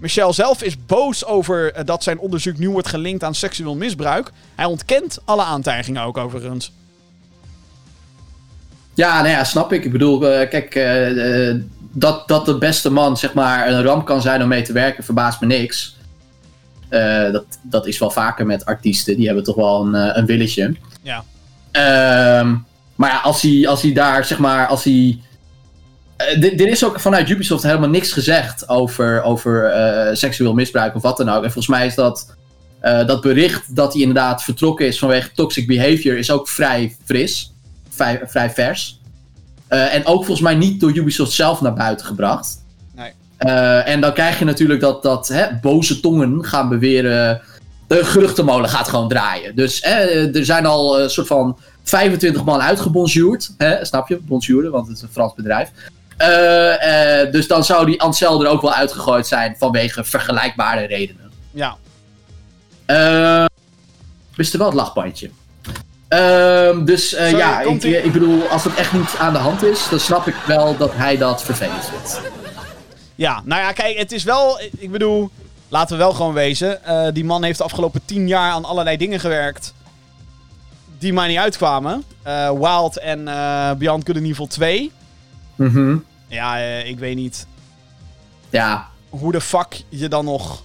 [0.00, 4.30] Michel zelf is boos over eh, dat zijn onderzoek nu wordt gelinkt aan seksueel misbruik.
[4.54, 6.72] Hij ontkent alle aantijgingen ook overigens.
[8.94, 9.84] Ja, nou ja, snap ik.
[9.84, 11.54] Ik bedoel, eh, kijk, eh,
[11.92, 15.04] dat, dat de beste man zeg maar een ramp kan zijn om mee te werken,
[15.04, 15.98] verbaast me niks.
[17.32, 19.16] Dat, dat is wel vaker met artiesten.
[19.16, 20.74] Die hebben toch wel een, een willetje.
[21.02, 21.24] Ja.
[21.70, 22.56] Ehm,
[22.94, 25.20] maar ja, als hij, als hij daar, zeg maar, als hij...
[26.20, 31.02] Eh, er is ook vanuit Ubisoft helemaal niks gezegd over, over eh, seksueel misbruik of
[31.02, 31.44] wat dan ook.
[31.44, 32.34] En volgens mij is dat,
[32.80, 37.52] eh, dat bericht dat hij inderdaad vertrokken is vanwege toxic behavior, is ook vrij fris.
[37.88, 38.98] Vrij, vrij vers.
[39.68, 42.64] En ook volgens mij niet door Ubisoft zelf naar buiten gebracht.
[42.96, 43.12] Nee.
[43.82, 47.40] En dan krijg je natuurlijk dat, dat hè, boze tongen gaan beweren.
[47.86, 49.56] De geruchtenmolen gaat gewoon draaien.
[49.56, 53.54] Dus hè, er zijn al een soort van 25 man uitgebonjourd.
[53.58, 54.18] Hè, snap je?
[54.22, 55.70] Bonjourden, want het is een Frans bedrijf.
[56.20, 61.32] Eh, eh, dus dan zou die Ansel er ook wel uitgegooid zijn vanwege vergelijkbare redenen.
[61.50, 61.76] Ja.
[62.86, 63.44] Eh
[64.34, 65.30] wist er wel het lachbandje.
[66.08, 69.88] Ehm, dus Sorry, ja, ik, ik bedoel, als het echt niet aan de hand is,
[69.88, 72.20] dan snap ik wel dat hij dat vervelend vindt.
[73.14, 74.60] Ja, nou ja, kijk, het is wel.
[74.78, 75.30] Ik bedoel,
[75.68, 76.80] laten we wel gewoon wezen.
[77.12, 79.74] die man heeft de afgelopen tien jaar aan allerlei dingen gewerkt.
[80.98, 82.04] die maar niet uitkwamen.
[82.58, 83.24] Wild en
[83.78, 84.92] Beyond Good and Evil 2.
[85.68, 85.96] Mhm.
[86.28, 87.46] Ja, eh, ik weet niet
[88.50, 90.62] Ja, hoe de fuck je dan nog.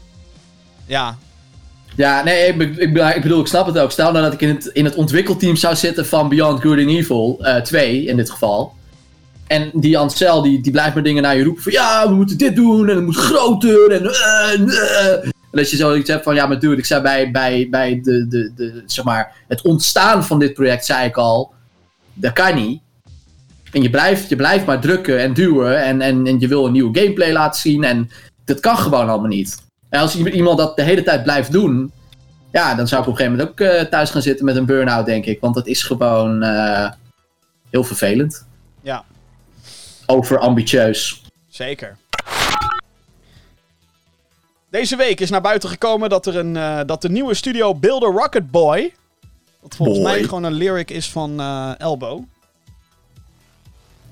[0.86, 1.18] Ja,
[1.96, 3.92] Ja, nee, ik, ik, be- ik bedoel, ik snap het ook.
[3.92, 6.88] Stel nou dat ik in het, in het ontwikkelteam zou zitten van Beyond Good and
[6.88, 8.74] Evil eh 2 in dit geval.
[9.48, 12.38] En die Ansel, die, die blijft maar dingen naar je roepen van ja, we moeten
[12.38, 14.70] dit doen en het moet groter en eh, en.
[15.52, 18.28] En dat je zoiets hebt van ja, maar dude, ik zei bij, bij, bij de,
[18.28, 21.54] de, de, zeg maar, het ontstaan van dit project, zei ik al,
[22.14, 22.82] dat kan niet.
[23.76, 26.72] En je blijft, je blijft maar drukken en duwen en, en, en je wil een
[26.72, 28.10] nieuwe gameplay laten zien en
[28.46, 29.64] dat kan gewoon allemaal niet.
[29.90, 31.92] En als iemand dat de hele tijd blijft doen,
[32.52, 34.66] ja, dan zou ik op een gegeven moment ook eh, thuis gaan zitten met een
[34.66, 35.40] burn-out, denk ik.
[35.40, 36.92] Want dat is gewoon eh,
[37.70, 38.46] heel vervelend.
[38.82, 39.04] Ja,
[40.06, 41.22] Overambitieus.
[41.48, 41.98] zeker.
[44.70, 48.12] Deze week is naar buiten gekomen dat, er een, eh, dat de nieuwe studio Builder
[48.12, 48.94] Rocket Boy...
[49.62, 50.12] Wat volgens Boy.
[50.12, 51.42] mij gewoon een lyric is van
[51.78, 52.24] Elbow.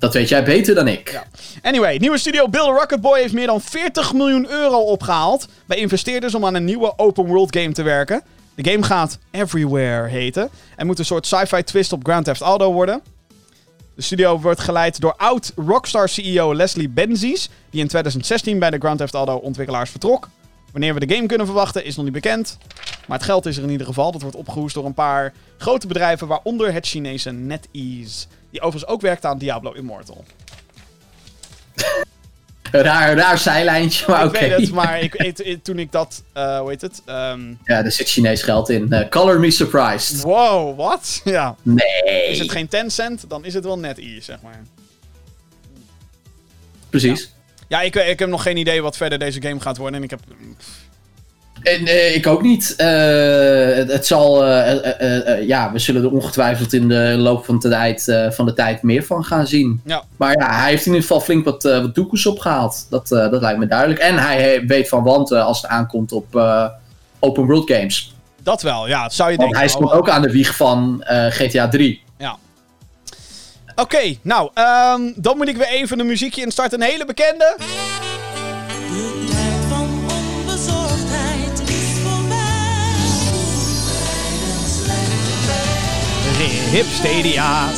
[0.03, 1.21] Dat weet jij beter dan ik.
[1.61, 6.35] Anyway, nieuwe studio Builder Rocket Boy heeft meer dan 40 miljoen euro opgehaald bij investeerders
[6.35, 8.21] om aan een nieuwe open world game te werken.
[8.55, 12.73] De game gaat Everywhere heten en moet een soort sci-fi twist op Grand Theft Auto
[12.73, 13.01] worden.
[13.95, 18.77] De studio wordt geleid door oud Rockstar CEO Leslie Benzies, die in 2016 bij de
[18.77, 20.29] Grand Theft Auto ontwikkelaars vertrok.
[20.71, 22.57] Wanneer we de game kunnen verwachten is nog niet bekend.
[23.07, 24.11] Maar het geld is er in ieder geval.
[24.11, 28.25] Dat wordt opgehoest door een paar grote bedrijven, waaronder het Chinese NetEase.
[28.53, 30.23] Die overigens ook werkt aan Diablo Immortal.
[32.71, 34.39] Raar, raar zijlijntje, maar ik oké.
[34.39, 37.01] weet het, maar ik, ik- ik- toen ik dat, eh, hoe heet het?
[37.05, 38.91] Ehm, Ja, er zit Chinees geld in.
[38.91, 40.21] Eh, color me surprised.
[40.21, 41.21] wow, wat?
[41.23, 41.55] Ja.
[41.61, 42.27] Nee.
[42.29, 44.61] Is het geen Tencent, dan is het wel NetEase, zeg maar.
[46.89, 47.33] Precies.
[47.67, 49.97] Ja, ik, ik heb nog geen idee wat verder deze game gaat worden.
[49.97, 50.19] En ik heb...
[51.63, 52.73] En, eh, ik ook niet.
[52.77, 52.87] Eh,
[53.75, 54.45] het, het zal.
[54.45, 58.81] eh, ja, we zullen er ongetwijfeld in de loop van de tijd, van de tijd
[58.81, 59.81] meer van gaan zien.
[59.85, 62.87] Ja, Maar ja, hij heeft in ieder geval flink wat, wat opgehaald.
[62.89, 63.99] Dat, dat lijkt me duidelijk.
[63.99, 66.25] En hij weet van wanten als het aankomt op
[67.19, 68.13] open world games.
[68.43, 68.87] dat wel.
[68.87, 69.69] Ja, dat zou je Want denken.
[69.69, 72.01] hij stond ook aan de wieg van GTA 3.
[72.17, 72.37] Ja.
[73.75, 76.81] Oké, nou, ehm, dan moet ik weer even een muziekje instarten.
[76.81, 77.55] Een hele bekende.
[86.71, 87.69] Rip Stadia,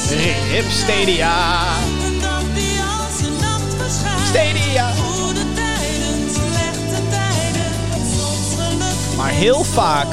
[0.52, 1.64] Rip Stadia,
[2.06, 4.28] Een dag die als een nacht verschijnt.
[4.28, 4.92] Stadia.
[4.94, 7.72] Goede tijden, slechte tijden.
[8.16, 10.08] Soms geluk, Maar heel vaak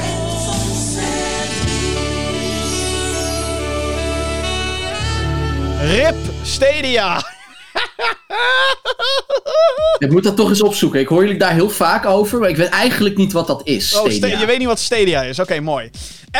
[5.81, 7.21] Rip Stadia.
[9.97, 10.99] Ik moet dat toch eens opzoeken.
[10.99, 13.93] Ik hoor jullie daar heel vaak over, maar ik weet eigenlijk niet wat dat is.
[13.93, 14.27] Oh, Stadia.
[14.27, 15.39] Sta- je weet niet wat Stadia is.
[15.39, 15.89] Oké, mooi.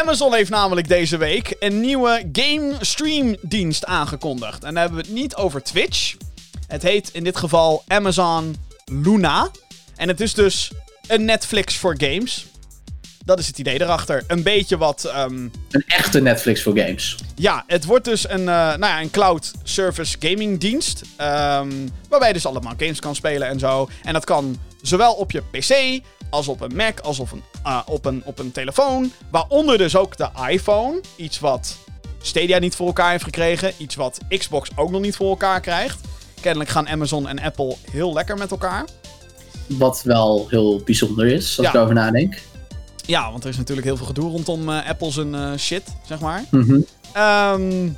[0.02, 4.64] Amazon heeft namelijk deze week een nieuwe game stream dienst aangekondigd.
[4.64, 6.16] En dan hebben we het niet over Twitch.
[6.68, 8.56] Het heet in dit geval Amazon
[8.86, 9.50] Luna.
[9.96, 10.72] En het is dus
[11.08, 12.46] een Netflix voor games.
[13.26, 14.24] Dat is het idee erachter.
[14.28, 15.04] Een beetje wat...
[15.06, 17.16] ehm, Een echte Netflix voor games.
[17.36, 21.02] ja, het wordt dus een, eh, nou ja, een cloud service gaming dienst.
[21.18, 21.72] ehm,
[22.10, 23.90] waarbij je dus allemaal games kan spelen en zo.
[24.04, 26.02] En dat kan zowel op je PC,
[26.34, 29.12] als op een Mac, als op een, ah, op een, op een telefoon.
[29.32, 31.02] Waaronder dus ook de iPhone.
[31.16, 31.78] Iets wat
[32.22, 33.74] Stadia niet voor elkaar heeft gekregen.
[33.78, 36.00] Iets wat Xbox ook nog niet voor elkaar krijgt.
[36.42, 38.86] Kennelijk gaan Amazon en Apple heel lekker met elkaar.
[39.68, 41.68] Wat wel heel bijzonder is, als Ja.
[41.68, 42.42] ik erover nadenk.
[43.06, 46.20] Ja, want er is natuurlijk heel veel gedoe rondom eh, Apple zijn eh, shit, zeg
[46.20, 46.44] maar.
[46.52, 46.80] Mhm.
[47.14, 47.90] Ehm,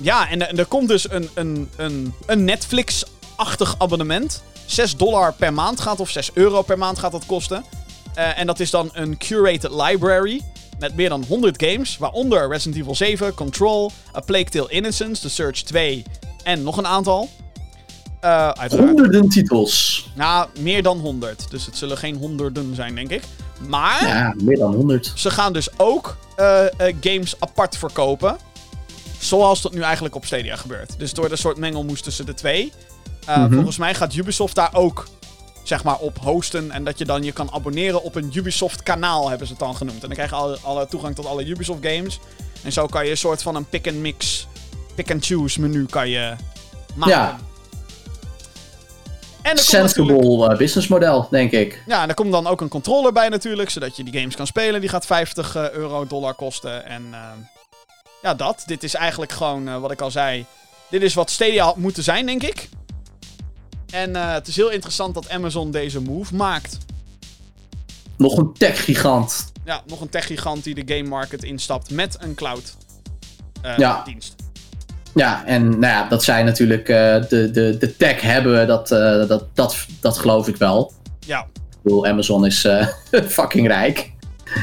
[0.00, 4.42] ja, en, en er komt dus een, een, een, een Netflix-achtig abonnement.
[4.68, 7.64] 6 dollar per maand gaat, of 6 euro per maand gaat dat kosten.
[8.14, 10.42] Eh, en dat is dan een curated library
[10.78, 15.28] met meer dan 100 games, waaronder Resident Evil 7, Control, A Plague Tale Innocence, The
[15.30, 16.04] Surge 2
[16.42, 17.28] en nog een aantal.
[18.20, 18.50] Eh.
[18.68, 20.08] Honderden titels.
[20.14, 21.50] Nou, meer dan 100.
[21.50, 23.22] Dus het zullen geen honderden zijn, denk ik.
[23.68, 25.12] Maar Ja, meer dan 100.
[25.14, 26.64] ze gaan dus ook eh,
[27.00, 28.36] games apart verkopen.
[29.18, 30.98] Zoals dat nu eigenlijk op Stadia gebeurt.
[30.98, 32.72] Dus door de soort mengelmoes tussen de twee.
[33.28, 33.52] Eh, Mhm.
[33.54, 35.06] Volgens mij gaat Ubisoft daar ook
[35.62, 36.70] zeg maar op hosten.
[36.70, 39.76] En dat je dan je kan abonneren op een Ubisoft kanaal, hebben ze het dan
[39.76, 40.00] genoemd.
[40.02, 42.18] En dan krijg je alle, alle toegang tot alle Ubisoft games.
[42.62, 44.46] En zo kan je een soort van een pick-and-mix,
[44.94, 46.34] pick-and-choose menu kan je
[46.94, 47.14] maken.
[47.16, 47.38] Ja.
[49.42, 51.82] En Sensible eh, businessmodel, denk ik.
[51.86, 54.46] ja, en er komt dan ook een controller bij natuurlijk, zodat je die games kan
[54.46, 54.80] spelen.
[54.80, 56.86] Die gaat 50 eh, euro, dollar kosten.
[56.86, 57.14] En
[58.22, 58.62] ja, dat.
[58.66, 60.46] Dit is eigenlijk gewoon, wat ik al zei,
[60.90, 62.68] dit is wat Stadia had moeten zijn, denk ik.
[63.90, 66.78] En eh, het is heel interessant dat Amazon deze move maakt.
[68.16, 69.52] Nog een tech-gigant.
[69.64, 72.76] Ja, nog een tech-gigant die de game market instapt met een cloud
[73.62, 74.04] eh, Ja.
[75.14, 76.96] Ja, en nou ja, dat zij natuurlijk eh,
[77.28, 78.88] de, de, de tech hebben, dat,
[79.28, 80.92] dat, dat, dat geloof ik wel.
[81.26, 82.66] Ja, Ik bedoel, Amazon is
[83.38, 84.12] fucking rijk.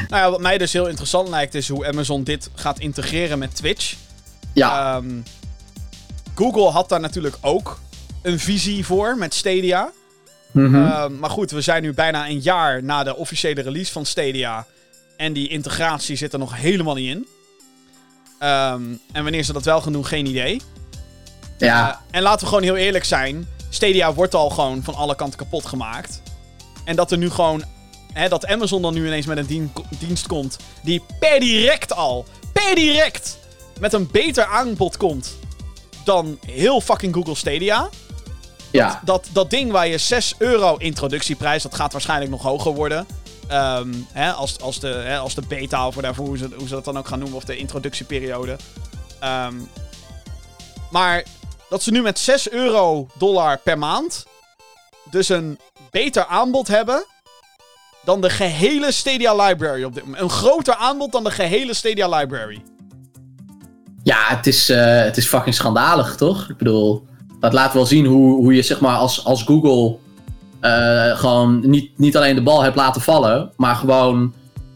[0.09, 3.55] Nou ja, wat mij dus heel interessant lijkt is hoe Amazon dit gaat integreren met
[3.55, 3.95] Twitch.
[4.53, 5.09] Ja, Ehm,
[6.35, 7.79] Google had daar natuurlijk ook
[8.25, 9.91] een visie voor met Stadia.
[10.51, 10.75] mhm.
[10.75, 14.65] Ehm, maar goed, we zijn nu bijna een jaar na de officiële release van Stadia.
[15.17, 17.27] En die integratie zit er nog helemaal niet in.
[18.39, 18.81] Ehm,
[19.11, 20.61] en wanneer ze dat wel gaan doen, geen idee.
[21.57, 21.89] ja.
[21.91, 23.47] Eh, en laten we gewoon heel eerlijk zijn.
[23.69, 26.21] Stadia wordt al gewoon van alle kanten kapot gemaakt.
[26.85, 27.63] En dat er nu gewoon...
[28.13, 30.57] Hè, dat Amazon dan nu ineens met een dien- dienst komt...
[30.83, 33.37] die per direct al, per direct...
[33.79, 35.37] met een beter aanbod komt...
[36.03, 37.89] dan heel fucking Google Stadia.
[38.75, 39.01] Ja.
[39.03, 41.63] Dat, dat ding waar je 6 euro introductieprijs...
[41.63, 43.07] dat gaat waarschijnlijk nog hoger worden...
[43.47, 46.73] Ehm, hè, als, als, de, hè, als de beta of whatever, hoe ze, hoe ze
[46.73, 48.55] dat dan ook gaan noemen, of de introductieperiode.
[49.19, 49.55] Ehm,
[50.91, 51.23] maar
[51.69, 54.25] dat ze nu met 6 euro dollar per maand
[55.11, 55.59] dus een
[55.91, 57.05] beter aanbod hebben
[58.03, 60.23] dan de gehele Stadia Library op dit moment.
[60.23, 62.63] Een groter aanbod dan de gehele Stadia Library.
[64.03, 66.49] Ja, het is, eh, het is fucking schandalig, toch?
[66.49, 67.07] Ik bedoel,
[67.45, 69.97] dat laat wel zien hoe, hoe je zeg maar als, als Google
[70.59, 74.33] eh, gewoon niet, niet alleen de bal hebt laten vallen, maar gewoon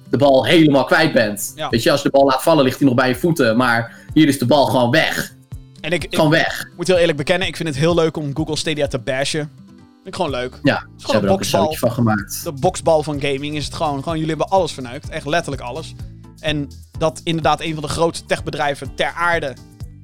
[0.10, 1.54] de bal helemaal kwijt bent.
[1.56, 1.70] Ja.
[1.70, 3.96] Weet je, als je de bal laat vallen, ligt hij nog bij je voeten, maar
[4.14, 5.34] hier is de bal gewoon weg.
[5.82, 6.70] En ik, ik Gewoon weg.
[6.78, 9.52] moet heel eerlijk bekennen, ik vind het heel leuk om Google Stadia te bashen.
[9.94, 10.60] Vind ik gewoon leuk.
[10.64, 11.64] Ja, is ze gewoon hebben een er ook een boksbal.
[11.64, 12.44] zootje van gemaakt.
[12.44, 13.98] de boksbal van gaming is het gewoon.
[14.04, 15.10] Gewoon, jullie hebben alles verneukt.
[15.10, 15.94] Echt letterlijk alles.
[16.40, 16.68] En
[16.98, 19.54] dat inderdaad een van de grootste techbedrijven ter aarde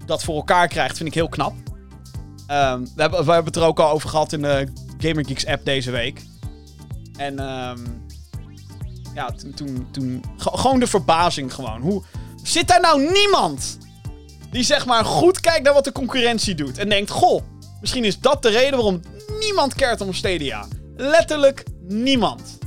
[0.06, 1.54] dat voor elkaar krijgt, vind ik heel knap.
[2.48, 4.68] Ehm, we, hebben, we hebben het er ook al over gehad in de
[4.98, 6.22] Gamer Geeks app deze week.
[7.18, 7.80] En ehm,
[9.16, 11.82] ja, toen, toen, toen ge- gewoon de verbazing gewoon.
[11.82, 12.04] Hoe
[12.44, 13.78] zit daar nou niemand
[14.52, 17.42] die zeg maar goed kijkt naar wat de concurrentie doet en denkt, goh,
[17.82, 19.02] misschien is dat de reden waarom
[19.40, 20.68] niemand cared om Stadia.
[20.98, 22.58] Letterlijk niemand.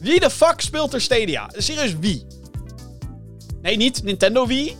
[0.00, 1.50] Wie de fuck speelt er Stadia?
[1.56, 2.26] Serieus, wie?
[3.62, 4.76] Nee, niet Nintendo wie?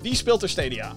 [0.00, 0.94] Wie speelt er Stadia?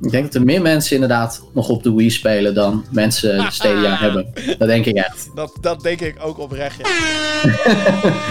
[0.00, 3.96] Ik denk dat er meer mensen inderdaad nog op de Wii spelen dan mensen Stadia
[3.96, 4.32] hebben.
[4.58, 5.30] Dat denk ik echt.
[5.34, 6.84] Dat, dat denk ik ook oprecht, ja.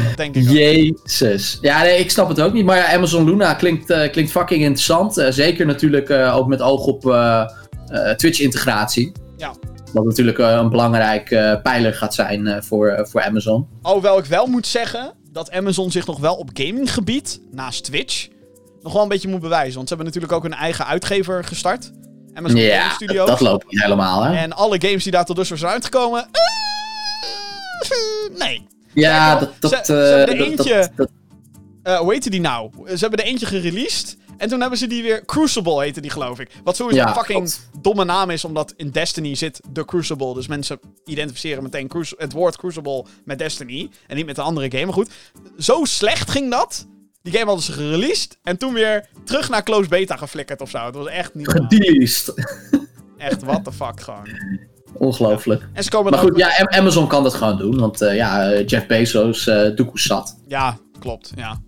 [0.07, 0.55] dat denk ik ook.
[0.55, 1.57] Jezus.
[1.61, 2.65] Ja, nee, ik snap het ook niet.
[2.65, 5.17] Maar ja, Amazon Luna klinkt, eh, klinkt fucking interessant.
[5.17, 7.49] Eh, zeker natuurlijk eh, ook met oog op eh,
[7.87, 9.11] eh, Twitch-integratie.
[9.37, 9.53] Ja.
[9.93, 13.67] Wat natuurlijk eh, een belangrijk eh, pijler gaat zijn eh, voor, voor Amazon.
[13.81, 18.27] Alhoewel ik wel moet zeggen dat Amazon zich nog wel op gaminggebied, naast Twitch,
[18.81, 19.75] nog wel een beetje moet bewijzen.
[19.75, 21.91] Want ze hebben natuurlijk ook hun eigen uitgever gestart.
[22.33, 23.17] Game Ja, Studios.
[23.17, 24.35] dat, dat loopt niet helemaal, hè?
[24.35, 26.27] En alle games die daar tot dusver zijn uitgekomen...
[26.31, 28.67] eh, nee.
[28.93, 29.61] ja, wel, dat...
[29.71, 31.09] dat, ze- eh, ze hebben er eentje- dat-
[31.83, 32.71] Eh, hoe heette die nou?
[32.85, 34.17] Ze hebben er eentje gereleased.
[34.37, 35.25] En toen hebben ze die weer...
[35.25, 36.49] Crucible heette die, geloof ik.
[36.63, 37.69] Wat sowieso Ja, een fucking klopt.
[37.81, 40.33] domme naam is, omdat in Destiny zit de Crucible.
[40.33, 43.89] Dus mensen identificeren meteen het woord Crucible met Destiny.
[44.07, 44.85] En niet met de andere game.
[44.85, 45.09] Maar goed,
[45.59, 46.87] zo slecht ging dat.
[47.27, 48.37] Die game hadden ze gereleased.
[48.43, 50.85] En toen weer terug naar close beta geflikkerd of zo.
[50.85, 51.47] Het was echt niet.
[51.49, 52.33] Gedeleased.
[53.17, 54.27] Echt, what the fuck gewoon.
[54.93, 55.67] Ongelooflijk.
[55.73, 57.79] En ze komen Maar goed, ja, Am- Amazon kan dat gewoon doen.
[57.79, 60.37] Want eh, ja, eh, Jeff Bezos, eh doekoe zat.
[60.47, 61.61] Ja, klopt, ja.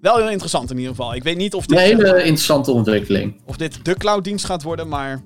[0.00, 1.14] Wel heel interessant in ieder geval.
[1.14, 3.40] Ik weet niet of Een dit, hele interessante ontwikkeling.
[3.46, 5.24] of dit de clouddienst gaat worden, maar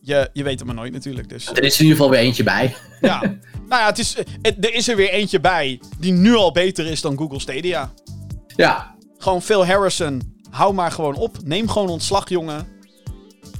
[0.00, 1.28] je, je weet het maar nooit natuurlijk.
[1.28, 2.74] Dus Er is in ieder geval weer eentje bij.
[3.00, 3.20] ja.
[3.68, 6.86] nou ja, het is, het- er is er weer eentje bij die nu al beter
[6.86, 7.92] is dan Google Stadia.
[8.56, 11.36] Ja, Gewoon Phil Harrison, hou maar gewoon op.
[11.44, 12.66] Neem gewoon ontslag, jongen.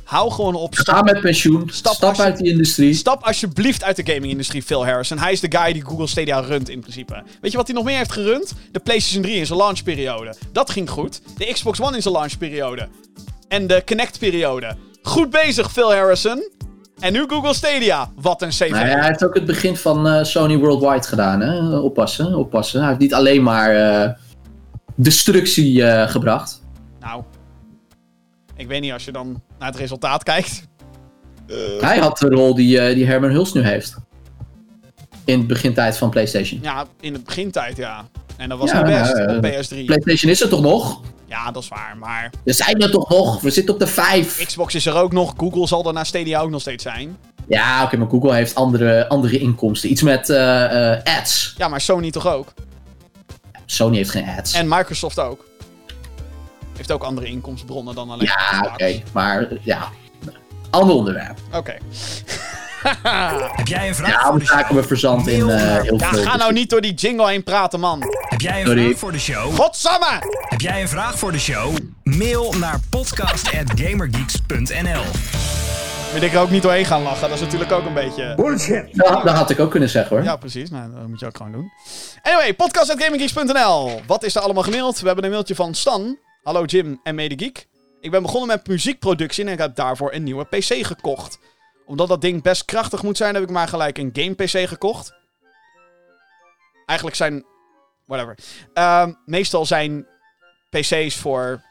[0.05, 0.75] Hou gewoon op.
[0.75, 1.69] ga Stap, met pensioen.
[1.73, 2.95] Stap uit die industrie.
[2.95, 5.19] stap alsjeblieft uit de gaming-industrie, Phil Harrison.
[5.19, 7.23] Hij is de guy die Google Stadia runt in principe.
[7.41, 8.53] Weet je wat hij nog meer heeft gerund?
[8.73, 10.35] De PlayStation 3 in zijn launchperiode.
[10.53, 11.23] Dat ging goed.
[11.37, 12.89] De Xbox One in zijn launchperiode.
[13.49, 14.77] En de Kinect-periode.
[15.03, 16.51] Goed bezig, Phil Harrison.
[17.01, 18.11] En nu Google Stadia.
[18.21, 18.71] Wat een CV.
[18.71, 21.41] Nou ja, hij heeft ook het begin van eh, Sony Worldwide gedaan.
[21.41, 21.79] Hè?
[21.79, 22.79] Oppassen, oppassen.
[22.79, 24.11] Hij heeft niet alleen maar eh,
[25.03, 26.63] destructie eh, gebracht.
[27.01, 27.23] Nou,
[28.57, 30.69] ik weet niet als je dan naar het resultaat kijkt.
[31.81, 33.97] Hij had de rol die, eh, die Herman Hulst nu heeft.
[35.25, 36.61] In het begintijd van PlayStation.
[36.63, 38.09] Ja, in het begintijd, ja.
[38.37, 39.85] En dat was Ja, niet best eh, op PS3.
[39.85, 41.01] PlayStation is er toch nog?
[41.27, 41.97] Ja, dat is waar.
[41.99, 43.41] Maar We zijn er toch nog?
[43.41, 44.45] We zitten op de 5.
[44.47, 45.35] Xbox is er ook nog.
[45.37, 47.17] Google zal er na Stadia ook nog steeds zijn.
[47.49, 49.91] Ja, oké, maar Google heeft andere, andere inkomsten.
[49.91, 51.55] Iets met eh, eh, ads.
[51.57, 52.53] Ja, maar Sony toch ook?
[53.71, 54.53] Sony heeft geen ads.
[54.53, 55.45] En Microsoft ook.
[56.77, 59.03] Heeft ook andere inkomstenbronnen dan alleen ja, oké.
[59.13, 59.89] Maar ja,
[60.71, 61.39] ander onderwerp.
[61.53, 61.77] Oké.
[63.57, 64.57] Heb jij een vraag Ja, voor we de show?
[64.59, 66.23] raken we verzand in Mail eh, heel Ja, veel.
[66.23, 68.03] ga nou niet door die jingle heen praten, man.
[68.29, 68.85] Heb jij een Sorry.
[68.87, 69.55] vraag voor de show?
[69.55, 70.23] Godsamme!
[70.49, 71.77] Heb jij een vraag voor de show?
[72.05, 75.03] Mail naar podcast@gamergeeks.nl.
[76.13, 77.29] Wil ik er ook niet doorheen gaan lachen?
[77.29, 78.35] Dat is natuurlijk ook een beetje...
[78.93, 80.25] Dat, dat had ik ook kunnen zeggen hoor.
[80.25, 80.71] Ja, precies.
[80.71, 81.73] Nou, dat moet je ook gewoon doen.
[82.23, 84.01] Anyway, podcast.gaminggeeks.nl.
[84.07, 85.01] Wat is er allemaal gemaild?
[85.01, 86.19] We hebben een mailtje van Stan.
[86.43, 87.67] Hallo Jim en Medegeek.
[88.01, 91.39] Ik ben begonnen met muziekproductie en ik heb daarvoor een nieuwe PC gekocht.
[91.87, 95.15] Omdat dat ding best krachtig moet zijn, heb ik maar gelijk een game PC gekocht.
[96.87, 97.45] Eigenlijk zijn...
[98.07, 98.39] Whatever.
[98.75, 100.07] Ehm, meestal zijn
[100.71, 101.63] PC's voor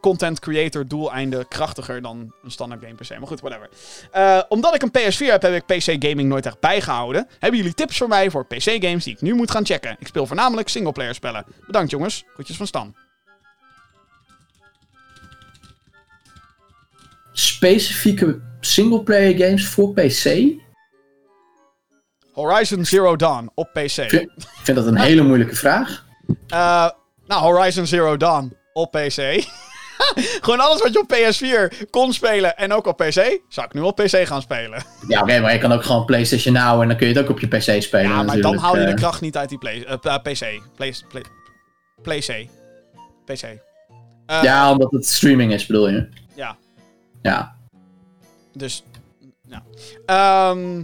[0.00, 3.08] content creator doeleinden krachtiger dan een standaard game PC.
[3.18, 3.68] Maar goed, whatever.
[4.10, 7.28] Eh, omdat ik een PS4 heb, heb ik PC gaming nooit echt bijgehouden.
[7.38, 9.96] Hebben jullie tips voor mij voor PC games die ik nu moet gaan checken?
[9.98, 11.44] Ik speel voornamelijk singleplayer spellen.
[11.66, 12.24] Bedankt jongens.
[12.34, 12.94] Groetjes van Stan.
[17.32, 20.52] Specifieke singleplayer games voor PC?
[22.32, 23.82] Horizon Zero Dawn op PC.
[23.82, 26.04] Ik vind, ik vind dat een hele moeilijke vraag.
[26.48, 26.88] Eh,
[27.26, 29.18] nou, Horizon Zero Dawn op PC.
[30.44, 33.80] Gewoon alles wat je op PS4 kon spelen en ook op PC, zou ik nu
[33.80, 34.82] op PC gaan spelen.
[35.08, 37.30] Ja, oké, maar je kan ook gewoon PlayStation Now en dan kun je het ook
[37.30, 38.10] op je PC spelen.
[38.10, 40.60] Ja, maar dan haal je de Eh, kracht niet uit die play, eh, eh, PC.
[40.76, 40.94] Play,
[42.02, 42.48] play, PC.
[43.24, 43.58] PC.
[44.42, 46.08] Ja, omdat het streaming is, bedoel je?
[46.34, 46.56] ja.
[47.22, 47.54] Ja.
[48.52, 48.84] Dus,
[49.46, 49.62] ja.
[50.06, 50.82] Ehm,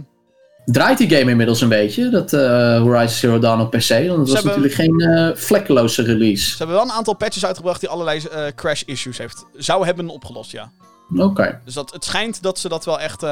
[0.71, 3.87] Draait die game inmiddels een beetje, dat eh, Horizon Zero Dawn op PC?
[3.89, 6.49] Want het was hebben- natuurlijk geen eh, vlekkeloze release.
[6.49, 10.09] ze hebben wel een aantal patches uitgebracht die allerlei eh, crash issues heeft, zou hebben
[10.09, 10.71] opgelost, ja.
[11.17, 11.61] Oké.
[11.65, 13.23] Dus dat, het schijnt dat ze dat wel echt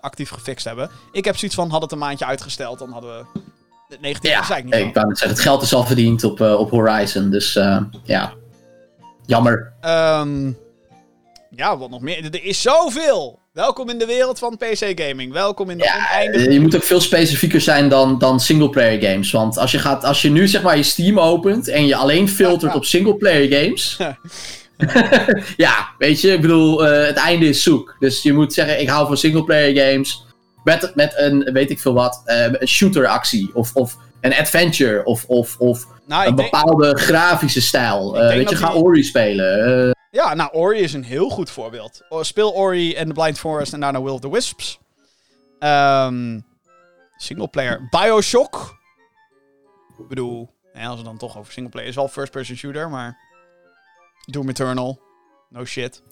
[0.00, 0.90] actief gefixt hebben.
[1.12, 3.24] Ik heb zoiets van, had het een maandje uitgesteld, dan hadden we
[3.88, 6.40] het negatieve Ja, gezeik niet ik wou net zeggen, het geld is al verdiend op,
[6.40, 7.52] op Horizon, dus
[8.04, 8.32] ja.
[9.24, 9.72] Jammer.
[9.80, 10.52] Ehm,
[11.50, 12.24] ja, wat nog meer?
[12.24, 13.38] Er is zoveel!
[13.56, 15.32] Welkom in de wereld van PC gaming.
[15.32, 16.52] Welkom in de Ja, oneindige...
[16.52, 19.30] je moet ook veel specifieker zijn dan, dan singleplayer games.
[19.30, 22.28] Want als je, gaat, als je nu zeg maar je Steam opent en je alleen
[22.28, 23.98] filtert op singleplayer games.
[25.56, 27.96] ja, weet je, ik bedoel, eh, het einde is zoek.
[27.98, 30.24] Dus je moet zeggen, ik hou van singleplayer games.
[30.64, 33.50] Met, met een, weet ik veel wat, eh, een shooter actie.
[33.54, 35.04] Of, of een adventure.
[35.04, 38.14] Of, of, of nou, een denk, bepaalde grafische stijl.
[38.14, 39.95] Eh, denk weet je, ga die- Ori spelen.
[40.16, 42.02] Ja, nou, Ori is een heel goed voorbeeld.
[42.20, 44.78] Speel Ori en The Blind Forest en daarna Will of the Wisps.
[45.58, 46.38] Ehm
[47.16, 47.88] singleplayer.
[47.90, 48.78] Bioshock.
[49.98, 51.88] Ik bedoel, ja, als we dan toch over singleplayer...
[51.88, 53.18] is wel first-person shooter, maar...
[54.24, 55.00] Doom Eternal.
[55.48, 56.02] No shit.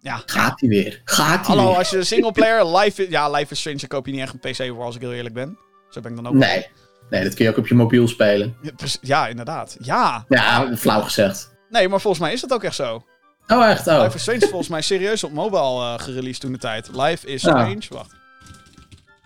[0.00, 1.00] Ja, gaat hij weer.
[1.04, 1.78] Gaat hij Hallo, weer.
[1.78, 4.50] als je singleplayer, Life is, ja, Life is Strange, dan koop je niet echt een
[4.50, 5.58] PC voor, als ik heel eerlijk ben.
[5.90, 6.34] Zo ben ik dan ook.
[6.34, 6.66] Nee.
[7.10, 8.56] nee, dat kun je ook op je mobiel spelen.
[9.00, 9.76] Ja, inderdaad.
[9.80, 10.24] Ja.
[10.28, 11.53] Ja, flauw gezegd.
[11.74, 13.04] Nee, maar volgens mij is dat ook echt zo.
[13.46, 13.86] Oh, echt?
[13.86, 14.02] Oh.
[14.02, 16.88] Life is Strange is volgens mij serieus op mobile eh gereleased toen de tijd.
[16.92, 17.40] Life is.
[17.40, 18.14] Strange, wacht.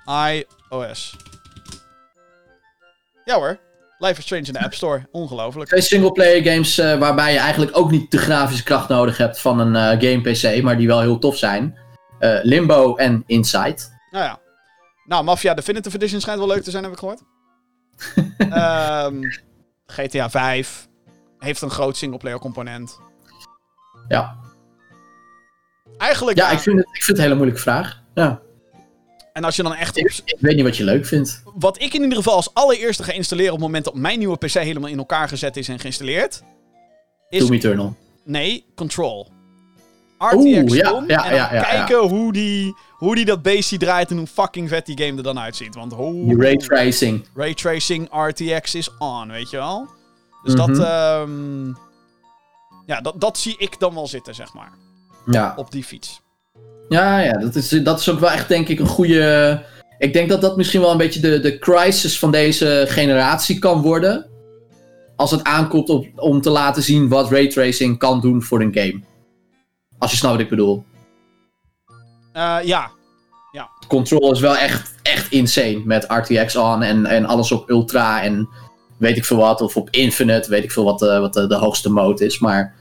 [0.07, 1.17] iOS.
[3.25, 3.59] Ja hoor.
[3.99, 5.09] Life is Strange in de App Store.
[5.11, 5.69] Ongelooflijk.
[5.69, 9.59] Twee singleplayer games eh, waarbij je eigenlijk ook niet de grafische kracht nodig hebt van
[9.61, 11.79] een eh, game PC, maar die wel heel tof zijn.
[12.43, 13.79] Limbo en Inside.
[14.11, 14.39] Nou ja.
[15.05, 17.23] Nou, Mafia Definitive Edition schijnt wel leuk te zijn, heb ik gehoord.
[18.51, 19.23] Ehm,
[19.87, 20.88] GTA 5
[21.39, 22.99] heeft een groot singleplayer component.
[24.09, 24.37] Ja,
[25.99, 28.03] Eigenlijk, ja ik, vind het, ik vind het een hele moeilijke vraag.
[28.15, 28.41] Ja.
[29.33, 29.97] en als je dan echt...
[29.97, 31.43] Ik, Op, ik weet niet wat je leuk vindt.
[31.59, 34.37] wat ik in ieder geval als allereerste ga installeren op het moment dat mijn nieuwe
[34.37, 36.43] PC helemaal in elkaar gezet is en geïnstalleerd...
[37.29, 37.97] Is, Doom Eternal.
[38.25, 39.29] nee, Control.
[40.19, 44.11] RTX Oeh, ja, on, ja, ja, ja, kijken Hoe, die, hoe die dat beestje draait
[44.11, 45.75] en hoe fucking vet die game er dan uitziet.
[45.75, 47.27] Want ho, Die raytracing.
[47.35, 49.89] Raytracing RTX is on, weet je wel?
[50.43, 51.67] Dus dat, ehm,
[52.87, 54.73] ja, dat, dat zie ik dan wel zitten, zeg maar.
[55.27, 56.21] Ja, Op die fiets.
[56.89, 59.65] ja, ja dat, is, dat is ook wel echt denk ik een goede...
[59.99, 63.83] Ik denk dat dat misschien wel een beetje de, de crisis van deze generatie kan
[63.83, 64.31] worden.
[65.17, 69.01] Als het aankomt op, om te laten zien wat raytracing kan doen voor een game.
[69.99, 70.85] Als je snapt wat ik bedoel.
[72.33, 72.91] Eh, ja,
[73.89, 78.49] Control is wel echt, echt insane met RTX on en, en alles op ultra en
[78.99, 79.61] weet ik veel wat.
[79.61, 82.39] Of op infinite, weet ik veel wat, de, wat de, de hoogste mode is.
[82.39, 82.75] Maar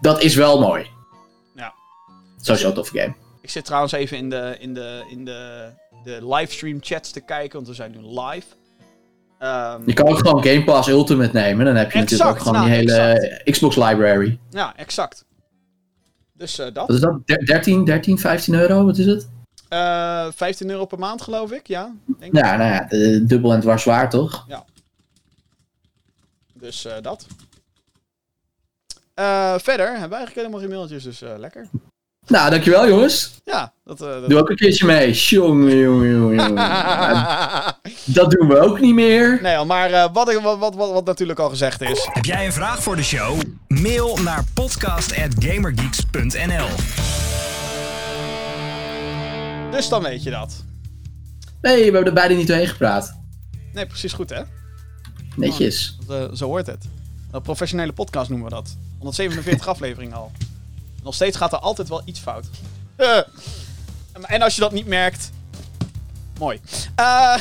[0.00, 0.86] dat is wel mooi.
[1.56, 1.72] Ja.
[2.40, 3.14] Sowieso een toffe game.
[3.40, 5.68] ik zit trouwens even in de, in de, in de,
[6.04, 8.46] de livestream chats te kijken, want we zijn nu live.
[9.38, 11.64] Ehm, Je kan ook gewoon Game Pass Ultimate nemen.
[11.64, 14.38] Dan heb je natuurlijk ook gewoon die nou, hele Xbox library.
[14.50, 15.24] Ja, exact.
[16.32, 16.86] Dus eh, dat.
[16.86, 17.26] Wat is dat?
[17.26, 18.84] Der- 13, 13, 15 euro?
[18.84, 19.28] Wat is het?
[19.68, 21.66] Eh 15 euro per maand, geloof ik.
[21.66, 22.44] Ja, denk ik.
[22.44, 22.86] Ja, nou ja,
[23.26, 24.46] dubbel en dwars zwaar toch?
[26.64, 27.26] Dus eh, dat.
[29.14, 31.68] Eh, verder hebben we eigenlijk helemaal geen mailtjes, dus eh, lekker.
[32.26, 33.40] Nou, dankjewel jongens.
[33.44, 34.00] Ja, dat...
[34.00, 34.28] eh, dat...
[34.28, 35.12] Doe ook een keertje mee.
[35.12, 36.54] Jongen, jongen, jongen, jongen.
[38.04, 39.38] Dat doen we ook niet meer.
[39.42, 42.08] nee, maar eh, wat, wat, wat, wat natuurlijk al gezegd is.
[42.12, 43.40] Heb jij een vraag voor de show?
[43.68, 46.66] Mail naar podcast.gamergeeks.nl
[49.70, 50.64] Dus dan weet je dat.
[51.62, 53.18] Nee, we hebben er beide niet doorheen gepraat.
[53.72, 54.42] Nee, precies goed hè?
[55.36, 55.96] Netjes.
[56.08, 56.84] Eh, zo hoort het.
[57.30, 58.76] Een professionele podcast noemen we dat.
[58.98, 60.32] 147 afleveringen al.
[61.02, 62.46] Nog steeds gaat er altijd wel iets fout.
[62.96, 63.18] Eh.
[64.22, 65.30] en als je dat niet merkt.
[66.38, 66.60] Mooi.
[66.94, 67.36] Eh,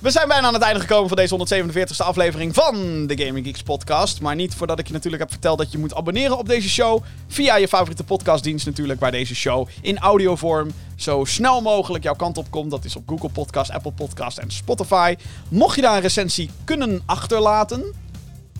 [0.00, 3.62] we zijn bijna aan het einde gekomen van deze 147ste aflevering van de Gaming Geeks
[3.62, 4.20] podcast.
[4.20, 7.02] Maar niet voordat ik je natuurlijk heb verteld dat je moet abonneren op deze show.
[7.28, 12.38] Via je favoriete podcastdienst natuurlijk, waar deze show in audiovorm zo snel mogelijk jouw kant
[12.38, 12.70] op komt.
[12.70, 15.16] Dat is op Google Podcast, Apple Podcast en Spotify.
[15.48, 17.94] Mocht je daar een recensie kunnen achterlaten,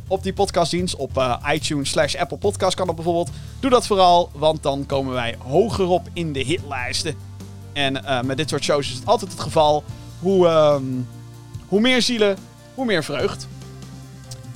[0.09, 0.97] op die podcastdienst.
[0.97, 3.31] Op eh, iTunes slash Apple Podcast kan dat bijvoorbeeld.
[3.61, 7.15] Doe dat vooral, want dan komen wij hoger op in de hitlijsten.
[7.73, 9.85] En eh, met dit soort shows is het altijd het geval.
[10.21, 10.85] Hoe, ehm,
[11.69, 12.39] hoe meer zielen,
[12.75, 13.47] hoe meer vreugd.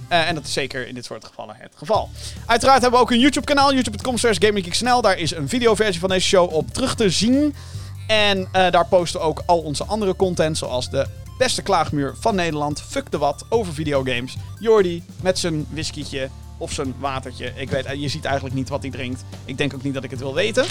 [0.08, 2.10] Eh, en dat is zeker in dit soort gevallen het geval.
[2.46, 3.72] Uiteraard hebben we ook een YouTube kanaal.
[3.72, 5.00] YouTube.com slash GamingGeeksNL.
[5.00, 7.54] Daar is een videoversie van deze show op terug te zien.
[8.06, 10.58] En eh, daar posten we ook al onze andere content.
[10.58, 11.06] Zoals de
[11.38, 12.82] beste klaagmuur van Nederland.
[12.82, 14.36] Fuck de wat over videogames.
[14.58, 16.28] Jordi met zijn whiskietje
[16.58, 17.52] of zijn watertje.
[17.54, 19.24] Ik weet, je ziet eigenlijk niet wat hij drinkt.
[19.44, 20.64] Ik denk ook niet dat ik het wil weten.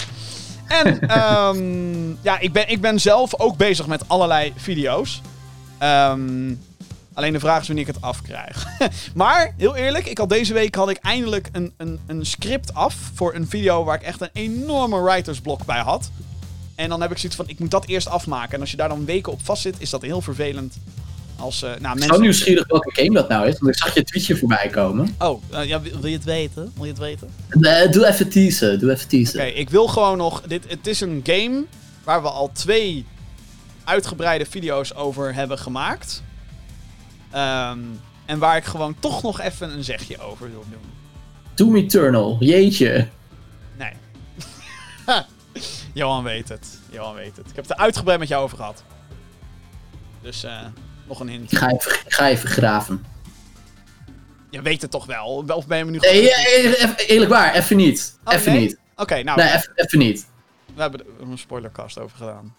[0.68, 5.20] En ehm, ja, ik ben, ik ben zelf ook bezig met allerlei video's.
[5.80, 6.54] Ehm,
[7.12, 8.66] alleen de vraag is wanneer ik het afkrijg.
[9.14, 12.96] maar, heel eerlijk, ik had deze week had ik eindelijk een, een, een script af
[13.14, 16.10] voor een video waar ik echt een enorme writersblok bij had.
[16.74, 18.52] En dan heb ik zoiets van, ik moet dat eerst afmaken.
[18.54, 20.76] En als je daar dan weken op vast zit, is dat heel vervelend.
[21.36, 22.14] Als, eh nou, Ik ben mensen...
[22.14, 25.14] zo nieuwsgierig welke game dat nou is, want ik zag je tweetje voorbij komen.
[25.18, 26.72] Oh, eh, ja, wil wil je het weten?
[26.74, 27.28] Wil je het weten?
[27.90, 29.40] Doe even teasen, doe even teasen.
[29.40, 30.42] Oké, ik wil gewoon nog.
[30.46, 31.64] Dit, het is een game
[32.04, 33.06] waar we al twee
[33.84, 36.22] uitgebreide video's over hebben gemaakt.
[37.30, 37.78] Ehm,
[38.26, 40.92] en waar ik gewoon toch nog even een zegje over wil doen.
[41.54, 43.08] Doom Eternal, jeetje.
[43.76, 43.92] Nee.
[45.92, 46.78] Johan weet het.
[46.90, 47.48] Johan weet het.
[47.48, 48.84] Ik heb het er uitgebreid met jou over gehad.
[50.22, 50.60] Dus eh,
[51.08, 51.56] nog een hint.
[51.56, 53.04] Ga even, ik ga even graven.
[54.50, 55.44] Je weet het toch wel?
[55.48, 56.30] Of ben je me nu Nee,
[57.06, 58.18] eerlijk waar, even niet.
[58.24, 58.60] Oh, even nee?
[58.60, 58.78] niet.
[58.96, 60.26] Oké, nou, Nee, even, even niet.
[60.74, 62.54] we hebben er een spoilercast over gedaan.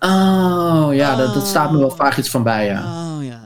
[0.00, 2.80] Oh, ja, dat, dat staat me wel vaak iets van bij, ja.
[2.82, 3.40] Oh, ja,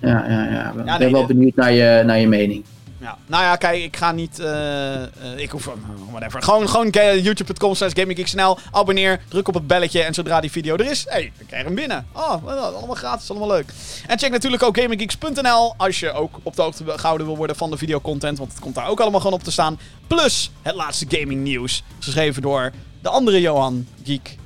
[0.00, 0.08] ja.
[0.08, 0.68] Ja, ja, ja.
[0.68, 2.64] Ik ben nee, wel de- benieuwd naar je, naar je mening.
[2.98, 4.38] Ja, nou ja, kijk, ik ga niet.
[4.38, 5.66] eh, eh, ik hoef.
[5.66, 5.74] oh,
[6.10, 6.42] whatever.
[6.42, 6.90] Gewoon, gewoon
[7.22, 8.58] youtube.com slash gaminggeeksnl.
[8.70, 10.02] Abonneer, druk op het belletje.
[10.02, 12.06] En zodra die video er is, hey, dan krijg je hem binnen.
[12.12, 13.72] Oh, allemaal gratis, allemaal leuk.
[14.06, 15.74] En check natuurlijk ook gaminggeeks.nl.
[15.76, 18.38] Als je ook op de hoogte gehouden wil worden van de videocontent.
[18.38, 19.78] Want het komt daar ook allemaal gewoon op te staan.
[20.06, 21.82] Plus het laatste gaming nieuws.
[21.98, 22.70] Geschreven door
[23.02, 24.36] de andere Johan Geek.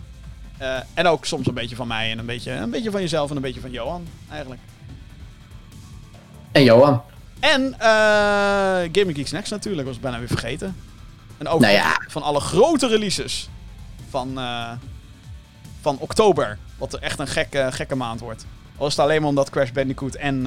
[0.58, 2.10] Eh, en ook soms een beetje van mij.
[2.10, 4.60] En een beetje, een beetje van jezelf en een beetje van Johan, eigenlijk.
[6.52, 7.02] En Johan.
[7.40, 7.88] En eh
[8.92, 10.76] Gaming Geeks Next natuurlijk, was ik bijna weer vergeten.
[11.38, 12.00] En ook Nou ja.
[12.08, 13.48] van alle grote releases
[14.08, 14.72] van, eh,
[15.80, 16.58] van oktober.
[16.78, 18.46] Wat er echt een gekke, gekke maand wordt.
[18.76, 20.46] Al is het alleen maar omdat Crash Bandicoot en,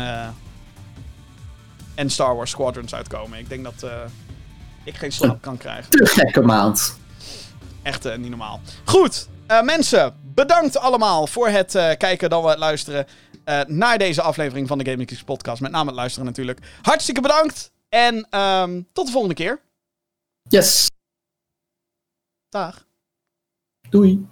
[1.96, 3.40] en Star Wars Squadrons uitkomen.
[3.40, 3.86] Ik denk dat
[4.84, 5.92] ik geen slaap kan krijgen.
[5.92, 6.98] De gekke maand.
[7.82, 8.62] Echt niet normaal.
[8.84, 13.08] Goed, eh, mensen, bedankt allemaal voor het eh, kijken dan het luisteren
[13.44, 15.62] eh, naar deze aflevering van de Gaming Geeks podcast.
[15.62, 16.60] Met name het luisteren natuurlijk.
[16.82, 19.62] Hartstikke bedankt en ehm, tot de volgende keer.
[20.50, 20.90] Yes.
[22.50, 22.86] Dag.
[23.90, 24.31] Doei.